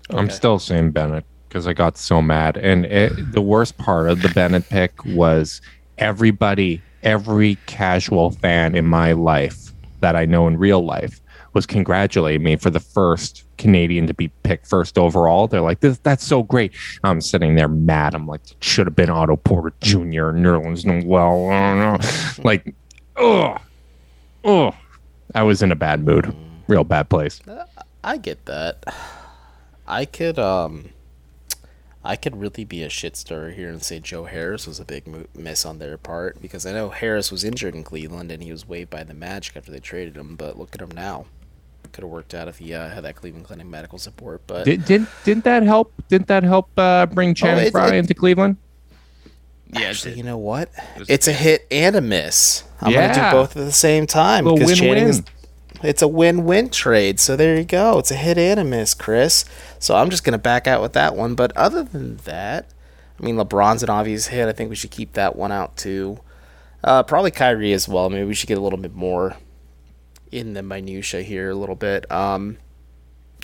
I'm 0.09 0.29
still 0.29 0.57
saying 0.57 0.91
Bennett 0.91 1.25
because 1.47 1.67
I 1.67 1.73
got 1.73 1.97
so 1.97 2.21
mad. 2.21 2.57
And 2.57 2.85
it, 2.85 3.31
the 3.31 3.41
worst 3.41 3.77
part 3.77 4.09
of 4.09 4.21
the 4.21 4.29
Bennett 4.29 4.67
pick 4.69 5.03
was 5.05 5.61
everybody, 5.97 6.81
every 7.03 7.57
casual 7.65 8.31
fan 8.31 8.75
in 8.75 8.85
my 8.85 9.13
life 9.13 9.71
that 9.99 10.15
I 10.15 10.25
know 10.25 10.47
in 10.47 10.57
real 10.57 10.85
life 10.85 11.21
was 11.57 11.65
congratulating 11.65 12.43
me 12.43 12.55
for 12.55 12.69
the 12.69 12.79
first 12.79 13.43
Canadian 13.57 14.05
to 14.05 14.13
be 14.13 14.27
picked 14.43 14.67
first 14.67 14.95
overall. 14.95 15.47
They're 15.47 15.59
like, 15.59 15.79
"This 15.79 15.97
that's 15.97 16.23
so 16.23 16.43
great." 16.43 16.71
I'm 17.03 17.19
sitting 17.19 17.55
there 17.55 17.67
mad. 17.67 18.13
I'm 18.13 18.27
like, 18.27 18.41
it 18.51 18.63
"Should 18.63 18.85
have 18.85 18.95
been 18.95 19.09
Otto 19.09 19.37
Porter 19.37 19.73
Jr. 19.81 20.29
Nerlens 20.37 20.85
Noel." 20.85 21.49
I 21.49 21.73
don't 21.73 21.79
know. 21.79 22.43
Like, 22.43 22.75
oh, 23.15 23.57
oh, 24.43 24.75
I 25.33 25.41
was 25.41 25.63
in 25.63 25.71
a 25.71 25.75
bad 25.75 26.05
mood, 26.05 26.31
real 26.67 26.83
bad 26.83 27.09
place. 27.09 27.41
I 28.03 28.17
get 28.17 28.45
that. 28.45 28.83
I 29.87 30.05
could 30.05 30.37
um 30.37 30.89
I 32.03 32.17
could 32.17 32.39
really 32.39 32.65
be 32.65 32.83
a 32.83 32.89
shit 32.89 33.17
stirrer 33.17 33.49
here 33.49 33.69
and 33.69 33.81
say 33.81 33.99
Joe 33.99 34.25
Harris 34.25 34.67
was 34.67 34.79
a 34.79 34.85
big 34.85 35.27
miss 35.35 35.65
on 35.65 35.79
their 35.79 35.97
part 35.97 36.39
because 36.39 36.67
I 36.67 36.71
know 36.71 36.89
Harris 36.89 37.31
was 37.31 37.43
injured 37.43 37.73
in 37.73 37.83
Cleveland 37.83 38.31
and 38.31 38.43
he 38.43 38.51
was 38.51 38.67
waived 38.67 38.91
by 38.91 39.03
the 39.03 39.15
Magic 39.15 39.57
after 39.57 39.71
they 39.71 39.79
traded 39.79 40.15
him. 40.15 40.35
But 40.35 40.55
look 40.55 40.75
at 40.75 40.81
him 40.81 40.91
now. 40.91 41.25
Could 41.97 42.03
have 42.03 42.11
worked 42.11 42.35
out 42.35 42.47
if 42.47 42.59
he 42.59 42.75
uh, 42.75 42.89
had 42.89 43.05
that 43.05 43.15
Cleveland 43.15 43.45
Clinic 43.47 43.65
medical 43.65 43.97
support. 43.97 44.43
But 44.45 44.65
Did, 44.65 44.85
did 44.85 45.07
didn't 45.23 45.45
that 45.45 45.63
help? 45.63 45.91
Didn't 46.09 46.27
that 46.27 46.43
help 46.43 46.69
uh, 46.77 47.07
bring 47.07 47.33
Channing 47.33 47.65
it- 47.65 47.71
Frye 47.71 47.95
it- 47.95 47.97
into 47.97 48.13
Cleveland? 48.13 48.57
Yeah, 49.73 49.87
actually, 49.87 50.13
you 50.13 50.21
know 50.21 50.37
what? 50.37 50.69
was- 50.95 51.09
It's 51.09 51.27
a 51.27 51.33
hit 51.33 51.65
and 51.71 51.95
a 51.95 52.01
miss. 52.01 52.63
I'm 52.81 52.93
gonna 52.93 53.11
do 53.15 53.19
both 53.31 53.57
at 53.57 53.65
the 53.65 53.71
same 53.71 54.05
time 54.05 54.45
Little 54.45 54.59
because 54.59 54.77
Channing 54.77 55.07
is 55.07 55.23
it's 55.81 56.03
a 56.03 56.07
win-win 56.07 56.69
trade. 56.69 57.19
So 57.19 57.35
there 57.35 57.57
you 57.57 57.63
go. 57.63 57.97
It's 57.97 58.11
a 58.11 58.15
hit 58.15 58.37
and 58.37 58.59
a 58.59 58.63
miss, 58.63 58.93
Chris. 58.93 59.43
So 59.79 59.95
I'm 59.95 60.11
just 60.11 60.23
gonna 60.23 60.37
back 60.37 60.67
out 60.67 60.83
with 60.83 60.93
that 60.93 61.15
one. 61.15 61.33
But 61.33 61.51
other 61.57 61.81
than 61.81 62.17
that, 62.25 62.67
I 63.19 63.25
mean, 63.25 63.37
LeBron's 63.37 63.81
an 63.81 63.89
obvious 63.89 64.27
hit. 64.27 64.47
I 64.47 64.51
think 64.51 64.69
we 64.69 64.75
should 64.75 64.91
keep 64.91 65.13
that 65.13 65.35
one 65.35 65.51
out 65.51 65.75
too. 65.77 66.19
Uh, 66.83 67.01
probably 67.01 67.31
Kyrie 67.31 67.73
as 67.73 67.87
well. 67.87 68.07
Maybe 68.11 68.23
we 68.27 68.35
should 68.35 68.47
get 68.49 68.59
a 68.59 68.61
little 68.61 68.77
bit 68.77 68.93
more 68.93 69.35
in 70.31 70.53
the 70.53 70.63
minutia 70.63 71.21
here 71.21 71.49
a 71.49 71.55
little 71.55 71.75
bit. 71.75 72.09
Um, 72.11 72.57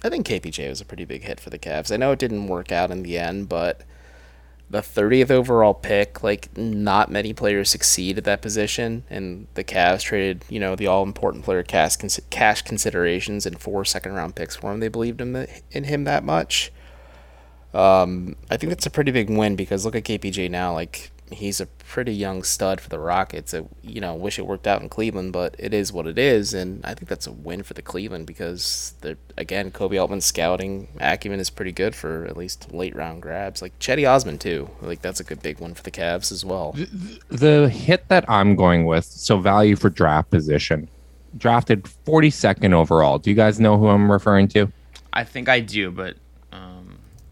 I 0.04 0.10
think 0.10 0.28
KPJ 0.28 0.70
was 0.70 0.82
a 0.82 0.86
pretty 0.86 1.06
big 1.06 1.24
hit 1.24 1.40
for 1.40 1.50
the 1.50 1.60
Cavs. 1.60 1.92
I 1.92 1.98
know 1.98 2.12
it 2.12 2.20
didn't 2.20 2.48
work 2.48 2.72
out 2.72 2.92
in 2.92 3.04
the 3.04 3.18
end, 3.18 3.48
but 3.48 3.82
the 4.70 4.80
30th 4.80 5.32
overall 5.32 5.74
pick, 5.74 6.24
like 6.24 6.58
not 6.58 7.10
many 7.10 7.32
players 7.32 7.70
succeed 7.70 8.18
at 8.18 8.24
that 8.26 8.42
position, 8.42 9.04
and 9.10 9.48
the 9.54 9.64
Cavs 9.64 10.02
traded, 10.02 10.44
you 10.50 10.60
know, 10.60 10.76
the 10.76 10.88
all 10.88 11.04
important 11.04 11.46
player 11.46 11.64
cash, 11.64 11.96
cash 12.30 12.64
considerations 12.64 13.46
and 13.46 13.60
four 13.60 13.86
second 13.86 14.14
round 14.14 14.36
picks 14.36 14.56
for 14.56 14.74
him. 14.74 14.80
They 14.80 14.88
believed 14.90 15.22
in, 15.22 15.34
the, 15.34 15.48
in 15.72 15.86
him 15.86 16.04
that 16.04 16.24
much. 16.24 16.72
Um, 17.74 18.36
I 18.52 18.58
think 18.58 18.72
that's 18.72 18.86
a 18.86 18.92
pretty 18.92 19.12
big 19.12 19.30
win 19.30 19.56
because 19.56 19.86
look 19.86 19.96
at 19.96 20.04
KPJ 20.04 20.50
now. 20.52 20.74
Like 20.74 21.12
he's 21.34 21.60
a 21.60 21.66
pretty 21.66 22.14
young 22.14 22.44
stud 22.44 22.80
for 22.80 22.90
the 22.90 23.00
Rockets. 23.00 23.54
I, 23.54 23.64
you 23.82 24.02
know, 24.02 24.16
wish 24.16 24.40
it 24.40 24.48
worked 24.48 24.68
out 24.68 24.82
in 24.82 24.90
Cleveland, 24.90 25.34
but 25.34 25.56
it 25.60 25.74
is 25.74 25.92
what 25.92 26.08
it 26.08 26.18
is, 26.18 26.54
and 26.54 26.84
I 26.86 26.94
think 26.94 27.10
that's 27.10 27.28
a 27.28 27.32
win 27.32 27.64
for 27.64 27.74
the 27.74 27.82
Cleveland 27.82 28.26
because 28.26 28.94
they're 29.02 29.18
again 29.38 29.72
Koby 29.72 30.00
Altman's 30.00 30.26
scouting 30.26 30.88
acumen 31.00 31.40
is 31.40 31.50
pretty 31.50 31.72
good 31.72 31.96
for 31.96 32.26
at 32.26 32.38
least 32.38 32.74
late 32.74 32.96
round 32.96 33.22
grabs. 33.22 33.62
Like 33.62 33.78
Cedi 33.80 34.10
Osman 34.10 34.38
too. 34.38 34.70
Like 34.82 35.02
that's 35.02 35.20
a 35.20 35.24
good 35.24 35.42
big 35.42 35.60
one 35.60 35.74
for 35.74 35.84
the 35.84 35.92
Cavs 35.92 36.32
as 36.32 36.46
well. 36.46 36.76
The 37.30 37.70
hit 37.70 38.08
that 38.10 38.30
I'm 38.30 38.56
going 38.56 38.86
with, 38.86 39.06
so 39.06 39.40
value 39.40 39.76
for 39.76 39.90
draft 39.90 40.30
position, 40.32 40.88
drafted 41.38 41.84
42nd 42.06 42.74
overall. 42.74 43.20
Do 43.20 43.30
you 43.30 43.36
guys 43.36 43.60
know 43.60 43.78
who 43.78 43.88
I'm 43.88 44.12
referring 44.12 44.48
to? 44.50 44.72
I 45.14 45.24
think 45.24 45.48
I 45.48 45.60
do, 45.60 45.92
but 45.92 46.16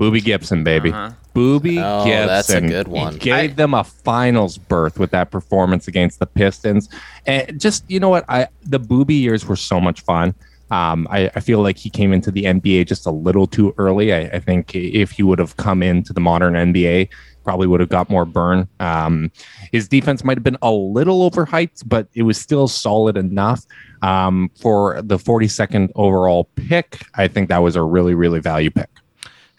Booby 0.01 0.19
Gibson, 0.19 0.63
baby. 0.63 0.91
Uh-huh. 0.91 1.11
Booby 1.35 1.77
Oh, 1.77 2.03
Gibson. 2.03 2.27
that's 2.27 2.49
a 2.49 2.59
good 2.61 2.87
one. 2.87 3.13
He 3.13 3.19
gave 3.19 3.51
I- 3.51 3.53
them 3.53 3.75
a 3.75 3.83
finals 3.83 4.57
berth 4.57 4.97
with 4.97 5.11
that 5.11 5.29
performance 5.29 5.87
against 5.87 6.17
the 6.17 6.25
Pistons. 6.25 6.89
And 7.27 7.61
just, 7.61 7.83
you 7.87 7.99
know 7.99 8.09
what? 8.09 8.25
I 8.27 8.47
the 8.63 8.79
Booby 8.79 9.13
years 9.13 9.45
were 9.45 9.55
so 9.55 9.79
much 9.79 10.01
fun. 10.01 10.33
Um, 10.71 11.07
I, 11.11 11.29
I 11.35 11.39
feel 11.39 11.61
like 11.61 11.77
he 11.77 11.91
came 11.91 12.13
into 12.13 12.31
the 12.31 12.45
NBA 12.45 12.87
just 12.87 13.05
a 13.05 13.11
little 13.11 13.45
too 13.45 13.75
early. 13.77 14.11
I, 14.11 14.21
I 14.21 14.39
think 14.39 14.73
if 14.73 15.11
he 15.11 15.21
would 15.21 15.37
have 15.37 15.55
come 15.57 15.83
into 15.83 16.13
the 16.13 16.19
modern 16.21 16.55
NBA, 16.55 17.09
probably 17.43 17.67
would 17.67 17.79
have 17.79 17.89
got 17.89 18.09
more 18.09 18.25
burn. 18.25 18.67
Um, 18.79 19.31
his 19.71 19.87
defense 19.87 20.23
might 20.23 20.35
have 20.37 20.43
been 20.43 20.57
a 20.63 20.71
little 20.71 21.29
overhyped, 21.29 21.83
but 21.85 22.07
it 22.15 22.23
was 22.23 22.39
still 22.41 22.67
solid 22.67 23.17
enough. 23.17 23.65
Um, 24.01 24.49
for 24.59 24.99
the 25.03 25.17
42nd 25.17 25.91
overall 25.93 26.45
pick, 26.55 27.03
I 27.13 27.27
think 27.27 27.49
that 27.49 27.59
was 27.59 27.75
a 27.75 27.83
really, 27.83 28.15
really 28.15 28.39
value 28.39 28.71
pick. 28.71 28.89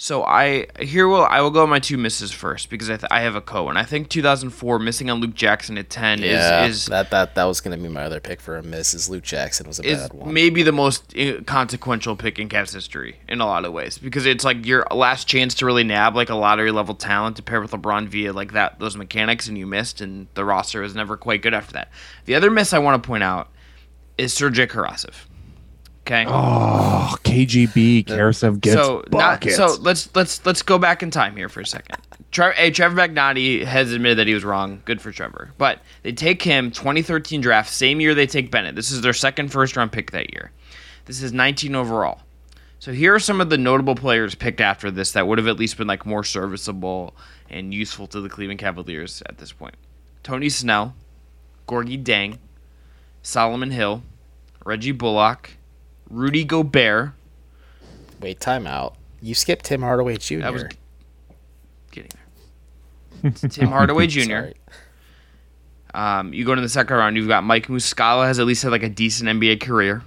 So 0.02 0.24
I 0.24 0.66
here 0.80 1.06
will 1.06 1.24
I 1.24 1.42
will 1.42 1.52
go 1.52 1.64
my 1.64 1.78
two 1.78 1.96
misses 1.96 2.32
first 2.32 2.70
because 2.70 2.90
I, 2.90 2.96
th- 2.96 3.08
I 3.12 3.20
have 3.20 3.36
a 3.36 3.40
co 3.40 3.68
and 3.68 3.78
I 3.78 3.84
think 3.84 4.08
2004 4.08 4.80
missing 4.80 5.08
on 5.10 5.20
Luke 5.20 5.34
Jackson 5.34 5.78
at 5.78 5.90
10 5.90 6.22
Yeah, 6.22 6.64
is 6.64 6.78
is 6.78 6.86
that 6.86 7.10
that 7.10 7.36
that 7.36 7.44
was 7.44 7.60
gonna 7.60 7.76
be 7.76 7.86
my 7.86 8.02
other 8.02 8.18
pick 8.18 8.40
for 8.40 8.56
a 8.56 8.64
miss. 8.64 8.94
Is 8.94 9.08
Luke 9.08 9.22
Jackson 9.22 9.68
was 9.68 9.78
a 9.78 9.84
is 9.84 10.00
bad 10.00 10.12
one. 10.12 10.34
maybe 10.34 10.64
the 10.64 10.72
most 10.72 11.16
uh, 11.16 11.40
consequential 11.46 12.16
pick 12.16 12.40
in 12.40 12.48
Cavs 12.48 12.74
history 12.74 13.18
in 13.28 13.40
a 13.40 13.46
lot 13.46 13.64
of 13.64 13.72
ways 13.72 13.96
because 13.96 14.26
it's 14.26 14.42
like 14.42 14.66
your 14.66 14.84
last 14.90 15.28
chance 15.28 15.54
to 15.54 15.66
really 15.66 15.84
nab 15.84 16.16
like 16.16 16.30
a 16.30 16.34
lottery 16.34 16.72
level 16.72 16.96
talent 16.96 17.36
to 17.36 17.42
pair 17.44 17.60
with 17.60 17.70
LeBron 17.70 18.08
via 18.08 18.32
like 18.32 18.54
that 18.54 18.80
those 18.80 18.96
mechanics 18.96 19.46
and 19.46 19.56
you 19.56 19.68
missed 19.68 20.00
and 20.00 20.26
the 20.34 20.44
roster 20.44 20.80
was 20.80 20.96
never 20.96 21.16
quite 21.16 21.42
good 21.42 21.54
after 21.54 21.74
that. 21.74 21.92
The 22.24 22.34
other 22.34 22.50
miss 22.50 22.72
I 22.72 22.80
want 22.80 23.00
to 23.00 23.06
point 23.06 23.22
out 23.22 23.50
is 24.18 24.34
Sergei 24.34 24.66
Karasev. 24.66 25.14
Okay. 26.04 26.24
Oh, 26.26 27.14
KGB, 27.22 28.04
Karasev 28.06 28.60
gets 28.60 28.74
so 28.74 28.98
not 28.98 29.10
buckets. 29.10 29.56
so 29.56 29.76
let's 29.80 30.14
let's 30.16 30.44
let's 30.44 30.62
go 30.62 30.76
back 30.76 31.02
in 31.02 31.10
time 31.12 31.36
here 31.36 31.48
for 31.48 31.60
a 31.60 31.66
second. 31.66 31.96
Tre- 32.32 32.54
hey, 32.54 32.70
Trevor 32.72 32.96
Magnotti 32.96 33.64
has 33.64 33.92
admitted 33.92 34.18
that 34.18 34.26
he 34.26 34.34
was 34.34 34.42
wrong. 34.44 34.82
Good 34.84 35.00
for 35.00 35.12
Trevor. 35.12 35.52
But 35.58 35.80
they 36.02 36.12
take 36.12 36.42
him 36.42 36.70
2013 36.72 37.40
draft, 37.40 37.70
same 37.70 38.00
year 38.00 38.14
they 38.14 38.26
take 38.26 38.50
Bennett. 38.50 38.74
This 38.74 38.90
is 38.90 39.00
their 39.02 39.12
second 39.12 39.52
first 39.52 39.76
round 39.76 39.92
pick 39.92 40.10
that 40.10 40.32
year. 40.32 40.50
This 41.04 41.22
is 41.22 41.32
19 41.32 41.74
overall. 41.76 42.20
So 42.80 42.92
here 42.92 43.14
are 43.14 43.20
some 43.20 43.40
of 43.40 43.48
the 43.48 43.58
notable 43.58 43.94
players 43.94 44.34
picked 44.34 44.60
after 44.60 44.90
this 44.90 45.12
that 45.12 45.28
would 45.28 45.38
have 45.38 45.46
at 45.46 45.56
least 45.56 45.76
been 45.76 45.86
like 45.86 46.04
more 46.04 46.24
serviceable 46.24 47.14
and 47.48 47.72
useful 47.72 48.08
to 48.08 48.20
the 48.20 48.28
Cleveland 48.28 48.58
Cavaliers 48.58 49.22
at 49.28 49.38
this 49.38 49.52
point. 49.52 49.76
Tony 50.24 50.48
Snell, 50.48 50.94
Gorgui 51.68 52.02
Dieng, 52.02 52.38
Solomon 53.22 53.70
Hill, 53.70 54.02
Reggie 54.64 54.90
Bullock, 54.90 55.50
Rudy 56.12 56.44
Gobert, 56.44 57.12
Wait, 58.20 58.38
timeout. 58.38 58.94
You 59.20 59.34
skipped 59.34 59.64
Tim 59.64 59.82
Hardaway 59.82 60.16
Jr. 60.18 60.38
That 60.40 60.52
was 60.52 60.64
getting 61.90 62.10
there. 63.22 63.32
Tim 63.48 63.68
Hardaway 63.68 64.06
Jr., 64.08 64.50
Um, 65.94 66.32
you 66.32 66.44
go 66.44 66.54
to 66.54 66.60
the 66.60 66.68
second 66.68 66.96
round, 66.96 67.16
you've 67.16 67.28
got 67.28 67.42
Mike 67.44 67.66
Muscala 67.66 68.26
has 68.26 68.38
at 68.38 68.46
least 68.46 68.62
had 68.62 68.70
like 68.72 68.82
a 68.82 68.88
decent 68.88 69.28
NBA 69.28 69.60
career. 69.60 70.02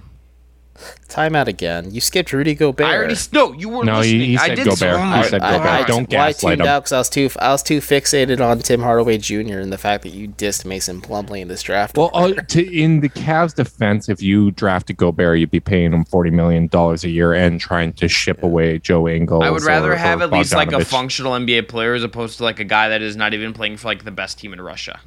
Timeout 1.08 1.46
again. 1.46 1.92
You 1.92 2.00
skipped 2.00 2.32
Rudy 2.32 2.54
Gobert. 2.54 2.86
I 2.86 2.96
already 2.96 3.14
no, 3.32 3.52
you 3.52 3.68
weren't 3.68 3.86
No, 3.86 4.00
he- 4.00 4.12
listening. 4.18 4.28
he 4.30 4.36
I 4.38 4.46
said 4.48 4.54
did 4.56 4.64
Gobert. 4.64 4.78
so 4.78 4.98
He 4.98 5.04
much. 5.04 5.26
said 5.28 5.40
I, 5.42 5.52
Gobert. 5.52 5.66
I, 5.70 5.82
Don't 5.84 6.10
well, 6.12 6.20
I 6.20 6.26
gaslight 6.32 6.52
tuned 6.58 6.60
him. 6.62 6.66
out 6.66 6.82
because 6.82 6.92
I 6.92 6.98
was 6.98 7.08
too 7.08 7.30
I 7.38 7.52
was 7.52 7.62
too 7.62 7.78
fixated 7.80 8.40
on 8.44 8.58
Tim 8.58 8.80
Hardaway 8.82 9.18
Jr. 9.18 9.58
and 9.58 9.72
the 9.72 9.78
fact 9.78 10.02
that 10.02 10.10
you 10.10 10.28
dissed 10.28 10.64
Mason 10.64 11.00
Plumlee 11.00 11.40
in 11.40 11.48
this 11.48 11.62
draft. 11.62 11.96
Well, 11.96 12.10
uh, 12.12 12.32
to, 12.34 12.74
in 12.76 13.00
the 13.00 13.08
Cavs' 13.08 13.54
defense, 13.54 14.08
if 14.08 14.20
you 14.20 14.50
drafted 14.50 14.96
Gobert, 14.96 15.38
you'd 15.38 15.50
be 15.50 15.60
paying 15.60 15.92
him 15.92 16.04
forty 16.04 16.30
million 16.30 16.66
dollars 16.66 17.04
a 17.04 17.08
year 17.08 17.32
and 17.32 17.60
trying 17.60 17.92
to 17.94 18.08
ship 18.08 18.42
away 18.42 18.78
Joe 18.78 19.08
Ingles. 19.08 19.44
I 19.44 19.50
would 19.50 19.62
rather 19.62 19.92
or- 19.92 19.96
have 19.96 20.20
or 20.20 20.24
at 20.24 20.32
least 20.32 20.54
like 20.54 20.72
a 20.72 20.84
functional 20.84 21.32
NBA 21.32 21.68
player 21.68 21.94
as 21.94 22.02
opposed 22.02 22.38
to 22.38 22.44
like 22.44 22.58
a 22.60 22.64
guy 22.64 22.88
that 22.88 23.00
is 23.02 23.16
not 23.16 23.32
even 23.32 23.52
playing 23.52 23.76
for 23.76 23.88
like 23.88 24.04
the 24.04 24.10
best 24.10 24.38
team 24.38 24.52
in 24.52 24.60
Russia. 24.60 25.00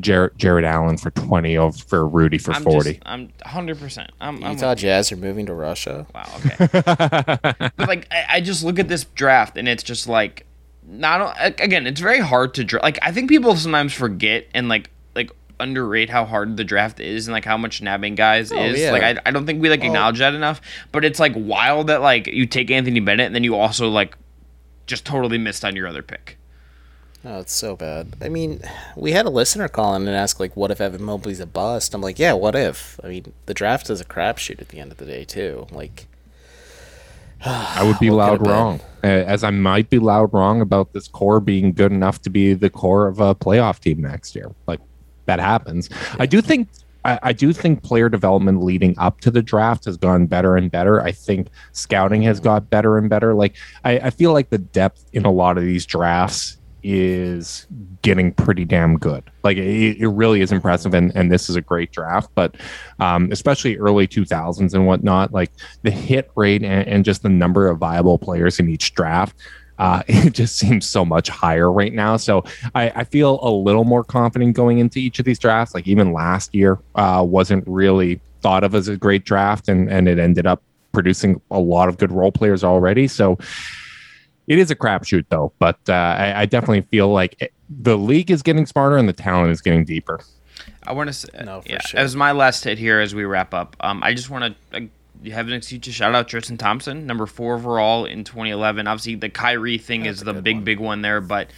Jarrett, 0.00 0.36
Jarrett 0.36 0.64
Allen 0.64 0.96
for 0.98 1.10
twenty 1.10 1.56
over 1.56 1.76
for 1.76 2.06
Rudy 2.06 2.38
for 2.38 2.52
I'm 2.52 2.62
forty. 2.62 2.92
Just, 2.94 3.02
I'm 3.06 3.32
100. 3.42 3.78
percent 3.78 4.10
I'm, 4.20 4.42
I'm 4.44 4.52
Utah 4.52 4.74
Jazz 4.74 5.10
are 5.12 5.16
moving 5.16 5.46
to 5.46 5.54
Russia. 5.54 6.06
Wow. 6.14 6.26
Okay. 6.44 6.66
but 7.76 7.88
like, 7.88 8.06
I, 8.10 8.24
I 8.28 8.40
just 8.40 8.62
look 8.64 8.78
at 8.78 8.88
this 8.88 9.04
draft 9.04 9.56
and 9.56 9.66
it's 9.68 9.82
just 9.82 10.06
like, 10.08 10.46
not 10.86 11.34
again. 11.60 11.86
It's 11.86 12.00
very 12.00 12.20
hard 12.20 12.54
to 12.54 12.64
draft. 12.64 12.84
Like, 12.84 12.98
I 13.02 13.10
think 13.12 13.28
people 13.28 13.56
sometimes 13.56 13.92
forget 13.92 14.46
and 14.54 14.68
like 14.68 14.90
like 15.14 15.30
underrate 15.58 16.10
how 16.10 16.24
hard 16.26 16.56
the 16.58 16.64
draft 16.64 17.00
is 17.00 17.26
and 17.26 17.32
like 17.32 17.44
how 17.46 17.56
much 17.56 17.80
nabbing 17.80 18.14
guys 18.14 18.52
Oh, 18.52 18.62
is. 18.62 18.78
yeah. 18.78 18.90
Like, 18.92 19.02
I, 19.02 19.16
I 19.24 19.30
don't 19.30 19.46
think 19.46 19.62
we 19.62 19.70
like 19.70 19.80
Well- 19.80 19.88
acknowledge 19.88 20.18
that 20.18 20.34
enough. 20.34 20.60
But 20.92 21.04
it's 21.04 21.18
like 21.18 21.32
wild 21.34 21.86
that 21.86 22.02
like 22.02 22.26
you 22.26 22.46
take 22.46 22.70
Anthony 22.70 23.00
Bennett 23.00 23.26
and 23.26 23.34
then 23.34 23.44
you 23.44 23.54
also 23.56 23.88
like 23.88 24.16
just 24.86 25.04
totally 25.06 25.38
missed 25.38 25.64
on 25.64 25.74
your 25.74 25.86
other 25.88 26.02
pick. 26.02 26.35
Oh, 27.28 27.40
it's 27.40 27.52
so 27.52 27.74
bad. 27.74 28.14
I 28.22 28.28
mean, 28.28 28.60
we 28.94 29.10
had 29.10 29.26
a 29.26 29.30
listener 29.30 29.66
call 29.66 29.96
in 29.96 30.06
and 30.06 30.16
ask 30.16 30.38
like, 30.38 30.56
"What 30.56 30.70
if 30.70 30.80
Evan 30.80 31.02
Mobley's 31.02 31.40
a 31.40 31.46
bust?" 31.46 31.92
I'm 31.92 32.00
like, 32.00 32.20
"Yeah, 32.20 32.34
what 32.34 32.54
if?" 32.54 33.00
I 33.02 33.08
mean, 33.08 33.32
the 33.46 33.54
draft 33.54 33.90
is 33.90 34.00
a 34.00 34.04
crapshoot 34.04 34.60
at 34.60 34.68
the 34.68 34.78
end 34.78 34.92
of 34.92 34.98
the 34.98 35.06
day 35.06 35.24
too. 35.24 35.66
Like, 35.72 36.06
I 37.44 37.82
would 37.82 37.98
be 37.98 38.10
loud 38.12 38.46
wrong, 38.46 38.80
as 39.02 39.42
I 39.42 39.50
might 39.50 39.90
be 39.90 39.98
loud 39.98 40.32
wrong 40.32 40.60
about 40.60 40.92
this 40.92 41.08
core 41.08 41.40
being 41.40 41.72
good 41.72 41.90
enough 41.90 42.22
to 42.22 42.30
be 42.30 42.54
the 42.54 42.70
core 42.70 43.08
of 43.08 43.18
a 43.18 43.34
playoff 43.34 43.80
team 43.80 44.02
next 44.02 44.36
year. 44.36 44.52
Like 44.68 44.80
that 45.24 45.40
happens. 45.40 45.90
I 46.20 46.26
do 46.26 46.40
think. 46.40 46.68
I, 47.04 47.18
I 47.22 47.32
do 47.32 47.52
think 47.52 47.82
player 47.82 48.08
development 48.08 48.62
leading 48.62 48.96
up 48.98 49.20
to 49.22 49.32
the 49.32 49.42
draft 49.42 49.84
has 49.86 49.96
gone 49.96 50.26
better 50.26 50.56
and 50.56 50.70
better. 50.70 51.00
I 51.02 51.10
think 51.10 51.48
scouting 51.72 52.22
has 52.22 52.38
mm-hmm. 52.38 52.44
got 52.44 52.70
better 52.70 52.98
and 52.98 53.10
better. 53.10 53.34
Like 53.34 53.56
I, 53.84 53.98
I 53.98 54.10
feel 54.10 54.32
like 54.32 54.50
the 54.50 54.58
depth 54.58 55.04
in 55.12 55.24
a 55.24 55.30
lot 55.32 55.58
of 55.58 55.64
these 55.64 55.86
drafts 55.86 56.58
is 56.82 57.66
getting 58.02 58.32
pretty 58.32 58.64
damn 58.64 58.98
good. 58.98 59.24
Like 59.42 59.56
it, 59.56 59.98
it 59.98 60.08
really 60.08 60.40
is 60.40 60.52
impressive, 60.52 60.94
and, 60.94 61.12
and 61.14 61.30
this 61.30 61.48
is 61.48 61.56
a 61.56 61.60
great 61.60 61.92
draft. 61.92 62.30
But 62.34 62.56
um, 63.00 63.30
especially 63.32 63.76
early 63.76 64.06
2000s 64.06 64.74
and 64.74 64.86
whatnot, 64.86 65.32
like 65.32 65.50
the 65.82 65.90
hit 65.90 66.30
rate 66.34 66.62
and, 66.62 66.86
and 66.88 67.04
just 67.04 67.22
the 67.22 67.28
number 67.28 67.68
of 67.68 67.78
viable 67.78 68.18
players 68.18 68.58
in 68.58 68.68
each 68.68 68.94
draft. 68.94 69.36
Uh, 69.78 70.02
it 70.08 70.32
just 70.32 70.56
seems 70.56 70.88
so 70.88 71.04
much 71.04 71.28
higher 71.28 71.70
right 71.70 71.92
now. 71.92 72.16
So 72.16 72.44
I, 72.74 72.90
I 72.90 73.04
feel 73.04 73.40
a 73.42 73.50
little 73.50 73.84
more 73.84 74.04
confident 74.04 74.54
going 74.56 74.78
into 74.78 74.98
each 74.98 75.18
of 75.18 75.24
these 75.24 75.38
drafts. 75.38 75.74
Like 75.74 75.86
even 75.86 76.12
last 76.12 76.54
year 76.54 76.78
uh, 76.94 77.24
wasn't 77.26 77.64
really 77.66 78.20
thought 78.40 78.64
of 78.64 78.74
as 78.74 78.88
a 78.88 78.96
great 78.96 79.24
draft, 79.24 79.68
and 79.68 79.90
and 79.90 80.08
it 80.08 80.18
ended 80.18 80.46
up 80.46 80.62
producing 80.92 81.40
a 81.50 81.60
lot 81.60 81.88
of 81.88 81.98
good 81.98 82.10
role 82.12 82.32
players 82.32 82.64
already. 82.64 83.06
So 83.06 83.38
it 84.46 84.58
is 84.58 84.70
a 84.70 84.76
crapshoot 84.76 85.24
though, 85.28 85.52
but 85.58 85.78
uh, 85.88 85.92
I, 85.92 86.42
I 86.42 86.46
definitely 86.46 86.82
feel 86.82 87.08
like 87.08 87.36
it, 87.40 87.52
the 87.68 87.96
league 87.98 88.30
is 88.30 88.42
getting 88.42 88.66
smarter 88.66 88.96
and 88.96 89.08
the 89.08 89.12
talent 89.12 89.50
is 89.50 89.60
getting 89.60 89.84
deeper. 89.84 90.20
I 90.84 90.92
want 90.92 91.08
to 91.08 91.12
say, 91.12 91.28
No, 91.44 91.60
for 91.62 91.68
yeah, 91.68 91.80
sure. 91.80 92.00
as 92.00 92.14
my 92.16 92.32
last 92.32 92.64
hit 92.64 92.78
here 92.78 93.00
as 93.00 93.14
we 93.14 93.24
wrap 93.24 93.52
up. 93.52 93.76
Um, 93.80 94.02
I 94.02 94.14
just 94.14 94.30
want 94.30 94.54
to 94.72 94.78
uh, 94.78 95.30
have 95.30 95.48
an 95.48 95.54
excuse 95.54 95.80
to 95.82 95.92
shout 95.92 96.14
out 96.14 96.28
Tristan 96.28 96.56
Thompson, 96.56 97.06
number 97.06 97.26
four 97.26 97.54
overall 97.56 98.04
in 98.04 98.22
2011. 98.24 98.86
Obviously, 98.86 99.16
the 99.16 99.28
Kyrie 99.28 99.78
thing 99.78 100.04
That's 100.04 100.18
is 100.18 100.24
the 100.24 100.32
big, 100.34 100.56
one. 100.56 100.64
big 100.64 100.78
one 100.80 101.02
there, 101.02 101.20
but 101.20 101.50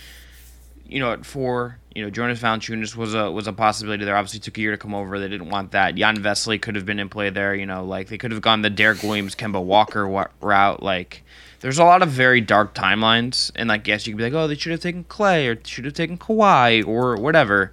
you 0.88 1.00
know, 1.00 1.12
at 1.12 1.26
four, 1.26 1.78
you 1.94 2.02
know, 2.02 2.10
Jonas 2.10 2.40
Valanciunas 2.40 2.96
was 2.96 3.14
a 3.14 3.30
was 3.30 3.46
a 3.46 3.52
possibility 3.52 4.04
there. 4.04 4.16
Obviously, 4.16 4.40
took 4.40 4.56
a 4.56 4.60
year 4.60 4.70
to 4.72 4.78
come 4.78 4.94
over. 4.94 5.18
They 5.18 5.28
didn't 5.28 5.50
want 5.50 5.72
that. 5.72 5.94
Jan 5.94 6.16
Vesely 6.16 6.60
could 6.60 6.74
have 6.76 6.86
been 6.86 6.98
in 6.98 7.08
play 7.08 7.30
there. 7.30 7.54
You 7.54 7.66
know, 7.66 7.84
like 7.84 8.08
they 8.08 8.18
could 8.18 8.32
have 8.32 8.40
gone 8.40 8.62
the 8.62 8.70
Derrick 8.70 9.02
Williams, 9.02 9.34
Kemba 9.34 9.62
Walker 9.62 10.06
route. 10.40 10.82
Like, 10.82 11.24
there's 11.60 11.78
a 11.78 11.84
lot 11.84 12.02
of 12.02 12.08
very 12.08 12.40
dark 12.40 12.74
timelines, 12.74 13.52
and 13.54 13.68
like, 13.68 13.86
yes, 13.86 14.06
you 14.06 14.14
could 14.14 14.18
be 14.18 14.24
like, 14.24 14.32
oh, 14.32 14.48
they 14.48 14.56
should 14.56 14.72
have 14.72 14.80
taken 14.80 15.04
Klay 15.04 15.46
or 15.54 15.60
should 15.64 15.84
have 15.84 15.94
taken 15.94 16.16
Kawhi 16.16 16.86
or 16.86 17.16
whatever. 17.16 17.72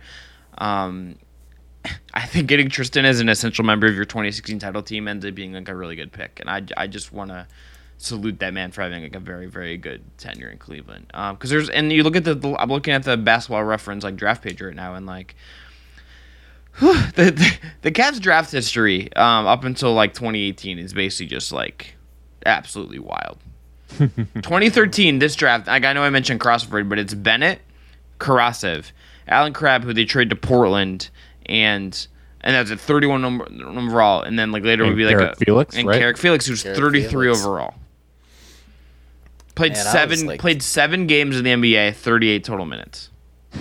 Um, 0.57 1.15
I 2.13 2.25
think 2.25 2.47
getting 2.47 2.69
Tristan 2.69 3.05
as 3.05 3.19
an 3.19 3.29
essential 3.29 3.63
member 3.63 3.87
of 3.87 3.95
your 3.95 4.05
2016 4.05 4.59
title 4.59 4.81
team 4.81 5.07
ended 5.07 5.29
up 5.29 5.35
being 5.35 5.53
like 5.53 5.69
a 5.69 5.75
really 5.75 5.95
good 5.95 6.11
pick, 6.11 6.39
and 6.39 6.49
I, 6.49 6.63
I 6.75 6.87
just 6.87 7.13
want 7.13 7.31
to 7.31 7.47
salute 7.97 8.39
that 8.39 8.53
man 8.53 8.71
for 8.71 8.81
having 8.81 9.03
like 9.03 9.15
a 9.15 9.19
very 9.19 9.47
very 9.47 9.77
good 9.77 10.03
tenure 10.17 10.49
in 10.49 10.57
Cleveland. 10.57 11.07
Because 11.07 11.49
there's 11.49 11.69
and 11.69 11.91
you 11.91 12.03
look 12.03 12.15
at 12.15 12.23
the, 12.23 12.35
the 12.35 12.55
I'm 12.55 12.69
looking 12.69 12.93
at 12.93 13.03
the 13.03 13.17
Basketball 13.17 13.63
Reference 13.63 14.03
like 14.03 14.15
draft 14.15 14.43
page 14.43 14.61
right 14.61 14.75
now, 14.75 14.95
and 14.95 15.05
like 15.05 15.35
the 16.79 17.31
the, 17.35 17.57
the 17.83 17.91
Cavs 17.91 18.19
draft 18.19 18.51
history 18.51 19.13
um, 19.13 19.47
up 19.47 19.63
until 19.63 19.93
like 19.93 20.13
2018 20.13 20.77
is 20.77 20.93
basically 20.93 21.27
just 21.27 21.51
like 21.51 21.95
absolutely 22.45 22.99
wild. 22.99 23.39
2013, 23.97 25.19
this 25.19 25.35
draft, 25.35 25.67
like 25.67 25.85
I 25.85 25.93
know 25.93 26.03
I 26.03 26.09
mentioned 26.09 26.41
Crossford, 26.41 26.89
but 26.89 26.99
it's 26.99 27.13
Bennett, 27.13 27.61
Karasev, 28.19 28.91
Allen 29.27 29.53
Crabbe, 29.53 29.83
who 29.83 29.93
they 29.93 30.03
trade 30.03 30.29
to 30.31 30.35
Portland, 30.35 31.09
and 31.45 32.07
and 32.41 32.55
that's 32.55 32.71
a 32.71 32.77
31 32.77 33.21
number 33.21 33.47
overall, 33.65 34.21
and 34.21 34.37
then 34.37 34.51
like 34.51 34.63
later 34.63 34.83
And 34.83 34.91
would 34.91 34.97
be 34.97 35.05
like 35.05 35.17
Carrick 35.17 35.33
a 35.33 35.45
Felix, 35.45 35.75
and 35.77 35.87
right? 35.87 35.99
Carrick 35.99 36.17
Felix, 36.17 36.45
who's 36.45 36.63
Carrick 36.63 36.77
33 36.77 37.09
Felix. 37.09 37.39
overall. 37.39 37.73
Played 39.55 39.73
Man, 39.73 39.85
seven 39.85 40.25
like- 40.27 40.39
played 40.39 40.61
seven 40.61 41.07
games 41.07 41.37
in 41.37 41.43
the 41.45 41.51
NBA, 41.51 41.95
38 41.95 42.43
total 42.43 42.65
minutes. 42.65 43.09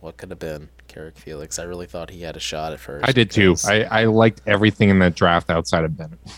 what 0.00 0.16
could 0.16 0.30
have 0.30 0.38
been? 0.38 0.68
Carrick 0.88 1.18
Felix. 1.18 1.58
I 1.58 1.64
really 1.64 1.86
thought 1.86 2.10
he 2.10 2.22
had 2.22 2.36
a 2.36 2.40
shot 2.40 2.72
at 2.72 2.80
first. 2.80 3.06
I 3.06 3.12
did 3.12 3.30
too. 3.30 3.56
I, 3.66 3.82
I 3.84 4.04
liked 4.04 4.40
everything 4.46 4.88
in 4.88 4.98
that 5.00 5.14
draft 5.14 5.50
outside 5.50 5.84
of 5.84 5.96
Bennett. 5.96 6.18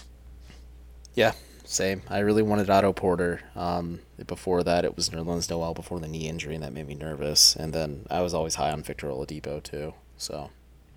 Yeah, 1.15 1.33
same. 1.65 2.03
I 2.09 2.21
really 2.21 2.43
wanted 2.43 2.71
Otto 2.71 2.93
Porter. 2.93 3.41
Um, 3.57 3.99
before 4.29 4.63
that, 4.63 4.85
it 4.85 4.95
was 4.95 5.09
Nerlens 5.11 5.51
Noel 5.51 5.75
before 5.75 5.99
the 5.99 6.07
knee 6.07 6.29
injury, 6.29 6.55
and 6.55 6.63
that 6.63 6.73
made 6.73 6.87
me 6.87 6.95
nervous. 6.95 7.57
And 7.57 7.73
then 7.73 8.07
I 8.09 8.21
was 8.21 8.35
always 8.35 8.55
high 8.55 8.71
on 8.71 8.85
Victor 8.85 9.09
Oladipo 9.09 9.61
too. 9.61 9.95
So, 10.17 10.51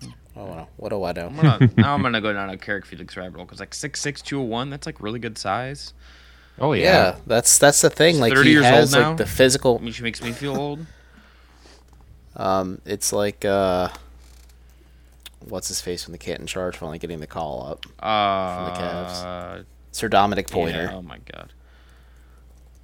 oh, 0.04 0.10
well, 0.36 0.68
what 0.76 0.90
do 0.90 1.02
I 1.02 1.10
know? 1.10 1.26
I'm 1.26 1.34
gonna, 1.34 1.70
now 1.76 1.94
I'm 1.94 2.02
gonna 2.04 2.20
go 2.20 2.32
down 2.32 2.50
a 2.50 2.56
Carrick 2.56 2.86
Felix 2.86 3.16
rabbit 3.16 3.34
hole 3.34 3.46
because 3.46 3.58
like 3.58 3.72
6'6", 3.72 4.22
201, 4.22 4.70
that's 4.70 4.86
like 4.86 5.00
really 5.02 5.18
good 5.18 5.36
size. 5.36 5.92
Oh 6.58 6.72
Yeah, 6.72 7.16
that's 7.26 7.58
that's 7.58 7.80
the 7.80 7.90
thing. 7.90 8.18
Like 8.20 8.34
30 8.34 8.48
he 8.48 8.54
years 8.54 8.64
old 8.64 8.74
has 8.74 8.92
now? 8.92 9.08
like 9.08 9.16
the 9.18 9.26
physical. 9.26 9.78
Which 9.78 10.00
makes 10.02 10.22
me 10.22 10.32
feel 10.32 10.56
old. 10.56 10.86
Um, 12.36 12.80
it's 12.86 13.12
like 13.12 13.44
uh, 13.44 13.88
what's 15.48 15.68
his 15.68 15.80
face 15.80 16.04
from 16.04 16.12
the 16.12 16.18
Canton 16.18 16.46
Charge 16.46 16.76
finally 16.76 16.98
getting 16.98 17.20
the 17.20 17.26
call 17.26 17.66
up. 17.66 17.86
Uh, 17.98 18.66
the 18.70 18.80
Cavs. 18.80 19.64
Sir'Dominic 19.92 20.50
Pointer. 20.50 20.84
yeah, 20.84 20.96
oh 20.96 21.02
my 21.02 21.18
god. 21.30 21.52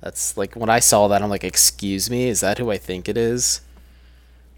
That's 0.01 0.37
like 0.37 0.55
when 0.55 0.69
I 0.69 0.79
saw 0.79 1.09
that, 1.09 1.23
I'm 1.23 1.31
like, 1.31 1.45
excuse 1.45 2.11
me, 2.11 2.29
is 2.29 2.41
that 2.41 2.59
who 2.59 2.71
I 2.71 2.79
think 2.79 3.09
it 3.09 3.17
is? 3.17 3.63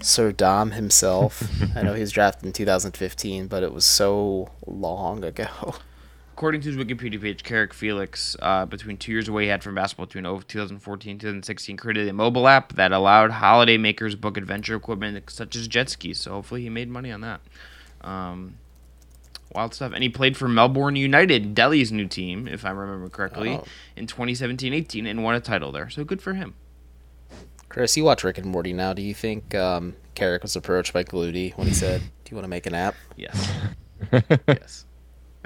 Sir 0.02 0.32
Dom 0.32 0.72
himself. 0.72 1.42
I 1.76 1.82
know 1.82 1.94
he 1.94 2.00
was 2.00 2.10
drafted 2.10 2.46
in 2.46 2.52
2015, 2.52 3.46
but 3.46 3.62
it 3.62 3.72
was 3.72 3.84
so 3.84 4.50
long 4.66 5.24
ago. 5.24 5.74
According 6.40 6.62
to 6.62 6.72
his 6.72 6.78
Wikipedia 6.78 7.20
page, 7.20 7.42
Carrick 7.42 7.74
Felix, 7.74 8.34
uh, 8.40 8.64
between 8.64 8.96
two 8.96 9.12
years 9.12 9.28
away, 9.28 9.42
he 9.42 9.48
had 9.50 9.62
from 9.62 9.74
basketball 9.74 10.06
between 10.06 10.24
2014 10.24 11.10
and 11.10 11.20
2016, 11.20 11.76
created 11.76 12.08
a 12.08 12.14
mobile 12.14 12.48
app 12.48 12.72
that 12.76 12.92
allowed 12.92 13.30
holiday 13.30 13.76
makers 13.76 14.14
book 14.14 14.38
adventure 14.38 14.74
equipment 14.74 15.28
such 15.28 15.54
as 15.54 15.68
jet 15.68 15.90
skis. 15.90 16.18
So 16.18 16.30
hopefully 16.30 16.62
he 16.62 16.70
made 16.70 16.88
money 16.88 17.12
on 17.12 17.20
that. 17.20 17.42
Um, 18.00 18.54
wild 19.54 19.74
stuff. 19.74 19.92
And 19.92 20.02
he 20.02 20.08
played 20.08 20.34
for 20.34 20.48
Melbourne 20.48 20.96
United, 20.96 21.54
Delly's 21.54 21.92
new 21.92 22.06
team, 22.08 22.48
if 22.48 22.64
I 22.64 22.70
remember 22.70 23.10
correctly, 23.10 23.56
Oh. 23.56 23.64
in 23.94 24.06
2017-18 24.06 25.06
and 25.06 25.22
won 25.22 25.34
a 25.34 25.40
title 25.40 25.70
there. 25.72 25.90
So 25.90 26.04
good 26.04 26.22
for 26.22 26.32
him. 26.32 26.54
Chris, 27.68 27.98
you 27.98 28.04
watch 28.04 28.24
Rick 28.24 28.38
and 28.38 28.46
Morty 28.46 28.72
now. 28.72 28.94
Do 28.94 29.02
you 29.02 29.12
think 29.12 29.54
um, 29.54 29.94
Carrick 30.14 30.40
was 30.42 30.56
approached 30.56 30.94
by 30.94 31.04
Glootie 31.04 31.54
when 31.58 31.66
he 31.66 31.74
said, 31.74 32.00
"Do 32.00 32.30
you 32.30 32.34
want 32.34 32.44
to 32.44 32.48
make 32.48 32.64
an 32.64 32.74
app?" 32.74 32.94
Yes. 33.14 33.52
yes. 34.48 34.86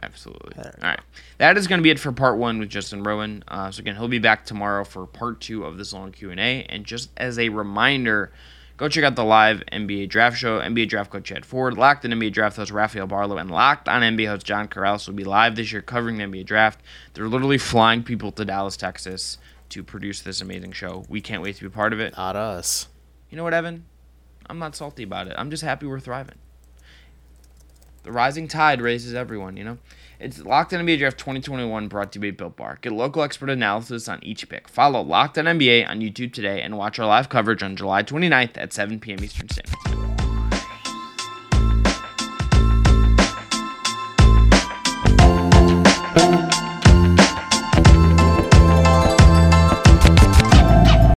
Absolutely. 0.03 0.53
All 0.59 0.71
right. 0.83 1.01
That 1.39 1.57
is 1.57 1.67
going 1.67 1.79
to 1.79 1.83
be 1.83 1.91
it 1.91 1.99
for 1.99 2.13
part 2.13 2.37
one 2.37 2.59
with 2.59 2.69
Justin 2.69 3.03
Rowan. 3.03 3.45
Uh, 3.49 3.71
so 3.71 3.81
again, 3.81 3.97
he'll 3.97 4.09
be 4.09 4.19
back 4.19 4.45
tomorrow 4.45 4.85
for 4.85 5.07
part 5.07 5.41
two 5.41 5.65
of 5.65 5.79
this 5.79 5.93
long 5.93 6.13
Q 6.13 6.31
and 6.31 6.41
A. 6.41 6.65
And 6.69 6.85
just 6.85 7.11
as 7.17 7.39
a 7.39 7.49
reminder, 7.49 8.33
go 8.77 8.89
check 8.89 9.05
out 9.05 9.17
the 9.17 9.25
live 9.25 9.63
NBA 9.73 10.09
Draft 10.09 10.37
Show. 10.37 10.59
NBA 10.59 10.89
Draft 10.89 11.11
Coach 11.11 11.25
Chad 11.25 11.47
Ford, 11.47 11.79
Locked 11.79 12.05
on 12.05 12.11
NBA 12.11 12.33
Draft 12.33 12.57
host 12.57 12.73
Rafael 12.73 13.07
Barlowe, 13.07 13.41
and 13.41 13.51
Locked 13.51 13.89
on 13.89 14.03
NBA 14.03 14.27
host 14.27 14.45
John 14.45 14.69
Corrales 14.69 15.07
will 15.07 15.15
be 15.15 15.25
live 15.25 15.57
this 15.57 15.73
year 15.73 15.81
covering 15.81 16.19
the 16.19 16.25
NBA 16.25 16.47
Draft. 16.47 16.81
They're 17.15 17.29
literally 17.29 17.59
flying 17.59 18.03
people 18.03 18.33
to 18.33 18.45
Dallas, 18.45 18.77
Texas, 18.77 19.39
to 19.71 19.83
produce 19.83 20.21
this 20.21 20.41
amazing 20.41 20.73
show. 20.73 21.05
We 21.09 21.21
can't 21.21 21.43
wait 21.43 21.57
to 21.57 21.63
be 21.63 21.71
part 21.71 21.93
of 21.93 22.01
it. 22.01 22.17
Not 22.17 22.37
us. 22.37 22.89
You 23.31 23.37
know 23.37 23.45
what, 23.45 23.55
Evan? 23.55 23.85
I'm 24.47 24.59
not 24.59 24.77
salty 24.77 25.05
about 25.05 25.29
it. 25.29 25.35
I'm 25.39 25.51
just 25.51 25.63
happy 25.63 25.87
we're 25.87 26.01
thriving. 26.01 26.37
The 28.05 28.13
rising 28.13 28.49
tide 28.49 28.83
raises 28.83 29.15
everyone, 29.15 29.57
you 29.57 29.65
know? 29.65 29.79
It's 30.21 30.39
Locked 30.39 30.75
on 30.75 30.85
NBA 30.85 30.99
Draft 30.99 31.19
2021 31.19 31.89
brought 31.89 32.13
to 32.13 32.21
you 32.21 32.31
by 32.31 32.37
Built 32.37 32.57
Bar. 32.57 32.79
Get 32.83 32.93
local 32.93 33.23
expert 33.23 33.49
analysis 33.49 34.09
on 34.09 34.23
each 34.23 34.47
pick. 34.49 34.69
Follow 34.69 35.01
Locked 35.01 35.39
on 35.39 35.47
NBA 35.47 35.89
on 35.89 36.01
YouTube 36.01 36.35
today 36.35 36.61
and 36.61 36.77
watch 36.77 36.99
our 36.99 37.07
live 37.07 37.31
coverage 37.31 37.63
on 37.63 37.77
July 37.77 38.03
29th 38.03 38.59
at 38.59 38.75
7 38.75 39.01
p.m. 39.01 39.25
Eastern 39.25 39.49
Standard 39.49 39.75
Time. 39.87 40.14